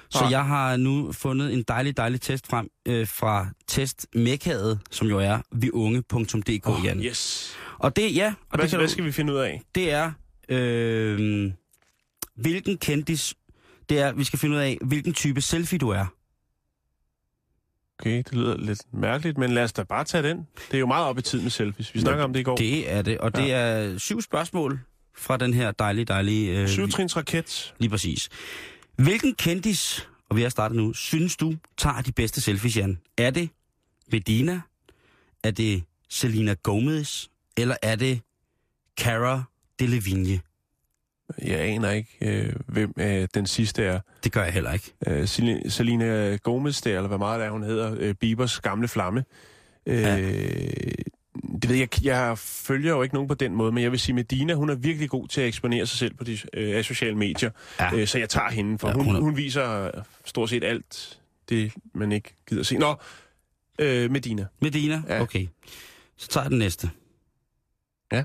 Så 0.10 0.28
jeg 0.30 0.46
har 0.46 0.78
nu 0.78 1.12
fundet 1.12 1.54
en 1.54 1.64
dejlig, 1.64 1.98
dejlig 1.98 2.22
test 2.22 2.48
frem 2.48 2.68
øh, 2.88 3.08
fra 3.08 3.48
testmekkaet, 3.68 4.80
som 4.92 5.08
jo 5.08 5.20
er 5.20 5.42
viunge.dk, 5.52 6.70
oh, 6.70 6.86
Jan. 6.86 7.00
Yes. 7.00 7.54
Og 7.80 7.96
det, 7.96 8.16
ja, 8.16 8.34
og 8.50 8.58
Hvad, 8.58 8.68
det, 8.68 8.80
hvad 8.80 8.88
skal 8.88 9.06
vi 9.06 9.12
finde 9.12 9.34
ud 9.34 9.38
af? 9.38 9.62
det 9.76 9.92
er, 9.92 10.12
øh, 10.50 11.52
hvilken 12.36 12.78
kendis, 12.78 13.36
det 13.90 14.00
er, 14.00 14.12
vi 14.12 14.24
skal 14.24 14.40
finde 14.40 14.56
ud 14.56 14.62
af, 14.62 14.78
hvilken 14.82 15.14
type 15.14 15.42
selfie 15.42 15.80
du 15.80 15.90
er. 15.90 16.06
Okay, 18.02 18.18
det 18.18 18.34
lyder 18.34 18.58
lidt 18.58 18.82
mærkeligt, 18.94 19.38
men 19.38 19.52
lad 19.52 19.64
os 19.64 19.74
da 19.74 19.84
bare 19.84 20.04
tage 20.04 20.24
den. 20.24 20.48
Det 20.68 20.74
er 20.74 20.80
jo 20.80 20.86
meget 20.86 21.06
op 21.06 21.18
i 21.18 21.22
tid 21.22 21.42
med 21.42 21.50
selfies. 21.50 21.96
Vi 21.96 22.00
snakker 22.00 22.24
om 22.24 22.34
det 22.34 22.40
i 22.40 22.44
går. 22.44 22.56
Det 22.56 22.92
er 22.92 23.02
det, 23.02 23.18
og 23.18 23.36
det 23.36 23.54
er 23.54 23.98
syv 23.98 24.22
spørgsmål 24.22 24.80
fra 25.18 25.38
den 25.38 25.54
her 25.54 25.72
dejlige, 25.72 26.06
dejlige... 26.06 26.62
Øh, 26.62 26.68
Syvtrins 26.68 27.18
raket. 27.18 27.74
Lige 27.80 27.90
præcis. 27.90 28.30
Hvilken 28.96 29.36
kendis, 29.36 30.08
og 30.30 30.38
vi 30.38 30.42
har 30.42 30.50
startet 30.50 30.78
nu, 30.78 30.94
synes 30.94 31.38
du 31.38 31.56
tager 31.78 32.02
de 32.02 32.12
bedste 32.12 32.42
selfies, 32.42 32.78
Jan? 32.78 33.00
Er 33.18 33.30
det 33.30 33.50
Medina? 34.12 34.62
Er 35.44 35.52
det 35.52 35.84
Selena 36.10 36.54
Gomez? 36.64 37.28
Eller 37.58 37.76
er 37.82 37.96
det 37.96 38.22
Cara 39.00 39.44
Delevingne? 39.80 40.40
Jeg 41.46 41.60
aner 41.60 41.92
ikke, 41.92 42.18
øh, 42.22 42.54
hvem 42.68 42.94
øh, 42.98 43.28
den 43.34 43.46
sidste 43.46 43.84
er. 43.84 44.00
Det 44.24 44.32
gør 44.32 44.44
jeg 44.44 44.54
heller 44.54 44.72
ikke. 44.74 44.92
Øh, 45.08 45.24
Sel- 45.28 45.70
Selena 45.72 46.36
Gomez 46.44 46.82
der, 46.82 46.96
eller 46.96 47.08
hvad 47.08 47.18
meget 47.18 47.40
det 47.40 47.46
er, 47.48 47.52
hun 47.52 47.64
hedder. 47.64 47.96
Øh, 48.00 48.14
Bibers 48.16 48.60
gamle 48.60 48.88
flamme. 48.88 49.24
Øh, 49.86 50.02
Ja. 50.02 50.18
Det 51.62 51.70
ved 51.70 51.76
jeg, 51.76 52.04
jeg 52.06 52.38
følger 52.38 52.92
jo 52.92 53.02
ikke 53.02 53.16
nogen 53.16 53.28
på 53.28 53.34
den 53.34 53.56
måde, 53.56 53.72
men 53.72 53.84
jeg 53.84 53.92
vil 53.92 54.00
sige, 54.00 54.16
Medina, 54.16 54.54
hun 54.54 54.70
er 54.70 54.76
virkelig 54.76 55.10
god 55.10 55.28
til 55.28 55.42
at 55.42 55.48
eksponere 55.48 55.86
sig 55.86 55.98
selv 56.00 56.14
på 56.16 56.24
de 56.24 56.38
øh, 56.54 56.84
sociale 56.84 57.16
medier. 57.16 57.50
Ja. 57.80 57.96
Øh, 57.96 58.08
så 58.08 58.20
jeg 58.20 58.30
tager 58.30 58.50
hende, 58.50 58.80
for 58.80 58.88
Ja, 58.88 58.94
hun, 58.94 59.06
hun 59.06 59.16
hun 59.22 59.38
viser 59.38 59.92
stort 60.26 60.50
set 60.50 60.64
alt 60.64 61.20
det, 61.50 61.74
man 61.94 62.12
ikke 62.12 62.36
gider 62.50 62.64
se. 62.64 62.78
Nå, 62.78 62.96
øh, 63.80 64.12
Medina. 64.12 64.46
Medina? 64.62 65.02
Ja. 65.08 65.22
Okay. 65.22 65.48
Så 66.18 66.28
tager 66.28 66.44
jeg 66.44 66.52
den 66.52 66.60
næste. 66.60 66.90
Ja. 68.12 68.24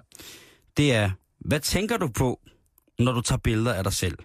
Det 0.76 0.94
er, 0.94 1.10
hvad 1.38 1.60
tænker 1.60 1.96
du 1.96 2.08
på, 2.08 2.40
når 2.98 3.12
du 3.12 3.20
tager 3.20 3.38
billeder 3.38 3.74
af 3.74 3.84
dig 3.84 3.92
selv? 3.92 4.18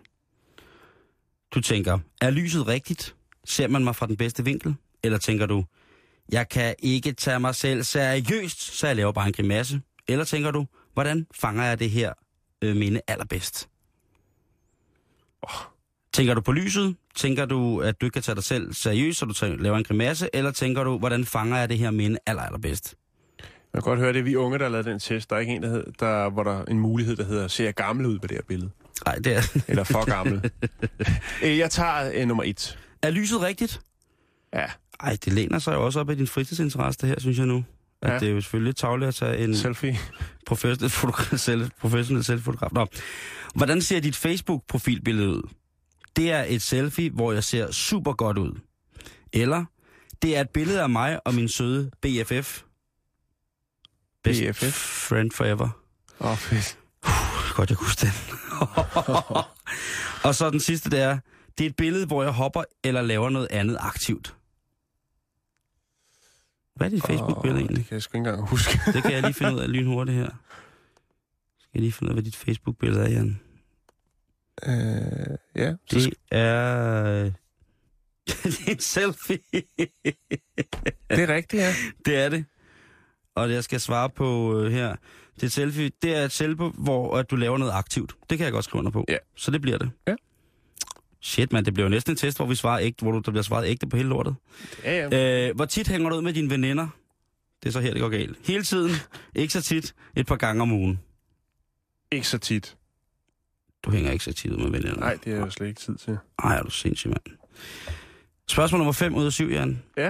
Du 1.51 1.61
tænker, 1.61 1.99
er 2.22 2.30
lyset 2.30 2.67
rigtigt? 2.67 3.15
Ser 3.45 3.67
man 3.67 3.84
mig 3.84 3.95
fra 3.95 4.07
den 4.07 4.17
bedste 4.17 4.45
vinkel? 4.45 4.76
Eller 5.03 5.17
tænker 5.17 5.45
du, 5.45 5.65
jeg 6.32 6.49
kan 6.49 6.76
ikke 6.80 7.11
tage 7.11 7.39
mig 7.39 7.55
selv 7.55 7.84
seriøst, 7.84 8.61
så 8.61 8.88
jeg 8.88 8.95
laver 8.95 9.11
bare 9.11 9.28
en 9.28 9.34
grimasse? 9.34 9.82
Eller 10.07 10.26
tænker 10.26 10.51
du, 10.51 10.67
hvordan 10.93 11.28
fanger 11.36 11.63
jeg 11.63 11.80
det 11.80 11.89
her 11.89 12.13
øh, 12.61 12.76
minde 12.76 13.01
allerbedst? 13.07 13.69
Tænker 16.13 16.34
du 16.34 16.41
på 16.41 16.51
lyset? 16.51 16.95
Tænker 17.15 17.45
du, 17.45 17.82
at 17.82 18.01
du 18.01 18.05
ikke 18.05 18.13
kan 18.13 18.22
tage 18.22 18.36
dig 18.36 18.43
selv 18.43 18.74
seriøst, 18.74 19.19
så 19.19 19.26
du 19.26 19.34
laver 19.41 19.78
en 19.78 19.84
grimasse? 19.84 20.30
Eller 20.34 20.51
tænker 20.51 20.84
du, 20.84 20.97
hvordan 20.97 21.26
fanger 21.26 21.57
jeg 21.57 21.69
det 21.69 21.78
her 21.78 21.91
minde 21.91 22.19
aller, 22.26 22.43
allerbedst? 22.43 22.95
Jeg 23.74 23.84
kan 23.84 23.89
godt 23.89 23.99
høre, 23.99 24.13
det 24.13 24.19
er 24.19 24.24
vi 24.24 24.36
unge, 24.36 24.57
der 24.57 24.63
har 24.65 24.72
lavet 24.72 24.86
den 24.86 24.99
test. 24.99 25.30
Der 25.30 25.36
er 25.36 25.39
ikke 25.39 25.53
en, 25.53 25.63
der, 25.63 25.69
hed, 25.69 25.84
der 25.99 26.30
hvor 26.30 26.43
der 26.43 26.59
er 26.59 26.65
en 26.65 26.80
mulighed, 26.80 27.15
der 27.15 27.24
hedder, 27.26 27.47
ser 27.47 27.63
jeg 27.63 27.74
gammel 27.74 28.05
ud 28.05 28.19
på 28.19 28.28
det 28.28 28.38
her 28.38 28.41
billede? 28.47 28.72
Nej, 29.05 29.15
det 29.15 29.36
er... 29.36 29.41
Eller 29.67 29.84
for 29.84 30.05
gammel. 30.05 30.51
Øh, 31.43 31.57
jeg 31.57 31.72
tager 31.72 32.11
øh, 32.15 32.28
nummer 32.28 32.43
et. 32.43 32.80
Er 33.01 33.09
lyset 33.09 33.41
rigtigt? 33.41 33.82
Ja. 34.53 34.65
Ej, 34.99 35.17
det 35.26 35.34
læner 35.34 35.59
sig 35.59 35.74
jo 35.74 35.86
også 35.86 35.99
op 35.99 36.09
af 36.09 36.17
din 36.17 36.28
fritidsinteresse, 36.28 36.99
det 37.01 37.09
her, 37.09 37.19
synes 37.19 37.38
jeg 37.38 37.45
nu. 37.45 37.63
At 38.01 38.09
Ja. 38.13 38.19
det 38.19 38.28
er 38.28 38.32
jo 38.32 38.41
selvfølgelig 38.41 38.76
tavligt 38.76 39.07
at 39.07 39.15
tage 39.15 39.38
en 39.38 39.55
Selfie. 39.55 39.97
professionel, 40.47 40.91
fotogra- 40.91 41.38
selv, 41.38 41.69
professionel 41.82 42.24
selvfotograf. 42.24 42.69
Nå. 42.72 42.86
Hvordan 43.55 43.82
ser 43.82 43.99
dit 43.99 44.15
Facebook-profilbillede 44.15 45.30
ud? 45.30 45.49
Det 46.15 46.32
er 46.32 46.45
et 46.47 46.61
selfie, 46.61 47.09
hvor 47.09 47.32
jeg 47.34 47.43
ser 47.43 47.72
super 47.72 48.13
godt 48.13 48.38
ud. 48.38 48.59
Eller 49.34 49.65
det 50.22 50.38
er 50.38 50.41
et 50.41 50.49
billede 50.49 50.82
af 50.82 50.89
mig 50.89 51.19
og 51.26 51.34
min 51.36 51.47
søde 51.49 51.91
BFF. 52.01 52.61
Best 54.24 54.41
BFF? 54.41 54.74
Friend 55.09 55.32
Forever. 55.32 55.69
Åh, 56.19 56.32
oh, 56.32 56.38
fedt. 56.38 56.78
Godt, 57.55 57.69
jeg 57.69 57.78
kunne 57.78 57.88
huske 57.88 58.01
den. 58.01 58.11
og 60.28 60.36
så 60.36 60.49
den 60.49 60.59
sidste, 60.59 60.89
det 60.89 60.99
er, 61.01 61.19
det 61.57 61.65
er 61.65 61.69
et 61.69 61.76
billede, 61.76 62.05
hvor 62.05 62.24
jeg 62.24 62.32
hopper 62.32 62.63
eller 62.84 63.01
laver 63.01 63.30
noget 63.30 63.47
andet 63.51 63.78
aktivt. 63.80 64.36
Hvad 66.76 66.88
er 66.88 66.91
dit 66.91 67.05
Facebook-billede 67.05 67.59
Åh, 67.59 67.61
egentlig? 67.61 67.78
Det 67.78 67.88
kan 67.88 67.93
jeg 67.95 68.01
sgu 68.03 68.17
ikke 68.17 68.30
engang 68.30 68.49
huske. 68.49 68.80
Det 68.93 69.03
kan 69.03 69.11
jeg 69.11 69.22
lige 69.22 69.34
finde 69.34 69.53
ud 69.55 69.59
af 69.59 69.72
lynhurtigt 69.76 70.17
her. 70.17 70.30
Skal 71.59 71.69
jeg 71.74 71.82
lige 71.82 71.91
finde 71.91 72.07
ud 72.07 72.09
af, 72.09 72.15
hvad 72.15 72.24
dit 72.24 72.36
Facebook-billede 72.36 73.03
er, 73.05 73.09
Jan? 73.09 73.39
øh, 74.65 75.38
ja, 75.55 75.74
Det 75.91 76.13
er... 76.32 77.32
det 78.28 78.67
er 78.67 78.72
en 78.72 78.80
selfie. 78.80 79.39
det 81.09 81.19
er 81.19 81.36
rigtigt, 81.36 81.61
ja. 81.61 81.74
det 82.05 82.15
er 82.15 82.30
det. 82.30 82.45
Og 83.36 83.51
jeg 83.51 83.63
skal 83.63 83.79
svare 83.79 84.09
på 84.09 84.59
øh, 84.59 84.71
her. 84.71 84.95
Det 85.36 85.43
er 85.43 85.47
et 85.47 85.51
selfie. 85.51 85.91
Det 86.01 86.15
er 86.15 86.25
et 86.25 86.32
selfie, 86.32 86.71
hvor 86.77 87.17
at 87.17 87.32
du 87.32 87.36
laver 87.36 87.57
noget 87.57 87.71
aktivt. 87.71 88.15
Det 88.29 88.38
kan 88.38 88.45
jeg 88.45 88.53
godt 88.53 88.65
skrive 88.65 88.79
under 88.79 88.91
på. 88.91 89.05
Ja. 89.09 89.17
Så 89.36 89.51
det 89.51 89.61
bliver 89.61 89.77
det. 89.77 89.91
Ja. 90.07 90.15
Shit, 91.21 91.53
man, 91.53 91.65
det 91.65 91.73
bliver 91.73 91.86
jo 91.86 91.89
næsten 91.89 92.11
en 92.11 92.17
test, 92.17 92.38
hvor 92.38 92.45
vi 92.45 92.55
svarer 92.55 92.79
ægte, 92.82 93.01
hvor 93.01 93.11
du, 93.11 93.19
der 93.19 93.32
bliver 93.32 93.43
svaret 93.43 93.67
ægte 93.67 93.88
på 93.88 93.97
hele 93.97 94.09
lortet. 94.09 94.36
Ja, 94.84 95.07
ja. 95.11 95.47
Øh, 95.49 95.55
hvor 95.55 95.65
tit 95.65 95.88
hænger 95.88 96.09
du 96.09 96.15
ud 96.15 96.21
med 96.21 96.34
dine 96.34 96.49
veninder? 96.49 96.88
Det 97.63 97.69
er 97.69 97.73
så 97.73 97.79
her, 97.79 97.91
det 97.91 98.01
går 98.01 98.09
galt. 98.09 98.38
Hele 98.47 98.63
tiden. 98.63 98.91
Ikke 99.36 99.53
så 99.53 99.61
tit. 99.61 99.95
Et 100.15 100.27
par 100.27 100.36
gange 100.36 100.61
om 100.61 100.71
ugen. 100.71 100.99
Ikke 102.11 102.27
så 102.27 102.38
tit. 102.38 102.77
Du 103.84 103.91
hænger 103.91 104.11
ikke 104.11 104.23
så 104.23 104.34
tit 104.34 104.51
ud 104.51 104.57
med 104.57 104.69
veninder. 104.69 104.99
Nej, 104.99 105.17
det 105.23 105.34
er 105.34 105.38
jo 105.38 105.49
slet 105.49 105.67
ikke 105.67 105.82
tid 105.82 105.95
til. 105.95 106.17
Ej, 106.43 106.57
er 106.57 106.63
du 106.63 106.69
sindssyg, 106.69 107.09
mand. 107.09 107.38
Spørgsmål 108.47 108.79
nummer 108.79 108.93
5 108.93 109.15
ud 109.15 109.25
af 109.25 109.32
7, 109.32 109.49
Jan. 109.49 109.84
Ja. 109.97 110.09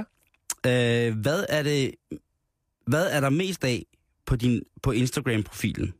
Øh, 0.66 1.18
hvad 1.18 1.46
er 1.50 1.64
det... 1.64 1.92
Hvad 2.88 3.08
er 3.12 3.20
der 3.20 3.30
mest 3.30 3.64
af 3.64 3.86
på, 4.26 4.36
din, 4.36 4.64
på 4.84 4.92
Instagram-profilen? 4.92 5.94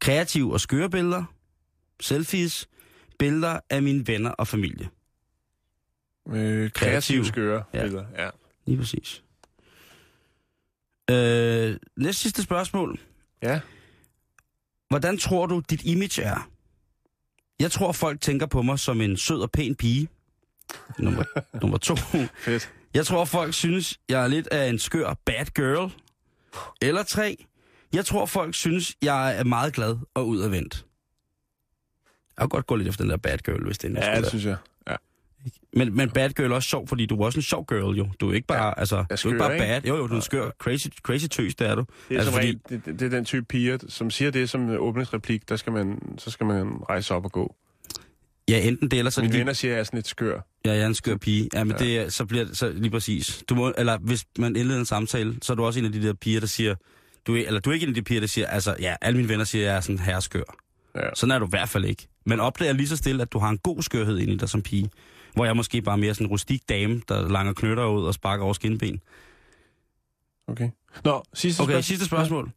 Kreative 0.00 0.52
og 0.52 0.60
skøre 0.60 0.90
billeder? 0.90 1.24
Selfies? 2.00 2.68
Billeder 3.18 3.60
af 3.70 3.82
mine 3.82 4.06
venner 4.06 4.30
og 4.30 4.48
familie? 4.48 4.88
Øh, 6.28 6.34
Kreativ. 6.34 6.70
kreative 6.74 7.24
skøre 7.26 7.64
Ja. 7.74 7.82
billeder. 7.82 8.04
Ja. 8.18 8.30
Lige 8.66 8.78
præcis. 8.78 9.22
Øh, 11.10 11.76
næste 11.96 12.22
sidste 12.22 12.42
spørgsmål. 12.42 13.00
Ja. 13.42 13.60
Hvordan 14.88 15.18
tror 15.18 15.46
du, 15.46 15.62
dit 15.70 15.82
image 15.84 16.22
er? 16.22 16.50
Jeg 17.60 17.70
tror, 17.70 17.92
folk 17.92 18.20
tænker 18.20 18.46
på 18.46 18.62
mig 18.62 18.78
som 18.78 19.00
en 19.00 19.16
sød 19.16 19.40
og 19.40 19.50
pæn 19.50 19.74
pige. 19.74 20.08
Nummer, 20.98 21.24
nummer 21.62 21.78
to. 21.78 21.96
Fedt. 22.44 22.72
Jeg 22.98 23.06
tror, 23.06 23.24
folk 23.24 23.54
synes, 23.54 23.98
jeg 24.08 24.24
er 24.24 24.28
lidt 24.28 24.46
af 24.46 24.68
en 24.68 24.78
skør 24.78 25.14
bad 25.24 25.44
girl. 25.54 25.92
Eller 26.82 27.02
tre. 27.02 27.46
Jeg 27.92 28.04
tror, 28.04 28.26
folk 28.26 28.54
synes, 28.54 28.96
jeg 29.02 29.38
er 29.38 29.44
meget 29.44 29.72
glad 29.72 29.96
og 30.14 30.28
udadvendt. 30.28 30.86
Jeg 32.36 32.42
kan 32.42 32.48
godt 32.48 32.66
gå 32.66 32.76
lidt 32.76 32.88
efter 32.88 33.04
den 33.04 33.10
der 33.10 33.16
bad 33.16 33.38
girl, 33.38 33.64
hvis 33.66 33.78
det 33.78 33.98
er 33.98 34.10
Ja, 34.12 34.20
det 34.20 34.28
synes 34.28 34.44
jeg. 34.44 34.56
Ja. 34.88 34.94
men, 35.72 35.96
men 35.96 36.10
bad 36.10 36.30
girl 36.30 36.50
er 36.50 36.54
også 36.54 36.68
sjov, 36.68 36.88
fordi 36.88 37.06
du 37.06 37.20
er 37.20 37.24
også 37.24 37.38
en 37.38 37.42
sjov 37.42 37.66
girl, 37.66 37.96
jo. 37.96 38.08
Du 38.20 38.30
er 38.30 38.34
ikke 38.34 38.46
bare, 38.46 38.66
ja, 38.66 38.80
altså, 38.80 38.96
du 38.96 39.06
er 39.10 39.16
skør, 39.16 39.30
ikke 39.30 39.38
bare 39.38 39.54
ikke? 39.54 39.64
bad. 39.66 39.82
Jo, 39.82 39.96
jo, 39.96 40.06
du 40.06 40.12
er 40.12 40.16
en 40.16 40.22
skør, 40.22 40.50
crazy, 40.58 40.86
crazy 41.02 41.26
tøs, 41.26 41.54
det 41.54 41.66
er 41.66 41.74
du. 41.74 41.84
Det 42.08 42.14
er, 42.14 42.18
altså, 42.18 42.32
fordi, 42.32 42.58
det, 42.68 42.84
det 42.84 43.02
er 43.02 43.08
den 43.08 43.24
type 43.24 43.46
piger, 43.46 43.78
som 43.88 44.10
siger 44.10 44.30
det 44.30 44.50
som 44.50 44.70
åbningsreplik, 44.70 45.48
der 45.48 45.56
skal 45.56 45.72
man, 45.72 46.14
så 46.18 46.30
skal 46.30 46.46
man 46.46 46.82
rejse 46.88 47.14
op 47.14 47.24
og 47.24 47.32
gå. 47.32 47.54
Ja, 48.48 48.68
enten 48.68 48.90
det, 48.90 48.98
eller 48.98 49.10
så 49.10 49.20
Mine 49.20 49.32
venner 49.38 49.52
siger, 49.52 49.72
at 49.72 49.74
jeg 49.74 49.80
er 49.80 49.84
sådan 49.84 49.96
lidt 49.96 50.06
skør. 50.06 50.40
Ja, 50.64 50.72
jeg 50.72 50.80
er 50.82 50.86
en 50.86 50.94
skør 50.94 51.16
pige. 51.16 51.48
Ja, 51.54 51.64
men 51.64 51.76
ja. 51.80 51.84
det 51.84 52.12
så 52.12 52.26
bliver 52.26 52.46
så 52.52 52.72
lige 52.72 52.90
præcis. 52.90 53.44
Du 53.48 53.54
må, 53.54 53.72
eller 53.78 53.98
hvis 53.98 54.24
man 54.38 54.56
indleder 54.56 54.80
en 54.80 54.86
samtale, 54.86 55.36
så 55.42 55.52
er 55.52 55.54
du 55.54 55.64
også 55.64 55.80
en 55.80 55.86
af 55.86 55.92
de 55.92 56.02
der 56.02 56.14
piger, 56.14 56.40
der 56.40 56.46
siger, 56.46 56.74
du 57.26 57.36
er, 57.36 57.46
eller 57.46 57.60
du 57.60 57.70
er 57.70 57.74
ikke 57.74 57.84
en 57.84 57.90
af 57.90 57.94
de 57.94 58.02
piger, 58.02 58.20
der 58.20 58.26
siger, 58.26 58.46
altså 58.46 58.76
ja, 58.80 58.94
alle 59.00 59.16
mine 59.16 59.28
venner 59.28 59.44
siger, 59.44 59.64
at 59.64 59.68
jeg 59.68 59.76
er 59.76 59.80
sådan 59.80 59.98
herskør. 59.98 60.56
Ja. 60.96 61.14
Sådan 61.14 61.30
er 61.30 61.38
du 61.38 61.46
i 61.46 61.50
hvert 61.50 61.68
fald 61.68 61.84
ikke. 61.84 62.08
Men 62.26 62.40
opdager 62.40 62.72
lige 62.72 62.88
så 62.88 62.96
stille, 62.96 63.22
at 63.22 63.32
du 63.32 63.38
har 63.38 63.48
en 63.50 63.58
god 63.58 63.82
skørhed 63.82 64.18
inde 64.18 64.32
i 64.32 64.36
dig 64.36 64.48
som 64.48 64.62
pige. 64.62 64.90
Hvor 65.34 65.44
jeg 65.44 65.56
måske 65.56 65.82
bare 65.82 65.92
er 65.92 65.96
mere 66.00 66.14
sådan 66.14 66.26
en 66.26 66.30
rustik 66.30 66.68
dame, 66.68 67.02
der 67.08 67.28
langer 67.28 67.52
knytter 67.52 67.86
ud 67.86 68.04
og 68.04 68.14
sparker 68.14 68.44
over 68.44 68.52
skinben. 68.52 69.00
Okay. 70.48 70.70
Nå, 71.04 71.22
sidste 71.34 71.60
Okay, 71.60 71.70
spørgsmål. 71.70 71.82
sidste 71.82 72.04
spørgsmål. 72.04 72.50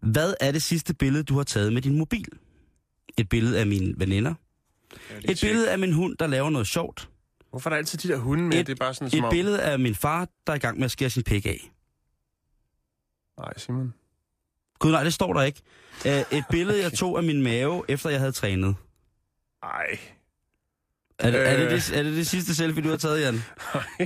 Hvad 0.00 0.34
er 0.40 0.52
det 0.52 0.62
sidste 0.62 0.94
billede, 0.94 1.24
du 1.24 1.36
har 1.36 1.44
taget 1.44 1.72
med 1.72 1.82
din 1.82 1.98
mobil? 1.98 2.26
Et 3.18 3.28
billede 3.28 3.60
af 3.60 3.66
mine 3.66 3.94
veninder? 3.96 4.34
Ja, 5.10 5.16
Et 5.16 5.24
tjek. 5.24 5.40
billede 5.50 5.70
af 5.70 5.78
min 5.78 5.92
hund, 5.92 6.16
der 6.16 6.26
laver 6.26 6.50
noget 6.50 6.66
sjovt? 6.66 7.08
Hvorfor 7.50 7.70
er 7.70 7.72
der 7.72 7.78
altid 7.78 7.98
de 7.98 8.08
der 8.08 8.16
hunde 8.18 8.44
med? 8.44 8.58
Et- 8.60 8.66
det 8.66 8.72
er 8.72 8.76
bare 8.84 8.94
sådan, 8.94 9.10
som 9.10 9.18
Et 9.18 9.24
om... 9.24 9.30
billede 9.30 9.62
af 9.62 9.78
min 9.78 9.94
far, 9.94 10.28
der 10.46 10.52
er 10.52 10.56
i 10.56 10.58
gang 10.58 10.76
med 10.78 10.84
at 10.84 10.90
skære 10.90 11.10
sin 11.10 11.22
pik 11.22 11.46
af? 11.46 11.72
Nej, 13.38 13.52
Simon. 13.58 13.94
Gud 14.78 14.90
nej, 14.90 15.04
det 15.04 15.12
står 15.14 15.32
der 15.32 15.42
ikke. 15.42 15.60
Uh, 16.04 16.10
et 16.38 16.44
billede, 16.50 16.82
jeg 16.82 16.92
tog 16.92 17.18
af 17.18 17.24
min 17.24 17.42
mave, 17.42 17.82
efter 17.88 18.10
jeg 18.10 18.18
havde 18.18 18.32
trænet. 18.32 18.76
Nej. 19.62 19.98
Er 21.18 21.30
det, 21.30 21.48
er, 21.48 21.56
det 21.56 21.64
Øh. 21.64 21.70
det, 21.70 21.92
er 21.98 22.02
det 22.02 22.12
det 22.16 22.26
sidste 22.26 22.54
selfie, 22.54 22.82
du 22.82 22.88
har 22.88 22.96
taget, 22.96 23.20
Jan? 23.20 23.40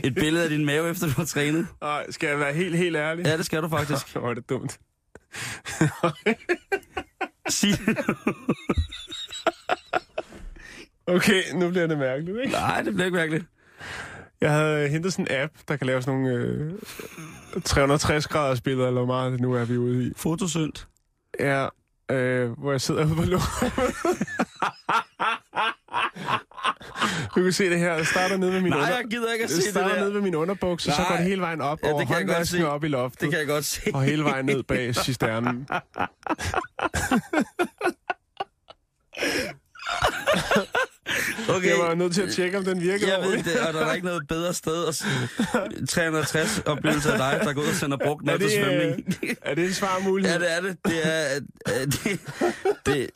Et 0.04 0.14
billede 0.14 0.44
af 0.44 0.50
din 0.50 0.64
mave, 0.64 0.90
efter 0.90 1.06
du 1.06 1.12
har 1.12 1.24
trænet? 1.24 1.66
Nej, 1.80 2.11
skal 2.11 2.28
jeg 2.28 2.38
være 2.40 2.52
helt, 2.52 2.76
helt 2.76 2.96
ærlig? 2.96 3.26
Ja, 3.26 3.36
det 3.36 3.46
skal 3.46 3.62
du 3.62 3.68
faktisk. 3.68 4.09
Hvor 4.12 4.30
er 4.30 4.34
det 4.34 4.48
dumt. 4.48 4.80
Sig 7.49 7.70
Okay, 11.07 11.42
nu 11.55 11.70
bliver 11.70 11.86
det 11.86 11.99
mærkeligt, 11.99 12.38
ikke? 12.38 12.53
Nej, 12.53 12.82
det 12.82 12.94
bliver 12.94 13.05
ikke 13.05 13.16
mærkeligt. 13.16 13.44
Jeg 14.40 14.53
havde 14.53 14.88
hentet 14.88 15.12
sådan 15.12 15.26
en 15.30 15.40
app, 15.42 15.53
der 15.68 15.76
kan 15.76 15.86
lave 15.86 16.03
sådan 16.03 16.20
nogle 16.20 16.34
øh, 16.36 16.72
360 17.64 18.28
graders 18.28 18.61
billeder, 18.61 18.88
eller 18.88 19.05
hvor 19.05 19.14
meget 19.14 19.32
det 19.32 19.40
nu 19.40 19.53
er, 19.53 19.64
vi 19.64 19.74
er 19.74 19.78
ude 19.78 20.07
i. 20.07 20.12
Fotosynd. 20.16 20.72
Ja, 21.40 21.68
øh, 22.11 22.51
hvor 22.59 22.70
jeg 22.70 22.80
sidder 22.80 23.05
ude 23.07 23.14
på 23.14 23.22
låget. 23.22 23.44
du 27.35 27.43
kan 27.43 27.53
se 27.53 27.70
det 27.70 27.79
her. 27.79 27.95
Jeg 27.95 28.07
starter 28.07 28.37
nede 28.37 28.53
med 28.53 28.61
min 28.61 28.70
Nej, 28.70 28.81
under... 28.81 28.95
jeg 28.97 29.05
gider 29.11 29.33
ikke 29.33 29.45
at 29.45 29.51
se 29.51 29.57
det 29.57 29.64
starter 29.64 29.95
der. 29.95 30.01
nede 30.01 30.14
ved 30.14 30.20
min 30.20 30.35
underbukser, 30.35 30.93
så 30.93 31.03
går 31.09 31.16
det 31.16 31.24
hele 31.24 31.41
vejen 31.41 31.61
op 31.61 31.79
Ja, 31.83 31.89
over 31.93 31.99
godt 32.05 32.09
håndvasken 32.09 32.62
og 32.62 32.70
op 32.70 32.85
i 32.85 32.89
loftet. 32.89 33.20
Det 33.20 33.31
kan 33.31 33.39
jeg 33.39 33.47
godt 33.47 33.64
se. 33.64 33.81
Og 33.95 34.03
hele 34.03 34.24
vejen 34.24 34.47
ned 34.47 34.62
bag 34.62 34.95
cisternen. 35.05 35.66
Okay. 41.49 41.68
Jeg 41.68 41.79
var 41.79 41.95
nødt 41.95 42.14
til 42.14 42.22
at 42.22 42.31
tjekke, 42.33 42.59
om 42.59 42.64
den 42.64 42.81
virker 42.81 43.09
Jeg 43.09 43.22
ved 43.22 43.43
det, 43.43 43.61
og 43.61 43.74
der 43.74 43.87
er 43.87 43.95
ikke 43.95 44.07
noget 44.07 44.29
bedre 44.29 44.55
sted 44.55 44.87
at 44.89 44.95
se 44.95 45.05
360 45.89 46.59
oplevelser 46.59 47.12
af 47.12 47.18
dig, 47.18 47.41
der 47.47 47.53
går 47.53 47.62
ud 47.62 47.66
og 47.66 47.74
sender 47.74 47.97
brugt 48.05 48.24
noget 48.24 48.41
til 48.41 48.51
det, 48.51 48.64
svømning. 48.64 49.14
øh, 49.22 49.35
er 49.43 49.55
det 49.55 49.64
en 49.64 49.72
svarmulighed? 49.72 50.41
Ja, 50.41 50.47
det 50.47 50.57
er 50.57 50.61
det. 50.61 50.76
Det 50.85 51.07
er... 51.07 51.41
øh, 51.68 51.87
Det, 51.87 52.20
det, 52.87 53.11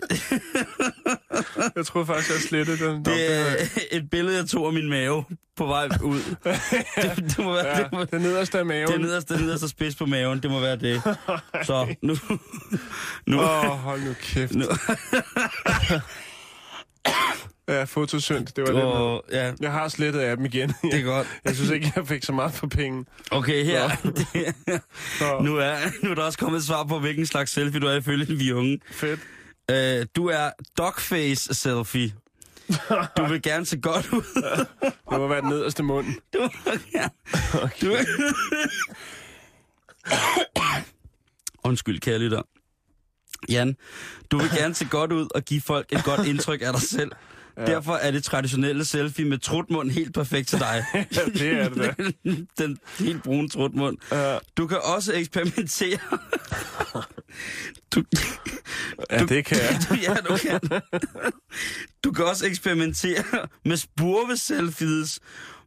Jeg 1.77 1.87
troede 1.87 2.07
faktisk, 2.07 2.31
jeg 2.31 2.39
slettede 2.41 2.79
den. 2.79 3.05
Det 3.05 3.37
er 3.41 3.45
det 3.57 3.71
et 3.93 4.11
billede, 4.11 4.37
jeg 4.37 4.47
tog 4.47 4.67
af 4.67 4.73
min 4.73 4.89
mave 4.89 5.25
på 5.57 5.67
vej 5.67 5.89
ud. 6.03 6.21
Det, 7.03 7.17
det 7.17 7.39
må 7.39 7.53
være... 7.55 7.67
ja, 7.77 7.83
Det, 7.83 7.93
må, 7.93 8.05
den 8.05 8.21
nederste 8.23 8.59
af 8.59 8.67
maven. 8.67 8.93
det 8.93 9.01
nederste, 9.01 9.35
det 9.35 9.43
nederste 9.43 9.69
spids 9.69 9.95
på 9.97 10.07
maven, 10.07 10.41
det 10.43 10.51
må 10.51 10.61
være 10.61 10.77
det. 10.77 11.03
Så 11.67 11.95
nu... 12.03 12.17
nu 13.27 13.41
Åh, 13.41 13.71
oh, 13.71 13.79
hold 13.79 14.01
nu 14.01 14.15
kæft. 14.23 14.55
Nu. 14.55 14.65
Ja, 17.69 17.85
fotosynd, 17.85 18.47
det 18.47 18.65
var 18.67 18.73
det. 18.73 18.83
og, 18.83 19.25
ja, 19.33 19.53
Jeg 19.61 19.73
har 19.73 19.89
slettet 19.89 20.21
appen 20.23 20.47
igen. 20.47 20.69
det 20.83 20.95
er 20.95 21.03
godt. 21.03 21.27
Jeg 21.45 21.55
synes 21.55 21.71
ikke, 21.71 21.93
jeg 21.97 22.07
fik 22.09 22.25
så 22.25 22.33
meget 22.33 22.53
for 22.53 22.67
penge. 22.67 23.05
Okay, 23.31 23.65
her. 23.65 23.89
Det, 24.03 24.53
nu, 25.45 25.57
er, 25.57 25.77
nu 26.05 26.11
er 26.11 26.15
der 26.15 26.23
også 26.23 26.39
kommet 26.39 26.59
et 26.59 26.65
svar 26.65 26.85
på, 26.85 26.99
hvilken 26.99 27.27
slags 27.27 27.53
selfie 27.53 27.81
du 27.81 27.87
er 27.87 27.97
ifølge 27.97 28.27
vi 28.37 28.53
unge. 28.53 28.79
fedt. 28.91 29.21
Uh, 29.71 30.07
du 30.17 30.27
er 30.27 30.51
dogface 30.79 31.55
selfie. 31.55 32.15
Du 33.17 33.27
vil 33.29 33.43
gerne 33.43 33.67
se 33.67 33.81
godt 33.81 34.13
ud. 34.13 34.23
Det 35.11 35.19
må 35.19 35.29
være 35.29 35.41
den 35.41 35.49
nederste 35.49 35.83
mund. 35.83 36.07
Du 36.33 36.41
vil 36.41 36.81
gerne... 36.93 37.11
Du... 37.81 37.97
Undskyld, 41.65 42.01
kære 42.01 42.19
lytter. 42.19 42.43
Jan, 43.49 43.77
du 44.31 44.39
vil 44.39 44.51
gerne 44.51 44.75
se 44.75 44.85
godt 44.85 45.13
ud 45.13 45.29
og 45.35 45.43
give 45.43 45.61
folk 45.61 45.87
et 45.93 46.05
godt 46.05 46.27
indtryk 46.27 46.63
af 46.63 46.73
dig 46.73 46.83
selv. 46.83 47.13
Ja. 47.57 47.65
Derfor 47.67 47.93
er 47.95 48.11
det 48.11 48.25
traditionelle 48.25 48.85
selfie 48.85 49.25
med 49.25 49.39
trutmund 49.39 49.91
helt 49.91 50.15
perfekt 50.15 50.49
til 50.49 50.59
dig. 50.59 50.85
Ja, 50.95 51.25
det 51.25 51.53
er 51.53 51.69
det 51.69 51.97
den, 52.25 52.49
den 52.59 52.79
helt 52.99 53.23
brune 53.23 53.49
trutmund. 53.49 53.97
Ja. 54.13 54.39
Du 54.57 54.67
kan 54.67 54.79
også 54.83 55.13
eksperimentere. 55.15 55.99
Du, 57.95 58.03
Ja, 59.11 59.19
det 59.19 59.45
kan 59.45 59.59
jeg. 59.59 59.81
du, 59.91 59.95
ja, 60.09 60.15
du 60.15 60.37
kan. 60.37 60.61
Du 62.05 62.13
kan 62.13 62.25
også 62.25 62.47
eksperimentere 62.47 63.25
med 63.65 63.77
spurve-selfies, 63.77 65.19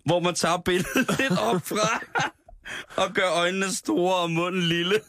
hvor 0.06 0.20
man 0.20 0.36
tager 0.36 0.58
billedet 0.66 1.16
lidt 1.20 1.40
op 1.40 1.62
fra. 1.68 2.02
og 2.96 3.14
gør 3.14 3.30
øjnene 3.32 3.74
store 3.76 4.16
og 4.16 4.32
munden 4.32 4.62
lille. 4.62 5.00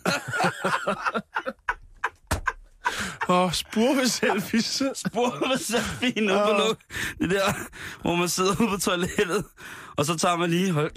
Åh, 3.29 3.53
spurve 3.53 4.09
selfies. 4.09 4.83
Spor 4.95 5.49
med 5.49 5.59
selfien 5.59 6.31
ude 6.31 6.43
på 6.47 6.67
luk. 6.69 6.79
Det 7.21 7.31
der, 7.31 7.53
hvor 8.03 8.15
man 8.17 8.29
sidder 8.29 8.51
ude 8.61 8.69
på 8.69 8.77
toilettet. 8.81 9.45
Og 9.97 10.07
så 10.07 10.17
tager 10.17 10.37
man 10.37 10.51
lige, 10.51 10.73
hold, 10.73 10.91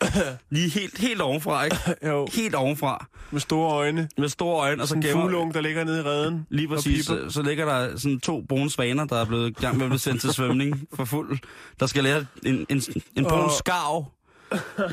lige 0.50 0.68
helt, 0.70 0.98
helt 0.98 1.20
ovenfra, 1.20 1.64
ikke? 1.64 1.76
Jo, 2.08 2.28
Helt 2.32 2.54
ovenfra. 2.54 3.06
med 3.30 3.40
store 3.40 3.72
øjne. 3.74 4.08
Med 4.18 4.28
store 4.28 4.60
øjne, 4.60 4.82
og 4.82 4.88
så 4.88 4.94
gemmer... 4.94 5.10
fugleunge, 5.12 5.52
der 5.54 5.60
ligger 5.60 5.84
nede 5.84 6.00
i 6.00 6.02
redden. 6.04 6.46
Lige 6.50 6.68
og 6.68 6.74
præcis. 6.76 7.06
Så, 7.06 7.26
så 7.30 7.42
ligger 7.42 7.64
der 7.64 7.98
sådan 7.98 8.20
to 8.20 8.44
brune 8.48 8.70
svaner, 8.70 9.04
der 9.04 9.20
er 9.20 9.24
blevet 9.24 9.56
gang 9.56 9.76
med 9.76 9.84
at 9.86 9.90
blive 9.90 9.98
sendt 9.98 10.20
til 10.20 10.32
svømning 10.32 10.88
for 10.94 11.04
fuld. 11.04 11.38
Der 11.80 11.86
skal 11.86 12.04
lære 12.04 12.26
en, 12.42 12.66
en, 12.68 12.82
en 13.16 13.24
brun 13.24 13.40
Og- 13.40 13.50
skarv. 13.58 14.06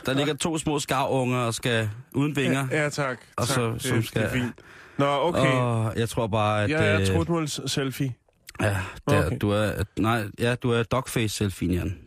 Der 0.06 0.14
ligger 0.14 0.34
to 0.34 0.58
små 0.58 0.80
skarvunger 0.80 1.38
og 1.40 1.54
skal 1.54 1.90
uden 2.14 2.36
vinger. 2.36 2.68
Ja, 2.72 2.90
tak. 2.90 3.18
Og 3.38 3.48
tak. 3.48 3.56
så- 3.56 3.72
det, 3.74 3.82
som 3.82 3.98
det 3.98 4.08
skal- 4.08 4.22
er 4.24 4.32
fint. 4.34 4.54
Nå, 4.98 5.06
okay. 5.06 5.54
Og 5.54 5.94
jeg 5.98 6.10
tror 6.10 6.28
bare, 6.28 6.64
at... 6.64 6.70
jeg 6.70 6.88
er 6.92 7.00
øh, 7.02 7.08
trutmuls 7.08 7.72
selfie. 7.72 8.14
Ja, 8.62 8.78
der, 9.10 9.26
Okay. 9.26 9.38
du 9.42 9.50
er... 9.50 9.72
Nej, 10.00 10.24
ja, 10.40 10.56
du 10.56 10.72
er 10.72 10.84
dogface 10.84 11.30
selfie, 11.36 11.74
Jan. 11.74 11.98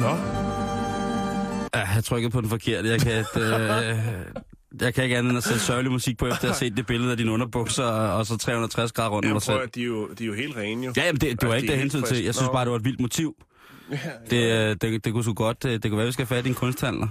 Nå, 0.00 0.16
Ja, 1.74 1.88
jeg 1.94 2.04
trykkede 2.04 2.30
på 2.30 2.40
den 2.40 2.48
forkerte. 2.48 2.88
Jeg 2.88 3.00
kan, 3.00 3.12
et, 3.12 3.36
øh, 3.36 3.98
jeg 4.80 4.94
kan 4.94 5.04
ikke 5.04 5.16
andet 5.16 5.30
end 5.30 5.38
at 5.38 5.44
sætte 5.44 5.60
sørgelig 5.60 5.92
musik 5.92 6.18
på, 6.18 6.26
efter 6.26 6.38
at 6.38 6.48
have 6.48 6.54
set 6.54 6.76
det 6.76 6.86
billede 6.86 7.10
af 7.10 7.16
dine 7.16 7.32
underbukser, 7.32 7.84
og 7.84 8.26
så 8.26 8.36
360 8.38 8.92
grader 8.92 9.10
rundt 9.10 9.26
om 9.28 9.32
dig 9.32 9.42
selv. 9.42 9.58
at 9.62 9.74
de 9.74 9.80
er 9.82 9.86
jo, 9.86 10.08
de 10.18 10.22
er 10.24 10.28
jo 10.28 10.34
helt 10.34 10.56
rene 10.56 10.86
jo. 10.86 10.92
Ja, 10.96 11.04
jamen 11.04 11.20
det, 11.20 11.40
det 11.40 11.48
var 11.48 11.54
Altså, 11.54 11.62
ikke 11.64 11.66
de 11.68 11.72
det 11.72 11.80
hensyn 11.80 12.02
til. 12.02 12.24
Jeg 12.24 12.34
synes 12.34 12.48
bare, 12.52 12.64
det 12.64 12.70
var 12.70 12.76
et 12.78 12.84
vildt 12.84 13.00
motiv. 13.00 13.34
Det, 14.30 14.52
øh, 14.70 14.76
det, 14.80 15.04
det 15.04 15.12
kunne 15.12 15.24
så 15.24 15.32
godt, 15.32 15.64
øh, 15.64 15.72
det 15.72 15.82
kunne 15.82 15.96
være, 15.98 16.06
vi 16.06 16.12
skal 16.12 16.26
have 16.26 16.36
fat 16.38 16.46
i 16.46 16.48
en 16.48 16.54
kunsthandler. 16.54 17.06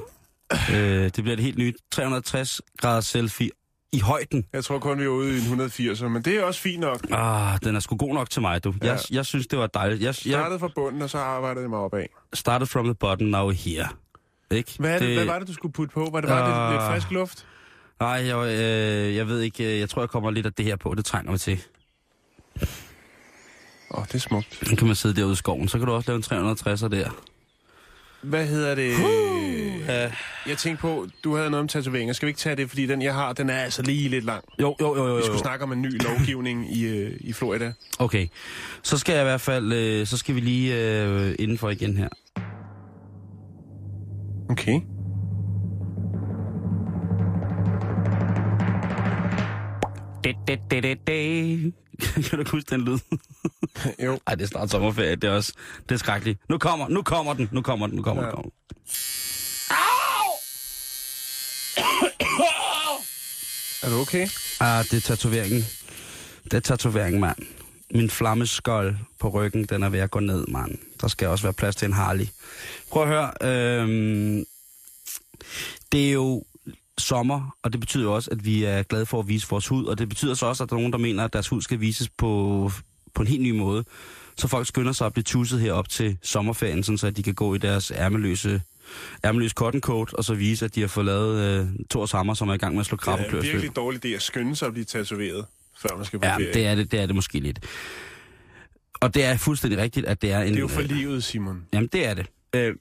Øh, 0.74 1.04
det 1.04 1.14
bliver 1.14 1.34
et 1.34 1.39
helt 1.39 1.58
nyt 1.58 1.76
360 1.91 2.62
grader 2.78 3.02
selfie 3.02 3.49
i 3.93 3.99
højden. 3.99 4.45
Jeg 4.54 4.64
tror 4.64 4.80
kun, 4.80 4.99
vi 4.99 5.04
er 5.04 5.08
ude 5.08 5.30
i 5.30 5.32
en 5.34 5.38
180, 5.38 6.02
men 6.02 6.22
det 6.22 6.36
er 6.36 6.43
også 6.43 6.60
fint 6.62 6.80
nok. 6.80 6.99
Ah, 7.12 7.60
den 7.64 7.76
er 7.76 7.80
sgu 7.80 7.95
god 7.97 8.14
nok 8.14 8.30
til 8.30 8.41
mig, 8.41 8.64
du. 8.64 8.74
Jeg, 8.82 8.99
Ja. 9.12 9.16
jeg 9.16 9.26
synes, 9.26 9.47
det 9.47 9.60
var 9.60 9.68
dejligt. 9.68 9.99
Jeg, 10.02 10.06
jeg 10.08 10.16
Startede 10.16 10.60
fra 10.60 10.70
bunden, 10.76 11.02
og 11.02 11.10
så 11.10 11.18
arbejdede 11.18 11.62
jeg 11.64 11.70
mig 11.70 11.80
opad. 11.80 12.06
started 12.34 12.68
from 12.68 12.86
the 12.86 12.95
bottom, 12.95 13.28
now 13.28 13.49
here. 13.49 13.88
Ikke? 14.52 14.74
Hvad, 14.80 14.95
er 14.95 14.99
det, 14.99 15.16
hvad 15.16 15.26
var 15.26 15.39
det, 15.39 15.47
du 15.47 15.54
skulle 15.54 15.74
putte 15.74 15.93
på? 15.93 16.10
Var 16.12 16.22
det 16.22 16.28
bare 16.30 16.41
Ah. 16.68 16.72
lidt, 16.74 16.82
lidt 16.82 16.91
frisk 16.91 17.12
luft? 17.12 17.45
Nej, 17.99 18.10
jeg, 18.10 18.36
øh, 18.47 19.16
jeg 19.16 19.28
ved 19.28 19.39
ikke. 19.41 19.74
øh, 19.74 19.80
Jeg 19.80 19.89
tror, 19.89 20.02
jeg 20.02 20.10
kommer 20.10 20.32
lidt 20.32 20.45
af 20.45 20.54
det 20.54 20.66
her 20.66 20.76
på. 20.76 20.93
Det 20.95 21.06
trænger 21.06 21.32
vi 21.32 21.38
til. 21.38 21.60
Åh, 23.91 23.99
oh, 23.99 24.06
det 24.08 24.16
er 24.16 24.20
smukt. 24.20 24.60
Så 24.70 24.76
kan 24.76 24.88
man 24.88 24.95
sidde 24.95 25.16
derude 25.16 25.34
i 25.34 25.36
skoven. 25.36 25.68
Så 25.68 25.78
kan 25.78 25.88
du 25.88 25.93
også 25.93 26.12
lave 26.12 26.41
en 26.41 26.49
360'er 26.52 26.88
der. 26.88 27.10
Hvad 28.24 28.47
hedder 28.47 28.76
det? 28.76 28.91
Ja. 29.88 30.11
Jeg 30.47 30.57
tænkte 30.57 30.82
på, 30.82 31.07
du 31.24 31.36
havde 31.36 31.49
noget 31.49 31.61
om 31.61 31.67
tatoveringer. 31.67 32.13
Skal 32.13 32.26
vi 32.26 32.30
ikke 32.30 32.39
tage 32.39 32.55
det, 32.55 32.69
fordi 32.69 32.86
den, 32.86 33.01
jeg 33.01 33.13
har, 33.13 33.34
den 33.34 33.49
er 33.49 33.57
altså 33.57 33.82
lige 33.82 34.09
lidt 34.09 34.26
lang. 34.26 34.43
Jo, 34.61 34.76
jo, 34.82 34.95
jo, 34.97 35.07
jo. 35.07 35.13
Vi 35.13 35.19
jo. 35.19 35.26
skulle 35.26 35.39
snakke 35.39 35.63
om 35.63 35.72
en 35.72 35.82
ny 35.82 36.03
lovgivning 36.03 36.76
i, 36.78 36.84
øh, 36.84 37.17
i 37.19 37.34
Florida. 37.34 37.74
Okay. 37.99 38.28
Så 38.84 38.97
skal 38.97 39.13
jeg 39.13 39.22
i 39.22 39.26
hvert 39.26 39.41
fald... 39.41 39.74
Øh, 39.74 40.07
så 40.07 40.17
skal 40.17 40.36
vi 40.36 40.39
lige 40.39 41.01
øh, 41.03 41.36
indenfor 41.39 41.69
igen 41.69 41.97
her. 41.97 42.09
Okay. 44.49 44.80
Det, 50.24 50.36
det, 50.47 50.59
det, 50.72 50.84
det, 50.84 51.07
det. 51.07 51.74
kan 52.30 52.39
du 52.39 52.45
huske 52.51 52.69
den 52.69 52.82
lyd? 52.86 52.99
Jo. 54.05 54.19
Ej, 54.28 54.36
det 54.36 54.43
er 54.43 54.47
snart 54.47 54.69
sommerferie. 54.69 55.15
Det 55.15 55.24
er 55.24 55.32
også... 55.32 55.53
Det 55.89 55.95
er 55.95 55.99
skrækkeligt. 55.99 56.49
Nu 56.49 56.57
kommer, 56.57 56.88
nu 56.89 57.01
kommer 57.01 57.34
den. 57.34 57.49
Nu 57.51 57.61
kommer 57.61 57.88
den. 57.88 57.95
Nu 57.95 58.01
kommer 58.03 58.24
Ja. 58.24 58.30
den. 58.30 58.36
Kommer. 58.36 58.51
Er 63.84 63.89
du 63.89 63.95
okay? 63.95 64.28
Ah, 64.59 64.84
det 64.86 64.93
er 64.97 65.01
tatoveringen. 65.01 65.65
Det 66.43 66.53
er 66.53 66.59
tatoveringen, 66.59 67.22
mand. 67.22 67.38
Min 67.93 68.09
flammeskold 68.09 68.95
på 69.19 69.30
ryggen, 69.30 69.65
den 69.65 69.84
er 69.84 69.89
ved 69.89 69.99
at 69.99 70.11
gå 70.11 70.19
ned, 70.19 70.47
mand. 70.47 70.78
Der 71.01 71.07
skal 71.07 71.28
også 71.28 71.43
være 71.43 71.53
plads 71.53 71.76
til 71.76 71.86
en 71.86 71.93
Harley. 71.93 72.28
Prøv 72.89 73.03
at 73.03 73.09
høre. 73.09 73.32
Øhm, 73.41 74.45
det 75.91 76.07
er 76.07 76.11
jo 76.11 76.43
sommer, 77.02 77.56
og 77.64 77.72
det 77.72 77.80
betyder 77.80 78.04
jo 78.04 78.14
også, 78.16 78.32
at 78.32 78.45
vi 78.45 78.64
er 78.64 78.84
glade 78.84 79.06
for 79.06 79.20
at 79.20 79.28
vise 79.28 79.47
vores 79.49 79.68
hud, 79.68 79.86
og 79.86 79.97
det 79.97 80.10
betyder 80.10 80.34
så 80.34 80.45
også, 80.45 80.64
at 80.64 80.70
der 80.70 80.76
er 80.76 80.80
nogen, 80.80 80.91
der 80.93 80.99
mener, 80.99 81.24
at 81.24 81.34
deres 81.34 81.47
hud 81.47 81.62
skal 81.62 81.80
vises 81.80 82.10
på, 82.10 82.72
på 83.14 83.22
en 83.22 83.28
helt 83.28 83.41
ny 83.41 83.52
måde. 83.52 83.84
Så 84.38 84.47
folk 84.47 84.68
skynder 84.68 84.91
sig 84.91 85.06
at 85.08 85.14
blive 85.14 85.24
tusset 85.24 85.60
herop 85.60 85.89
til 85.89 86.18
sommerferien, 86.22 86.84
sådan 86.84 86.97
så 86.97 87.08
at 87.08 87.18
de 87.18 87.24
kan 87.24 87.34
gå 87.34 87.56
i 87.56 87.58
deres 87.58 87.91
ærmeløse, 87.95 88.62
ærmeløse 89.26 89.54
cotton 89.54 89.82
coat, 89.82 90.14
og 90.14 90.24
så 90.24 90.34
vise, 90.34 90.66
at 90.66 90.76
de 90.76 90.82
har 90.82 90.88
fået 90.88 91.06
lavet 91.06 91.62
øh, 91.62 91.68
Thors 91.89 92.12
Hammer, 92.12 92.34
som 92.34 92.49
er 92.49 92.54
i 92.54 92.58
gang 92.58 92.74
med 92.76 92.80
at 92.80 92.86
slå 92.86 92.97
Det 92.97 93.08
er 93.08 93.18
en 93.36 93.41
virkelig 93.43 93.76
dårlig 93.76 94.06
idé 94.06 94.10
at 94.10 94.22
skynde 94.22 94.56
sig 94.56 94.66
at 94.68 94.74
blive 94.74 94.86
tatoveret, 94.86 95.45
før 95.78 95.95
man 95.95 96.06
skal 96.06 96.20
på 96.20 96.26
Ja, 96.26 96.36
ferie. 96.36 96.54
det 96.54 96.66
er 96.68 96.76
det, 96.76 96.91
det 96.91 96.99
er 96.99 97.06
det 97.06 97.16
måske 97.16 97.39
lidt. 97.39 97.60
Og 98.93 99.14
det 99.14 99.24
er 99.26 99.38
fuldstændig 99.38 99.80
rigtigt, 99.80 100.06
at 100.06 100.22
det 100.22 100.32
er 100.32 100.39
en... 100.41 100.47
det 100.47 100.56
er 100.56 100.60
jo 100.60 100.68
for 100.68 100.82
øh, 100.82 100.88
livet, 100.89 101.24
Simon. 101.24 101.64
Jamen, 101.74 101.89
det 101.93 102.06
er 102.08 102.14
det. 102.14 102.26
Øh, 102.56 102.76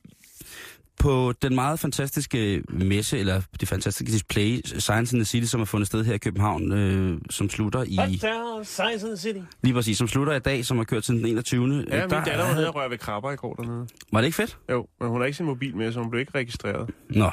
på 1.00 1.32
den 1.42 1.54
meget 1.54 1.80
fantastiske 1.80 2.62
messe, 2.68 3.18
eller 3.18 3.42
det 3.60 3.68
fantastiske 3.68 4.12
display, 4.12 4.60
Science 4.64 5.16
in 5.16 5.20
the 5.20 5.24
City, 5.24 5.46
som 5.46 5.60
er 5.60 5.64
fundet 5.64 5.86
sted 5.86 6.04
her 6.04 6.14
i 6.14 6.18
København, 6.18 6.72
øh, 6.72 7.18
som 7.30 7.50
slutter 7.50 7.82
i... 7.82 8.18
Science 8.64 9.06
in 9.06 9.10
the 9.10 9.16
City. 9.16 9.38
Lige 9.62 9.74
præcis, 9.74 9.98
som 9.98 10.08
slutter 10.08 10.32
i 10.34 10.38
dag, 10.38 10.64
som 10.64 10.76
har 10.76 10.84
kørt 10.84 11.02
til 11.04 11.14
den 11.14 11.26
21. 11.26 11.62
Ja, 11.66 11.68
Øh, 11.68 11.76
min 11.80 11.90
der 11.90 12.24
datter 12.24 12.46
var 12.46 12.54
nede 12.54 12.68
og 12.68 12.74
røre 12.74 12.90
ved 12.90 12.98
krabber 12.98 13.30
i 13.32 13.36
går 13.36 13.54
dernede. 13.54 13.86
Var 14.12 14.20
det 14.20 14.26
ikke 14.26 14.36
fedt? 14.36 14.58
Jo, 14.70 14.86
men 15.00 15.08
hun 15.08 15.20
har 15.20 15.26
ikke 15.26 15.36
sin 15.36 15.46
mobil 15.46 15.76
med, 15.76 15.92
så 15.92 16.00
hun 16.00 16.10
blev 16.10 16.20
ikke 16.20 16.32
registreret 16.34 16.90
Nå, 17.10 17.30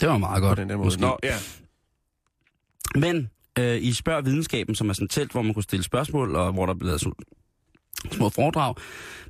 det 0.00 0.08
var 0.08 0.18
meget 0.18 0.42
på 0.42 0.46
godt. 0.46 0.58
den 0.58 0.68
der 0.68 0.76
måde. 0.76 0.86
måske. 0.86 1.00
Nå, 1.00 1.16
ja. 1.22 1.34
Men 2.94 3.30
øh, 3.58 3.82
i 3.82 3.92
Spørg 3.92 4.24
Videnskaben, 4.24 4.74
som 4.74 4.88
er 4.88 4.92
sådan 4.92 5.04
et 5.04 5.10
telt, 5.10 5.32
hvor 5.32 5.42
man 5.42 5.54
kunne 5.54 5.62
stille 5.62 5.82
spørgsmål, 5.82 6.36
og 6.36 6.52
hvor 6.52 6.66
der 6.66 6.74
blev 6.74 6.86
lavet 6.86 7.00
små 8.10 8.28
foredrag, 8.28 8.74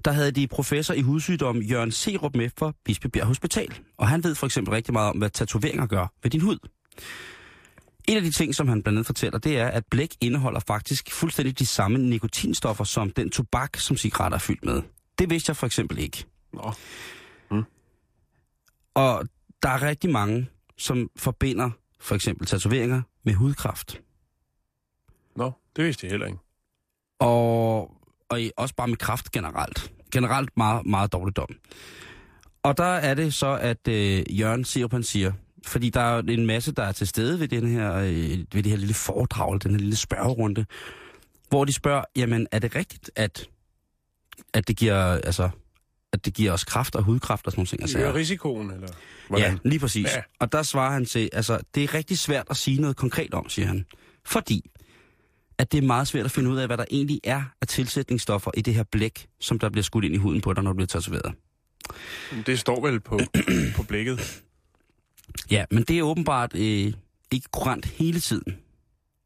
der 0.04 0.12
havde 0.12 0.30
de 0.30 0.46
professor 0.46 0.94
i 0.94 1.00
hudsygdom 1.00 1.62
Jørgen 1.62 1.92
Serup 1.92 2.36
med 2.36 2.50
fra 2.58 2.72
Bispebjerg 2.84 3.26
Hospital. 3.26 3.78
Og 3.96 4.08
han 4.08 4.24
ved 4.24 4.34
for 4.34 4.46
eksempel 4.46 4.74
rigtig 4.74 4.92
meget 4.92 5.10
om, 5.10 5.18
hvad 5.18 5.30
tatoveringer 5.30 5.86
gør 5.86 6.06
ved 6.22 6.30
din 6.30 6.40
hud. 6.40 6.58
En 8.08 8.16
af 8.16 8.22
de 8.22 8.30
ting, 8.30 8.54
som 8.54 8.68
han 8.68 8.82
blandt 8.82 8.96
andet 8.96 9.06
fortæller, 9.06 9.38
det 9.38 9.58
er, 9.58 9.68
at 9.68 9.84
blæk 9.90 10.14
indeholder 10.20 10.60
faktisk 10.60 11.12
fuldstændig 11.12 11.58
de 11.58 11.66
samme 11.66 11.98
nikotinstoffer, 11.98 12.84
som 12.84 13.10
den 13.10 13.30
tobak, 13.30 13.76
som 13.76 13.96
cigaretter 13.96 14.36
er 14.36 14.40
fyldt 14.40 14.64
med. 14.64 14.82
Det 15.18 15.30
vidste 15.30 15.50
jeg 15.50 15.56
for 15.56 15.66
eksempel 15.66 15.98
ikke. 15.98 16.24
Nå. 16.52 16.72
Og 18.94 19.28
der 19.62 19.68
er 19.68 19.82
rigtig 19.82 20.10
mange, 20.10 20.48
som 20.78 21.10
forbinder 21.16 21.70
for 22.00 22.14
eksempel 22.14 22.46
tatoveringer 22.46 23.02
med 23.24 23.34
hudkræft. 23.34 24.00
Nå, 25.36 25.52
det 25.76 25.84
vidste 25.84 26.06
jeg 26.06 26.10
heller 26.10 26.26
ikke. 26.26 26.38
Og, 27.18 27.90
og 28.32 28.42
i- 28.42 28.50
også 28.56 28.74
bare 28.74 28.88
med 28.88 28.96
kraft 28.96 29.30
generelt. 29.32 29.92
Generelt 30.12 30.50
meget, 30.56 30.86
meget 30.86 31.12
dårligdom. 31.12 31.48
Og 32.62 32.76
der 32.76 32.84
er 32.84 33.14
det 33.14 33.34
så, 33.34 33.58
at 33.60 33.88
øh, 33.88 34.38
Jørgen 34.40 34.64
Sirup, 34.64 34.92
han 34.92 35.02
siger, 35.02 35.32
fordi 35.66 35.90
der 35.90 36.00
er 36.00 36.18
en 36.22 36.46
masse, 36.46 36.72
der 36.72 36.82
er 36.82 36.92
til 36.92 37.06
stede 37.06 37.40
ved, 37.40 37.48
den 37.48 37.68
her, 37.68 37.94
øh, 37.94 38.38
ved 38.52 38.62
det 38.62 38.66
her 38.66 38.76
lille 38.76 38.94
foredrag, 38.94 39.58
den 39.62 39.70
her 39.70 39.78
lille 39.78 39.96
spørgerunde, 39.96 40.66
hvor 41.48 41.64
de 41.64 41.72
spørger, 41.72 42.04
jamen 42.16 42.46
er 42.52 42.58
det 42.58 42.74
rigtigt, 42.74 43.10
at, 43.16 43.46
at 44.54 44.68
det 44.68 44.76
giver, 44.76 44.96
altså, 45.04 45.50
at 46.12 46.24
det 46.24 46.34
giver 46.34 46.52
os 46.52 46.64
kraft 46.64 46.94
og 46.96 47.02
hudkræft 47.02 47.46
og 47.46 47.52
sådan 47.52 47.58
nogle 47.60 47.66
ting? 47.68 47.82
Altså, 47.82 47.98
Det 47.98 48.06
er 48.06 48.14
risikoen, 48.14 48.70
eller 48.70 48.88
Ja, 48.88 48.94
hvordan? 49.28 49.58
lige 49.64 49.78
præcis. 49.80 50.06
Ja. 50.06 50.16
Ja. 50.16 50.22
Og 50.40 50.52
der 50.52 50.62
svarer 50.62 50.92
han 50.92 51.06
til, 51.06 51.30
altså, 51.32 51.58
det 51.74 51.84
er 51.84 51.94
rigtig 51.94 52.18
svært 52.18 52.46
at 52.50 52.56
sige 52.56 52.80
noget 52.80 52.96
konkret 52.96 53.34
om, 53.34 53.48
siger 53.48 53.66
han. 53.68 53.84
Fordi, 54.24 54.70
at 55.62 55.72
det 55.72 55.78
er 55.78 55.86
meget 55.86 56.08
svært 56.08 56.24
at 56.24 56.30
finde 56.30 56.50
ud 56.50 56.56
af, 56.56 56.66
hvad 56.66 56.76
der 56.76 56.84
egentlig 56.90 57.20
er 57.24 57.42
af 57.60 57.66
tilsætningsstoffer 57.66 58.50
i 58.56 58.60
det 58.60 58.74
her 58.74 58.82
blæk, 58.82 59.26
som 59.40 59.58
der 59.58 59.68
bliver 59.68 59.82
skudt 59.82 60.04
ind 60.04 60.14
i 60.14 60.16
huden 60.16 60.40
på 60.40 60.52
dig, 60.52 60.64
når 60.64 60.70
du 60.70 60.76
bliver 60.76 60.86
tatoveret. 60.86 61.34
Det 62.46 62.58
står 62.58 62.86
vel 62.86 63.00
på, 63.00 63.20
på 63.76 63.82
blikket. 63.82 64.42
Ja, 65.50 65.64
men 65.70 65.82
det 65.82 65.98
er 65.98 66.02
åbenbart 66.02 66.54
øh, 66.54 66.92
ikke 67.32 67.48
kurant 67.52 67.86
hele 67.86 68.20
tiden. 68.20 68.56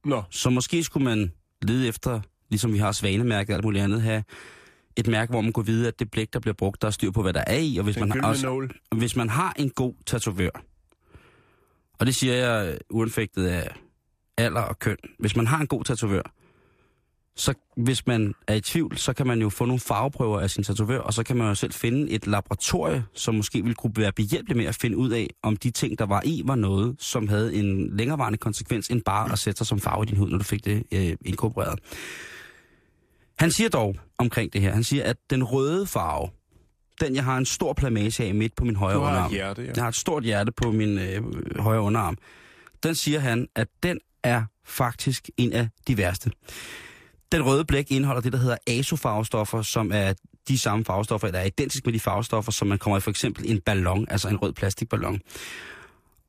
Nå, 0.04 0.22
Så 0.30 0.50
måske 0.50 0.84
skulle 0.84 1.04
man 1.04 1.32
lede 1.62 1.88
efter, 1.88 2.20
ligesom 2.50 2.72
vi 2.72 2.78
har 2.78 2.92
svanemærket 2.92 3.50
og 3.50 3.56
alt 3.56 3.64
muligt 3.64 3.84
andet, 3.84 4.02
have 4.02 4.24
et 4.96 5.06
mærke, 5.06 5.30
hvor 5.30 5.40
man 5.40 5.52
kunne 5.52 5.66
vide, 5.66 5.88
at 5.88 5.98
det 5.98 6.10
blæk, 6.10 6.32
der 6.32 6.40
bliver 6.40 6.54
brugt, 6.54 6.82
der 6.82 6.88
er 6.88 6.92
styr 6.92 7.10
på, 7.10 7.22
hvad 7.22 7.32
der 7.32 7.44
er 7.46 7.58
i. 7.58 7.76
Og 7.76 7.84
hvis, 7.84 7.96
den 7.96 8.08
man 8.08 8.20
har, 8.20 8.28
også, 8.28 8.46
nål. 8.46 8.70
hvis 8.96 9.16
man 9.16 9.28
har 9.28 9.54
en 9.58 9.70
god 9.70 9.94
tatovør, 10.06 10.62
og 11.98 12.06
det 12.06 12.14
siger 12.14 12.34
jeg 12.34 12.78
uanfægtet 12.90 13.46
af 13.46 13.68
alder 14.36 14.60
og 14.60 14.78
køn, 14.78 14.96
hvis 15.18 15.36
man 15.36 15.46
har 15.46 15.60
en 15.60 15.66
god 15.66 15.84
tatovør, 15.84 16.22
så 17.36 17.54
hvis 17.76 18.06
man 18.06 18.34
er 18.46 18.54
i 18.54 18.60
tvivl, 18.60 18.96
så 18.98 19.12
kan 19.12 19.26
man 19.26 19.40
jo 19.40 19.48
få 19.48 19.64
nogle 19.64 19.80
farveprøver 19.80 20.40
af 20.40 20.50
sin 20.50 20.64
tatovør, 20.64 20.98
og 20.98 21.14
så 21.14 21.22
kan 21.22 21.36
man 21.36 21.48
jo 21.48 21.54
selv 21.54 21.72
finde 21.72 22.10
et 22.10 22.26
laboratorie, 22.26 23.04
som 23.14 23.34
måske 23.34 23.62
ville 23.62 23.74
kunne 23.74 23.92
være 23.96 24.12
behjælpelig 24.12 24.56
med 24.56 24.64
at 24.64 24.74
finde 24.74 24.96
ud 24.96 25.10
af, 25.10 25.30
om 25.42 25.56
de 25.56 25.70
ting, 25.70 25.98
der 25.98 26.06
var 26.06 26.22
i, 26.24 26.42
var 26.44 26.54
noget, 26.54 26.96
som 26.98 27.28
havde 27.28 27.54
en 27.54 27.96
længerevarende 27.96 28.38
konsekvens, 28.38 28.88
end 28.88 29.02
bare 29.02 29.32
at 29.32 29.38
sætte 29.38 29.58
sig 29.58 29.66
som 29.66 29.80
farve 29.80 30.02
i 30.02 30.06
din 30.06 30.16
hud, 30.16 30.30
når 30.30 30.38
du 30.38 30.44
fik 30.44 30.64
det 30.64 30.84
øh, 30.92 31.16
inkorporeret. 31.24 31.78
Han 33.38 33.50
siger 33.50 33.68
dog 33.68 33.96
omkring 34.18 34.52
det 34.52 34.60
her, 34.60 34.72
han 34.72 34.84
siger, 34.84 35.04
at 35.04 35.16
den 35.30 35.44
røde 35.44 35.86
farve, 35.86 36.28
den 37.00 37.14
jeg 37.14 37.24
har 37.24 37.38
en 37.38 37.46
stor 37.46 37.72
plamage 37.72 38.24
af 38.24 38.34
midt 38.34 38.56
på 38.56 38.64
min 38.64 38.76
højre 38.76 38.98
underarm. 38.98 39.32
hjerte, 39.32 39.62
ja. 39.62 39.70
Jeg 39.76 39.82
har 39.82 39.88
et 39.88 39.96
stort 39.96 40.24
hjerte 40.24 40.52
på 40.52 40.72
min 40.72 40.98
øh, 40.98 41.22
højre 41.58 41.80
underarm. 41.80 42.18
Den 42.82 42.94
siger 42.94 43.20
han, 43.20 43.48
at 43.54 43.68
den 43.82 43.98
er 44.26 44.44
faktisk 44.64 45.30
en 45.36 45.52
af 45.52 45.68
de 45.88 45.96
værste. 45.96 46.30
Den 47.32 47.42
røde 47.42 47.64
blæk 47.64 47.90
indeholder 47.90 48.22
det, 48.22 48.32
der 48.32 48.38
hedder 48.38 48.56
azofarvestoffer, 48.66 49.62
som 49.62 49.90
er 49.94 50.12
de 50.48 50.58
samme 50.58 50.84
farvestoffer, 50.84 51.30
der 51.30 51.38
er 51.38 51.44
identisk 51.44 51.84
med 51.84 51.92
de 51.92 52.00
farvestoffer, 52.00 52.52
som 52.52 52.68
man 52.68 52.78
kommer 52.78 52.96
i 52.96 53.00
for 53.00 53.10
eksempel 53.10 53.50
en 53.50 53.60
ballon, 53.60 54.06
altså 54.10 54.28
en 54.28 54.36
rød 54.36 54.52
plastikballon. 54.52 55.20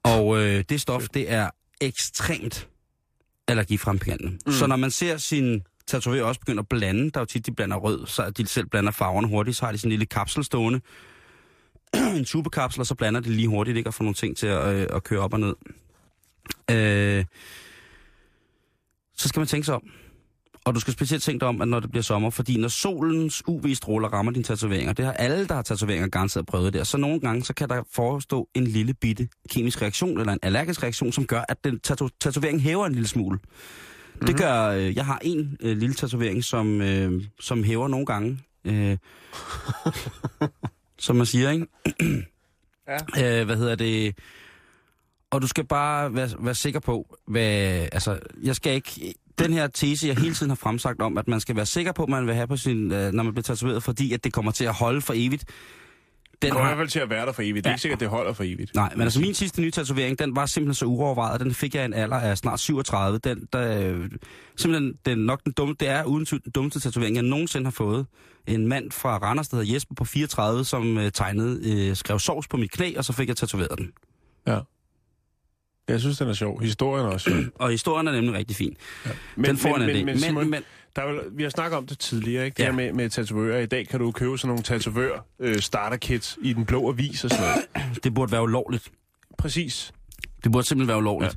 Og 0.04 0.38
øh, 0.38 0.64
det 0.70 0.82
stof, 0.82 1.08
det 1.14 1.32
er 1.32 1.50
ekstremt 1.82 2.68
allergifremkaldende. 3.48 4.38
Mm. 4.46 4.52
Så 4.52 4.68
når 4.68 4.76
man 4.76 4.92
ser 4.92 5.18
sin 5.18 5.64
tatovør 5.88 6.24
også 6.24 6.40
begynde 6.40 6.60
at 6.60 6.68
blande, 6.68 7.12
der 7.12 7.18
er 7.18 7.22
jo 7.22 7.26
tit, 7.26 7.46
de 7.46 7.52
blander 7.52 7.78
rød, 7.78 8.08
så 8.08 8.30
de 8.30 8.48
selv 8.48 8.68
blander 8.68 8.92
farverne 8.92 9.28
hurtigt, 9.28 9.58
så 9.58 9.66
har 9.66 9.72
de 9.72 9.78
sådan 9.78 9.88
en 9.88 9.92
lille 9.92 10.06
kapsel 10.06 10.44
stående, 10.44 10.82
en 12.18 12.26
tubekapsel, 12.26 12.80
og 12.80 12.86
så 12.86 12.96
blander 12.96 13.20
de 13.20 13.30
lige 13.30 13.48
hurtigt, 13.48 13.78
ikke, 13.78 13.90
og 13.90 13.94
får 13.94 14.04
nogle 14.04 14.16
ting 14.16 14.38
til 14.38 14.48
at, 14.48 14.76
øh, 14.76 14.88
at 14.94 15.04
køre 15.04 15.20
op 15.20 15.34
og 15.34 15.40
ned. 15.40 15.56
Øh, 16.72 17.26
så 19.18 19.28
skal 19.28 19.40
man 19.40 19.48
tænke 19.48 19.66
sig 19.66 19.76
om. 19.76 19.84
Og 20.66 20.76
du 20.76 20.80
skal 20.80 20.94
specielt 20.94 21.24
tænke 21.24 21.40
dig 21.40 21.48
om, 21.48 21.62
at 21.62 21.68
når 21.68 21.80
det 21.80 21.90
bliver 21.90 22.04
sommer, 22.04 22.30
fordi 22.30 22.58
når 22.58 22.68
solens 22.68 23.44
UV-stråler 23.48 24.08
rammer 24.08 24.32
dine 24.32 24.44
tatoveringer, 24.44 24.94
det 24.94 25.06
har 25.06 25.12
alle, 25.14 25.48
der 25.48 25.56
har 25.56 25.62
tatoveringer, 25.62 26.08
garanteret 26.08 26.46
prøvet 26.46 26.74
der, 26.74 26.84
så 26.84 26.98
nogle 26.98 27.20
gange, 27.20 27.44
så 27.44 27.54
kan 27.54 27.70
der 27.70 27.84
forestå 27.94 28.50
en 28.54 28.68
lille 28.68 28.94
bitte 28.94 29.28
kemisk 29.50 29.82
reaktion, 29.82 30.20
eller 30.20 30.34
en 30.34 30.40
allergisk 30.42 30.84
reaktion, 30.84 31.12
som 31.12 31.26
gør, 31.26 31.42
at 31.50 31.64
den 31.64 31.80
tato- 31.88 32.18
tatovering 32.22 32.62
hæver 32.62 32.86
en 32.86 32.94
lille 32.94 33.08
smule. 33.08 33.38
Mm-hmm. 33.38 34.28
Det 34.28 34.38
gør, 34.38 34.68
øh, 34.68 34.96
jeg 34.96 35.06
har 35.06 35.20
en 35.22 35.58
øh, 35.62 35.78
lille 35.78 35.96
tatovering, 35.96 36.44
som, 36.44 36.82
øh, 36.82 37.24
som 37.40 37.64
hæver 37.64 37.88
nogle 37.88 38.06
gange. 38.06 38.40
Øh, 38.66 38.98
som 41.06 41.16
man 41.16 41.26
siger, 41.26 41.52
ikke? 41.52 41.68
ja. 42.88 43.40
øh, 43.40 43.46
hvad 43.46 43.58
hedder 43.58 43.76
det? 43.76 44.16
Og 45.38 45.42
du 45.42 45.48
skal 45.48 45.64
bare 45.68 46.14
være, 46.16 46.30
være 46.40 46.56
sikker 46.56 46.80
på, 46.80 47.18
hvad, 47.28 47.88
altså, 47.92 48.20
jeg 48.44 48.56
skal 48.56 48.74
ikke, 48.74 49.14
den 49.40 49.54
her 49.54 49.68
tese, 49.68 50.08
jeg 50.08 50.16
hele 50.18 50.34
tiden 50.34 50.50
har 50.50 50.56
fremsagt 50.56 51.02
om, 51.02 51.18
at 51.18 51.28
man 51.28 51.40
skal 51.40 51.56
være 51.56 51.66
sikker 51.66 51.92
på, 51.92 52.04
at 52.04 52.10
man 52.10 52.28
vil 52.28 52.36
have 52.36 52.48
på 52.48 52.58
sin, 52.58 52.92
øh, 52.92 53.12
når 53.12 53.24
man 53.24 53.34
bliver 53.34 53.44
tatoveret, 53.44 53.84
fordi 53.84 54.14
at 54.14 54.24
det 54.24 54.34
kommer 54.34 54.52
til 54.52 54.64
at 54.66 54.74
holde 54.74 55.02
for 55.02 55.14
evigt. 55.16 55.46
Den 56.42 56.52
kommer 56.52 56.66
i 56.66 56.70
hvert 56.70 56.78
fald 56.78 56.88
til 56.90 57.00
at 57.00 57.10
være 57.10 57.26
der 57.26 57.32
for 57.32 57.42
evigt. 57.42 57.56
Det 57.56 57.66
er 57.66 57.70
Ja. 57.70 57.74
ikke 57.74 57.82
sikkert, 57.82 58.00
det 58.00 58.08
holder 58.08 58.34
for 58.34 58.44
evigt. 58.44 58.76
nej, 58.76 58.90
men 58.96 59.02
altså 59.02 59.20
min 59.20 59.34
sidste 59.34 59.62
nye 59.62 59.72
tatovering, 59.72 60.20
den 60.20 60.36
var 60.36 60.46
simpelthen 60.46 60.74
så 60.74 60.86
uovervejet, 60.86 61.40
den 61.42 61.54
fik 61.54 61.76
jeg 61.76 61.82
i 61.84 61.86
en 61.86 61.94
alder 61.94 62.18
af 62.18 62.38
snart 62.38 62.60
37. 62.60 63.18
Den, 63.18 63.48
der, 63.54 63.92
øh, 63.94 64.10
simpelthen, 64.56 64.94
den, 65.06 65.18
nok 65.18 65.44
den 65.46 65.52
dumme, 65.54 65.76
det 65.80 65.88
er 65.88 66.04
uden 66.04 66.26
tvivl 66.26 66.44
den 66.44 66.52
dummeste 66.52 66.80
tatovering, 66.80 67.16
jeg 67.16 67.24
nogensinde 67.24 67.66
har 67.66 67.72
fået. 67.72 68.06
En 68.48 68.68
mand 68.68 68.92
fra 68.92 69.18
Randers, 69.18 69.48
der 69.48 69.58
hedder 69.58 69.74
Jesper 69.74 69.96
på 69.96 70.06
34, 70.06 70.66
som 70.66 70.98
øh, 70.98 71.12
tegnede, 71.12 71.88
øh, 71.90 71.96
skrev 71.96 72.20
sovs 72.20 72.48
på 72.48 72.58
mit 72.58 72.72
knæ, 72.72 72.94
og 72.98 73.06
så 73.06 73.14
fik 73.14 73.28
jeg 73.28 73.38
tatoveret 73.38 73.78
den. 73.78 73.92
Ja. 74.48 74.60
Jeg 75.88 76.00
synes, 76.00 76.18
den 76.18 76.30
er 76.30 76.34
sjov. 76.34 76.62
Historien 76.62 77.06
er 77.06 77.10
også 77.10 77.30
sjov. 77.30 77.44
Og 77.66 77.70
historien 77.72 78.08
er 78.08 78.12
nemlig 78.12 78.34
rigtig 78.34 78.56
fin. 78.56 78.78
Ja. 79.06 79.10
den 79.42 79.58
får 79.58 79.70
men, 79.78 79.82
en 79.82 79.88
men, 79.88 79.96
det. 79.96 80.06
men, 80.06 80.06
Men, 80.06 80.20
Simon, 80.20 80.50
men, 80.50 80.64
der 80.96 81.02
er 81.02 81.08
vel, 81.12 81.20
vi 81.32 81.44
har 81.44 81.50
snakket 81.50 81.78
om 81.78 81.88
det 81.88 82.00
tidligere, 82.00 82.46
ikke? 82.46 82.56
Det 82.56 82.64
Ja. 82.64 82.70
her 82.70 82.76
med, 82.76 82.94
med 82.94 83.10
tatovører. 83.10 83.60
I 83.60 83.66
dag 83.66 83.88
kan 83.88 84.00
du 84.00 84.12
købe 84.12 84.38
sådan 84.38 84.48
nogle 84.48 84.64
tatovør 84.64 85.26
øh, 85.40 85.60
starter 85.60 85.98
kits 85.98 86.38
i 86.42 86.54
den 86.54 86.66
blå 86.66 86.90
avis 86.90 87.24
og 87.24 87.30
sådan 87.30 87.46
noget. 87.46 87.94
det 88.04 88.14
burde 88.14 88.32
være 88.32 88.44
ulovligt. 88.44 88.92
Præcis. 89.38 89.92
Det 90.44 90.52
burde 90.52 90.68
simpelthen 90.68 90.88
være 90.88 90.98
ulovligt. 90.98 91.36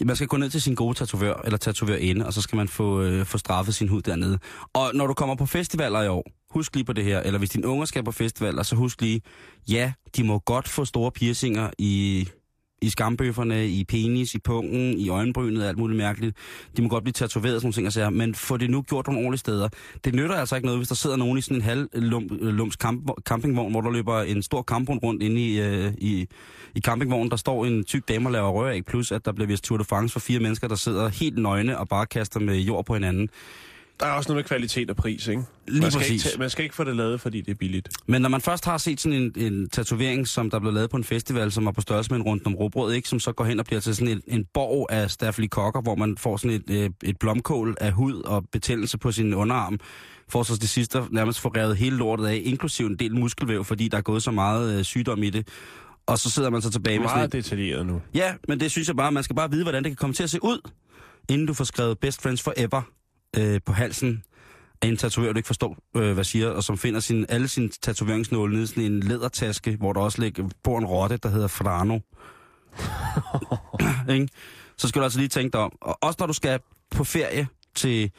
Ja. 0.00 0.04
Man 0.04 0.16
skal 0.16 0.28
gå 0.28 0.36
ned 0.36 0.50
til 0.50 0.62
sin 0.62 0.74
gode 0.74 0.94
tatovør, 0.94 1.40
eller 1.44 1.56
tatovørinde, 1.58 2.26
og 2.26 2.32
så 2.32 2.42
skal 2.42 2.56
man 2.56 2.68
få, 2.68 3.02
øh, 3.02 3.26
få 3.26 3.38
straffet 3.38 3.74
sin 3.74 3.88
hud 3.88 4.02
dernede. 4.02 4.38
Og 4.72 4.90
når 4.94 5.06
du 5.06 5.14
kommer 5.14 5.34
på 5.34 5.46
festivaler 5.46 6.02
i 6.02 6.08
år, 6.08 6.26
husk 6.50 6.74
lige 6.74 6.84
på 6.84 6.92
det 6.92 7.04
her, 7.04 7.20
eller 7.20 7.38
hvis 7.38 7.50
dine 7.50 7.66
unger 7.66 7.84
skal 7.86 8.04
på 8.04 8.12
festivaler, 8.12 8.62
så 8.62 8.76
husk 8.76 9.00
lige, 9.00 9.22
ja, 9.68 9.92
de 10.16 10.24
må 10.24 10.38
godt 10.38 10.68
få 10.68 10.84
store 10.84 11.10
piercinger 11.12 11.70
i, 11.78 12.28
i 12.82 12.90
skambøfferne, 12.90 13.68
i 13.68 13.84
penis, 13.84 14.34
i 14.34 14.38
pungen, 14.38 14.98
i 14.98 15.08
øjenbrynet, 15.08 15.64
alt 15.64 15.78
muligt 15.78 15.96
mærkeligt. 15.96 16.36
De 16.76 16.82
må 16.82 16.88
godt 16.88 17.04
blive 17.04 17.12
tatoveret, 17.12 17.54
sådan 17.54 17.66
nogle 17.66 17.72
ting, 17.72 17.86
og 17.86 17.92
sager, 17.92 18.10
men 18.10 18.34
få 18.34 18.56
det 18.56 18.70
nu 18.70 18.82
gjort 18.82 19.06
nogle 19.06 19.20
ordentlige 19.20 19.38
steder. 19.38 19.68
Det 20.04 20.14
nytter 20.14 20.34
altså 20.34 20.56
ikke 20.56 20.66
noget, 20.66 20.78
hvis 20.78 20.88
der 20.88 20.94
sidder 20.94 21.16
nogen 21.16 21.38
i 21.38 21.40
sådan 21.40 21.56
en 21.56 21.62
halv 21.62 21.88
øh, 21.94 22.02
lum, 22.02 22.28
lums 22.40 22.74
camp, 22.74 23.10
campingvogn, 23.24 23.70
hvor 23.70 23.80
der 23.80 23.90
løber 23.90 24.20
en 24.22 24.42
stor 24.42 24.62
kampvogn 24.62 24.98
rundt 24.98 25.22
inde 25.22 25.40
i, 25.40 25.60
øh, 25.60 25.92
i, 25.98 26.26
i 26.74 26.80
campingvognen. 26.80 27.30
Der 27.30 27.36
står 27.36 27.66
en 27.66 27.84
tyk 27.84 28.08
dame 28.08 28.28
og 28.28 28.32
laver 28.32 28.50
røræg, 28.50 28.84
plus 28.84 29.12
at 29.12 29.24
der 29.24 29.32
bliver 29.32 29.46
vist 29.48 29.64
Tour 29.64 29.78
de 29.78 29.84
France 29.84 30.12
for 30.12 30.20
fire 30.20 30.40
mennesker, 30.40 30.68
der 30.68 30.76
sidder 30.76 31.08
helt 31.08 31.38
nøgne 31.38 31.78
og 31.78 31.88
bare 31.88 32.06
kaster 32.06 32.40
med 32.40 32.56
jord 32.56 32.86
på 32.86 32.94
hinanden. 32.94 33.28
Der 34.00 34.06
er 34.06 34.12
også 34.12 34.28
noget 34.32 34.38
med 34.38 34.44
kvalitet 34.44 34.90
og 34.90 34.96
pris, 34.96 35.28
ikke? 35.28 35.42
Lige 35.68 35.82
man, 35.82 35.90
skal 35.90 36.00
præcis. 36.00 36.26
ikke 36.26 36.38
man 36.38 36.50
skal 36.50 36.62
ikke 36.62 36.74
få 36.74 36.84
det 36.84 36.96
lavet, 36.96 37.20
fordi 37.20 37.40
det 37.40 37.50
er 37.50 37.54
billigt. 37.54 37.88
Men 38.06 38.22
når 38.22 38.28
man 38.28 38.40
først 38.40 38.64
har 38.64 38.78
set 38.78 39.00
sådan 39.00 39.18
en, 39.22 39.32
en 39.36 39.68
tatovering, 39.68 40.28
som 40.28 40.50
der 40.50 40.58
blev 40.58 40.72
lavet 40.72 40.90
på 40.90 40.96
en 40.96 41.04
festival, 41.04 41.52
som 41.52 41.64
var 41.64 41.72
på 41.72 41.80
størrelse 41.80 42.10
med 42.10 42.16
en 42.18 42.22
rundt 42.22 42.46
om 42.46 42.54
råbrød, 42.54 42.92
ikke? 42.94 43.08
som 43.08 43.20
så 43.20 43.32
går 43.32 43.44
hen 43.44 43.58
og 43.58 43.64
bliver 43.64 43.80
til 43.80 43.96
sådan 43.96 44.08
en, 44.08 44.22
en 44.26 44.44
borg 44.54 44.86
af 44.90 45.10
stafylokokker, 45.10 45.80
hvor 45.80 45.94
man 45.94 46.16
får 46.16 46.36
sådan 46.36 46.56
et, 46.56 46.70
øh, 46.70 46.90
et 47.04 47.18
blomkål 47.18 47.76
af 47.80 47.92
hud 47.92 48.22
og 48.22 48.44
betændelse 48.52 48.98
på 48.98 49.12
sin 49.12 49.34
underarm, 49.34 49.80
får 50.28 50.42
så 50.42 50.56
det 50.56 50.68
sidste 50.68 51.02
nærmest 51.10 51.40
få 51.40 51.48
revet 51.48 51.76
hele 51.76 51.96
lortet 51.96 52.26
af, 52.26 52.42
inklusiv 52.44 52.86
en 52.86 52.96
del 52.96 53.14
muskelvæv, 53.14 53.64
fordi 53.64 53.88
der 53.88 53.96
er 53.96 54.02
gået 54.02 54.22
så 54.22 54.30
meget 54.30 54.78
øh, 54.78 54.84
sygdom 54.84 55.22
i 55.22 55.30
det. 55.30 55.48
Og 56.06 56.18
så 56.18 56.30
sidder 56.30 56.50
man 56.50 56.62
så 56.62 56.70
tilbage 56.70 56.98
med 56.98 57.08
sådan 57.08 57.18
Meget 57.18 57.34
et, 57.34 57.44
detaljeret 57.44 57.86
nu. 57.86 58.00
Ja, 58.14 58.34
men 58.48 58.60
det 58.60 58.70
synes 58.70 58.88
jeg 58.88 58.96
bare, 58.96 59.12
man 59.12 59.22
skal 59.22 59.36
bare 59.36 59.50
vide, 59.50 59.62
hvordan 59.64 59.84
det 59.84 59.90
kan 59.90 59.96
komme 59.96 60.14
til 60.14 60.22
at 60.22 60.30
se 60.30 60.38
ud, 60.44 60.70
inden 61.28 61.46
du 61.46 61.54
får 61.54 61.64
skrevet 61.64 61.98
Best 61.98 62.22
Friends 62.22 62.42
Forever 62.42 62.82
øh, 63.38 63.60
på 63.66 63.72
halsen 63.72 64.24
af 64.82 64.86
en 64.88 64.96
tatovør, 64.96 65.32
du 65.32 65.36
ikke 65.36 65.46
forstår, 65.46 65.76
øh, 65.96 66.12
hvad 66.12 66.24
siger, 66.24 66.48
og 66.50 66.64
som 66.64 66.78
finder 66.78 67.00
sin, 67.00 67.26
alle 67.28 67.48
sine 67.48 67.68
tatoveringsnåle 67.68 68.52
nede 68.52 68.64
i 68.64 68.66
sådan 68.66 68.84
en 68.84 69.00
lædertaske, 69.00 69.76
hvor 69.76 69.92
der 69.92 70.00
også 70.00 70.20
ligger, 70.22 70.48
bor 70.62 70.78
en 70.78 70.84
rotte, 70.86 71.16
der 71.16 71.28
hedder 71.28 71.48
Frano. 71.48 71.98
Ikke? 74.14 74.28
Så 74.78 74.88
skal 74.88 75.00
du 75.00 75.04
altså 75.04 75.18
lige 75.18 75.28
tænke 75.28 75.52
dig 75.52 75.60
om. 75.60 75.72
Og 75.80 75.98
også 76.02 76.16
når 76.20 76.26
du 76.26 76.32
skal 76.32 76.58
på 76.90 77.04
ferie 77.04 77.46
til... 77.74 78.10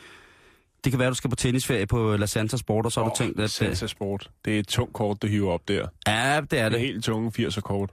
Det 0.83 0.91
kan 0.91 0.99
være, 0.99 1.09
du 1.09 1.15
skal 1.15 1.29
på 1.29 1.35
tennisferie 1.35 1.85
på 1.87 2.15
La 2.17 2.25
Santa 2.25 2.57
Sport, 2.57 2.85
og 2.85 2.91
så 2.91 3.03
har 3.03 3.09
du 3.09 3.15
tænkt, 3.17 3.37
at... 3.39 3.43
øh, 3.43 3.49
Salsa 3.49 3.87
Sport. 3.87 4.29
Det 4.45 4.55
er 4.55 4.59
et 4.59 4.67
tungt 4.67 4.93
kort, 4.93 5.21
du 5.21 5.27
hiver 5.27 5.51
op 5.51 5.67
der. 5.67 5.87
Ja, 6.07 6.13
det 6.13 6.35
er 6.35 6.41
Det 6.41 6.59
er 6.59 6.69
det. 6.69 6.79
helt 6.79 7.03
tunge 7.03 7.31
80'er 7.39 7.61
kort. 7.61 7.89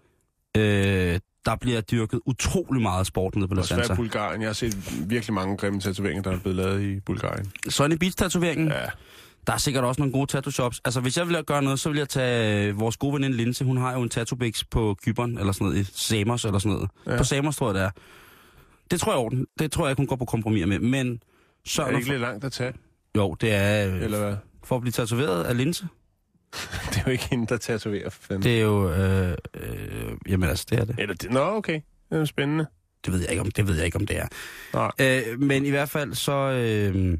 Øh, 0.57 1.21
der 1.45 1.57
bliver 1.61 1.81
dyrket 1.81 2.21
utrolig 2.27 2.83
meget 2.83 3.07
sport 3.07 3.37
nede 3.37 3.49
på 3.49 3.55
La 3.55 3.61
Også 3.61 3.75
være 3.75 3.85
Santa. 3.85 4.03
Bulgarien. 4.03 4.41
Jeg 4.41 4.49
har 4.49 4.55
set 4.55 4.77
virkelig 5.11 5.35
mange 5.35 5.57
grimme 5.57 5.81
tatoveringer, 5.81 6.23
der 6.23 6.31
er 6.31 6.39
blevet 6.39 6.57
lavet 6.57 6.83
i 6.83 7.01
Bulgarien. 7.01 7.53
Sunny 7.69 7.97
Beach-tatoveringen. 7.97 8.69
Ja. 8.69 8.87
Der 9.47 9.53
er 9.53 9.57
sikkert 9.59 9.85
også 9.85 10.01
nogle 10.01 10.13
gode 10.13 10.27
tattoo 10.27 10.51
shops. 10.51 10.81
Altså, 10.85 11.01
hvis 11.01 11.19
jeg 11.19 11.27
ville 11.27 11.43
gøre 11.43 11.63
noget, 11.63 11.81
så 11.81 11.89
ville 11.89 12.01
jeg 12.01 12.09
tage 12.09 12.69
øh, 12.69 12.81
vores 12.81 12.97
gode 12.97 13.15
veninde 13.15 13.37
Linse. 13.37 13.65
Hun 13.65 13.77
har 13.77 13.95
jo 13.95 14.03
en 14.03 14.09
tattoo 14.09 14.39
på 14.71 14.97
Kyberen, 15.05 15.39
eller 15.39 15.53
sådan 15.53 15.67
noget, 15.67 15.81
i 15.81 15.85
Samos 15.95 16.45
eller 16.45 16.59
sådan 16.59 16.73
noget. 16.73 16.91
Ja. 17.07 17.17
På 17.17 17.25
Samos, 17.25 17.57
tror 17.57 17.67
jeg, 17.69 17.75
det 17.75 17.83
er. 17.83 17.91
Det 18.91 19.01
tror 19.01 19.13
jeg 19.13 19.19
orden. 19.19 19.47
Det 19.59 19.73
tror 19.73 19.87
jeg, 19.87 19.97
hun 19.97 20.07
går 20.07 20.17
på 20.17 20.25
kompromis 20.25 20.67
med. 20.67 20.79
Men 20.79 21.23
så... 21.65 21.83
Er 21.83 21.91
det 21.91 21.97
ikke 21.97 22.09
lidt 22.09 22.21
langt 22.21 22.45
at 22.45 22.53
tage, 22.53 22.73
Jo, 23.17 23.37
det 23.41 23.55
er 23.55 23.89
øh, 23.89 24.03
eller 24.03 24.19
hvad? 24.19 24.37
for 24.65 24.77
at 24.77 24.81
blive 24.81 24.93
tatoveret 24.93 25.45
af 25.45 25.57
Linse. 25.57 25.89
Det 26.91 26.97
er 26.97 27.03
jo 27.07 27.11
ikke 27.11 27.29
hende, 27.31 27.47
der 27.47 27.57
tatoverer, 27.57 28.11
for 28.11 28.23
fanden. 28.23 28.43
Det... 28.43 28.59
Er 28.59 28.63
jo... 28.63 28.93
Øh, 28.93 29.37
øh, 29.55 30.13
jamen 30.29 30.49
altså, 30.49 30.67
det 30.71 30.79
er 30.79 30.85
det. 30.85 30.95
Eller 30.99 31.15
det... 31.15 31.31
Nå, 31.31 31.41
okay. 31.41 31.75
Det 31.75 32.17
er 32.17 32.19
jo 32.19 32.27
spændende. 32.27 32.67
Det 33.05 33.13
ved 33.13 33.21
jeg 33.21 33.31
ikke, 33.31 33.41
om 33.41 33.51
det 33.51 33.67
ved 33.69 33.77
jeg 33.77 33.85
ikke, 33.85 33.97
om 33.97 34.07
det 34.07 34.19
er. 34.19 34.27
Nej. 34.75 34.91
Øh, 35.01 35.41
men 35.41 35.67
i 35.67 35.71
hvert 35.71 35.89
fald, 35.89 36.15
så... 36.15 36.33
Øh, 36.33 37.19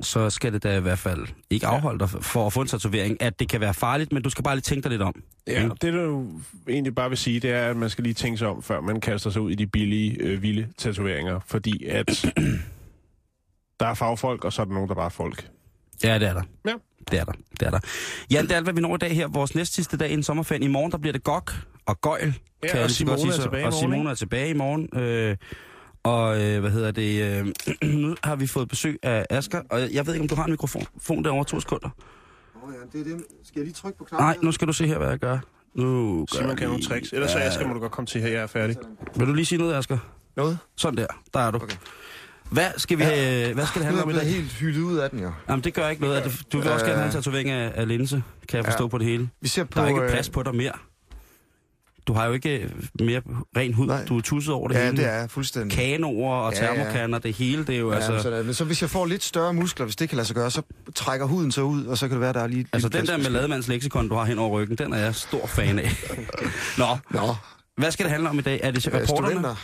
så 0.00 0.30
skal 0.30 0.52
det 0.52 0.62
da 0.62 0.76
i 0.76 0.80
hvert 0.80 0.98
fald 0.98 1.26
ikke 1.50 1.66
afholde 1.66 1.98
dig 1.98 2.08
for 2.08 2.46
at 2.46 2.52
få 2.52 2.60
en 2.60 2.66
tatovering, 2.66 3.22
at 3.22 3.40
det 3.40 3.48
kan 3.48 3.60
være 3.60 3.74
farligt, 3.74 4.12
men 4.12 4.22
du 4.22 4.30
skal 4.30 4.44
bare 4.44 4.56
lige 4.56 4.62
tænke 4.62 4.82
dig 4.82 4.90
lidt 4.90 5.02
om. 5.02 5.22
Ja, 5.46 5.62
Ikke? 5.62 5.74
det 5.82 5.92
du 5.92 6.26
egentlig 6.68 6.94
bare 6.94 7.08
vil 7.08 7.18
sige, 7.18 7.40
det 7.40 7.50
er, 7.50 7.70
at 7.70 7.76
man 7.76 7.90
skal 7.90 8.04
lige 8.04 8.14
tænke 8.14 8.38
sig 8.38 8.48
om, 8.48 8.62
før 8.62 8.80
man 8.80 9.00
kaster 9.00 9.30
sig 9.30 9.42
ud 9.42 9.50
i 9.50 9.54
de 9.54 9.66
billige, 9.66 10.16
øh, 10.20 10.42
vilde 10.42 10.68
tatoveringer. 10.78 11.40
Fordi 11.46 11.86
at 11.86 12.26
der 13.80 13.86
er 13.86 13.94
fagfolk, 13.94 14.44
og 14.44 14.52
så 14.52 14.62
er 14.62 14.66
der 14.66 14.72
nogen, 14.74 14.88
der 14.88 14.94
bare 14.94 15.04
er 15.04 15.08
folk. 15.10 15.48
Ja, 16.04 16.18
det 16.18 16.28
er 16.28 16.34
der. 16.34 16.42
Ja. 16.66 16.74
Det 17.10 17.18
er 17.18 17.24
der. 17.24 17.32
Det 17.60 17.62
er 17.66 17.70
der. 17.70 17.78
Ja, 18.30 18.42
det 18.42 18.52
er 18.52 18.56
alt, 18.56 18.64
hvad 18.64 18.74
vi 18.74 18.80
når 18.80 18.94
i 18.94 18.98
dag 18.98 19.14
her. 19.14 19.28
Vores 19.28 19.54
næste 19.54 19.74
sidste 19.74 19.96
dag 19.96 20.10
i 20.10 20.14
en 20.14 20.22
sommerferie. 20.22 20.64
I 20.64 20.68
morgen, 20.68 20.92
der 20.92 20.98
bliver 20.98 21.12
det 21.12 21.24
gok 21.24 21.52
og 21.86 22.00
gøjl. 22.00 22.34
Ja, 22.62 22.68
kan 22.68 22.82
og 22.82 22.90
Simone 22.90 23.18
sige 23.18 23.32
er 23.32 23.36
tilbage 23.42 23.62
i 23.62 23.64
Og 23.66 23.72
morgen, 23.72 23.92
Simone 23.92 24.10
er 24.10 24.14
tilbage 24.14 24.50
i 24.50 24.54
morgen. 24.54 24.88
Øh, 25.02 25.36
og 26.02 26.42
øh, 26.42 26.60
hvad 26.60 26.70
hedder 26.70 26.90
det? 26.90 27.22
Øh, 27.82 27.92
nu 28.00 28.16
har 28.24 28.36
vi 28.36 28.46
fået 28.46 28.68
besøg 28.68 28.98
af 29.02 29.26
Asker, 29.30 29.62
og 29.70 29.80
jeg 29.92 30.06
ved 30.06 30.14
ikke, 30.14 30.22
om 30.22 30.28
du 30.28 30.34
har 30.34 30.44
en 30.44 30.50
mikrofon 30.50 30.82
Fon 31.02 31.24
derovre 31.24 31.44
to 31.44 31.60
sekunder. 31.60 31.88
Åh 32.64 32.74
ja, 32.74 32.98
det 32.98 33.06
er 33.10 33.16
det. 33.16 33.24
Skal 33.44 33.60
jeg 33.60 33.64
lige 33.64 33.74
trykke 33.74 33.98
på 33.98 34.04
knappen? 34.04 34.24
Nej, 34.26 34.36
nu 34.42 34.52
skal 34.52 34.68
du 34.68 34.72
se 34.72 34.86
her, 34.86 34.98
hvad 34.98 35.08
jeg 35.08 35.18
gør. 35.18 35.38
Nu 35.74 36.18
gør 36.32 36.38
Simon 36.38 36.56
kan 36.56 36.68
nogle 36.68 36.82
tricks. 36.82 37.12
Ellers 37.12 37.30
så 37.30 37.38
Asger, 37.38 37.66
må 37.66 37.74
du 37.74 37.80
godt 37.80 37.92
komme 37.92 38.06
til 38.06 38.20
her, 38.20 38.28
jeg 38.28 38.42
er 38.42 38.46
færdig. 38.46 38.76
Vil 39.16 39.26
du 39.26 39.32
lige 39.32 39.46
sige 39.46 39.58
noget, 39.58 39.74
Asger? 39.74 39.98
Noget? 40.36 40.58
Sådan 40.76 40.96
der. 40.96 41.06
Der 41.34 41.40
er 41.40 41.50
du. 41.50 41.56
Okay. 41.56 41.76
Hvad 42.50 42.66
skal, 42.76 42.98
vi, 42.98 43.02
ja. 43.04 43.52
hvad 43.52 43.66
skal 43.66 43.78
det 43.78 43.86
handle 43.86 44.02
om 44.02 44.08
er 44.08 44.12
i 44.12 44.16
jeg 44.16 44.24
dag? 44.24 44.30
blevet 44.30 44.42
helt 44.42 44.52
hyldet 44.52 44.80
ud 44.82 44.96
af 44.98 45.10
den, 45.10 45.20
jo. 45.20 45.32
Jamen, 45.48 45.64
det 45.64 45.74
gør 45.74 45.88
ikke 45.88 46.02
noget. 46.02 46.44
Du 46.52 46.58
vil 46.60 46.70
også 46.70 46.84
Øh. 46.84 46.88
gerne 46.90 46.98
have 47.02 47.06
en 47.06 47.12
tatovering 47.12 47.50
af, 47.50 47.72
af 47.74 47.88
linse, 47.88 48.22
kan 48.48 48.56
jeg 48.56 48.64
forstå 48.64 48.84
Ja. 48.84 48.88
på 48.88 48.98
det 48.98 49.06
hele. 49.06 49.28
Vi 49.40 49.48
ser 49.48 49.64
på... 49.64 49.70
Der 49.74 49.82
er 49.82 49.88
ikke 49.88 50.00
øh, 50.00 50.10
plads 50.10 50.28
på 50.28 50.42
dig 50.42 50.54
mere. 50.54 50.72
Du 52.06 52.12
har 52.12 52.26
jo 52.26 52.32
ikke 52.32 52.58
øh, 52.58 52.70
mere 53.00 53.22
ren 53.56 53.74
hud. 53.74 53.86
Nej. 53.86 54.04
Du 54.04 54.16
er 54.16 54.20
tusset 54.22 54.54
over 54.54 54.68
det 54.68 54.74
Ja, 54.74 54.84
hele. 54.84 54.96
det 54.96 55.06
er 55.06 55.14
jeg 55.20 55.30
fuldstændig. 55.30 55.78
Kanoer 55.78 56.34
og 56.34 56.52
Ja, 56.54 56.64
ja. 56.64 56.74
termokanner, 56.74 57.18
det 57.18 57.34
hele, 57.34 57.64
det 57.64 57.74
er 57.74 57.78
jo 57.78 57.90
Ja, 57.90 57.96
altså... 57.96 58.18
så, 58.22 58.30
der, 58.30 58.52
så 58.52 58.64
hvis 58.64 58.82
jeg 58.82 58.90
får 58.90 59.06
lidt 59.06 59.22
større 59.24 59.54
muskler, 59.54 59.86
hvis 59.86 59.96
det 59.96 60.08
kan 60.08 60.16
lade 60.16 60.26
sig 60.26 60.36
gøre, 60.36 60.50
så 60.50 60.62
trækker 60.94 61.26
huden 61.26 61.52
sig 61.52 61.64
ud, 61.64 61.84
og 61.86 61.98
så 61.98 62.08
kan 62.08 62.12
det 62.14 62.20
være, 62.20 62.32
der 62.32 62.40
er 62.40 62.46
lige... 62.46 62.66
Altså 62.72 62.88
den 62.88 63.06
der 63.06 63.16
med 63.16 63.30
lademands 63.30 63.68
leksikon, 63.68 64.08
du 64.08 64.14
har 64.14 64.24
hen 64.24 64.38
over 64.38 64.50
ryggen, 64.60 64.78
den 64.78 64.92
er 64.92 64.98
jeg 64.98 65.14
stor 65.14 65.46
fan 65.46 65.78
af. 65.78 65.90
Nå, 66.78 66.86
Nå, 67.10 67.34
hvad 67.76 67.90
skal 67.90 68.04
det 68.04 68.10
handle 68.12 68.28
om 68.28 68.38
i 68.38 68.42
dag? 68.42 68.60
Er 68.62 68.70
det 68.70 68.86
øh, 68.86 68.94
rapporterne? 68.94 69.26
studenter. 69.28 69.54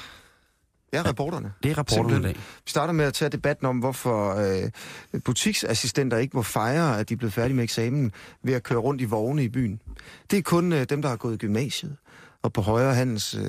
Ja, 0.94 1.02
reporterne. 1.08 1.52
Det 1.62 1.70
er 1.70 1.78
rapporterne 1.78 2.18
i 2.18 2.22
dag. 2.22 2.34
Vi 2.36 2.70
starter 2.70 2.92
med 2.92 3.04
at 3.04 3.14
tage 3.14 3.28
debatten 3.28 3.66
om, 3.66 3.78
hvorfor 3.78 4.34
øh, 4.34 4.70
butiksassistenter 5.24 6.16
ikke 6.18 6.36
må 6.36 6.42
fejre, 6.42 6.98
at 7.00 7.08
de 7.08 7.14
er 7.14 7.18
blevet 7.18 7.32
færdige 7.32 7.56
med 7.56 7.64
eksamen 7.64 8.12
ved 8.42 8.54
at 8.54 8.62
køre 8.62 8.78
rundt 8.78 9.00
i 9.00 9.04
vogne 9.04 9.44
i 9.44 9.48
byen. 9.48 9.80
Det 10.30 10.38
er 10.38 10.42
kun 10.42 10.72
øh, 10.72 10.84
dem, 10.90 11.02
der 11.02 11.08
har 11.08 11.16
gået 11.16 11.34
i 11.34 11.36
gymnasiet 11.36 11.96
og 12.42 12.52
på 12.52 12.60
højere 12.60 12.94
handels 12.94 13.34
øh, 13.34 13.42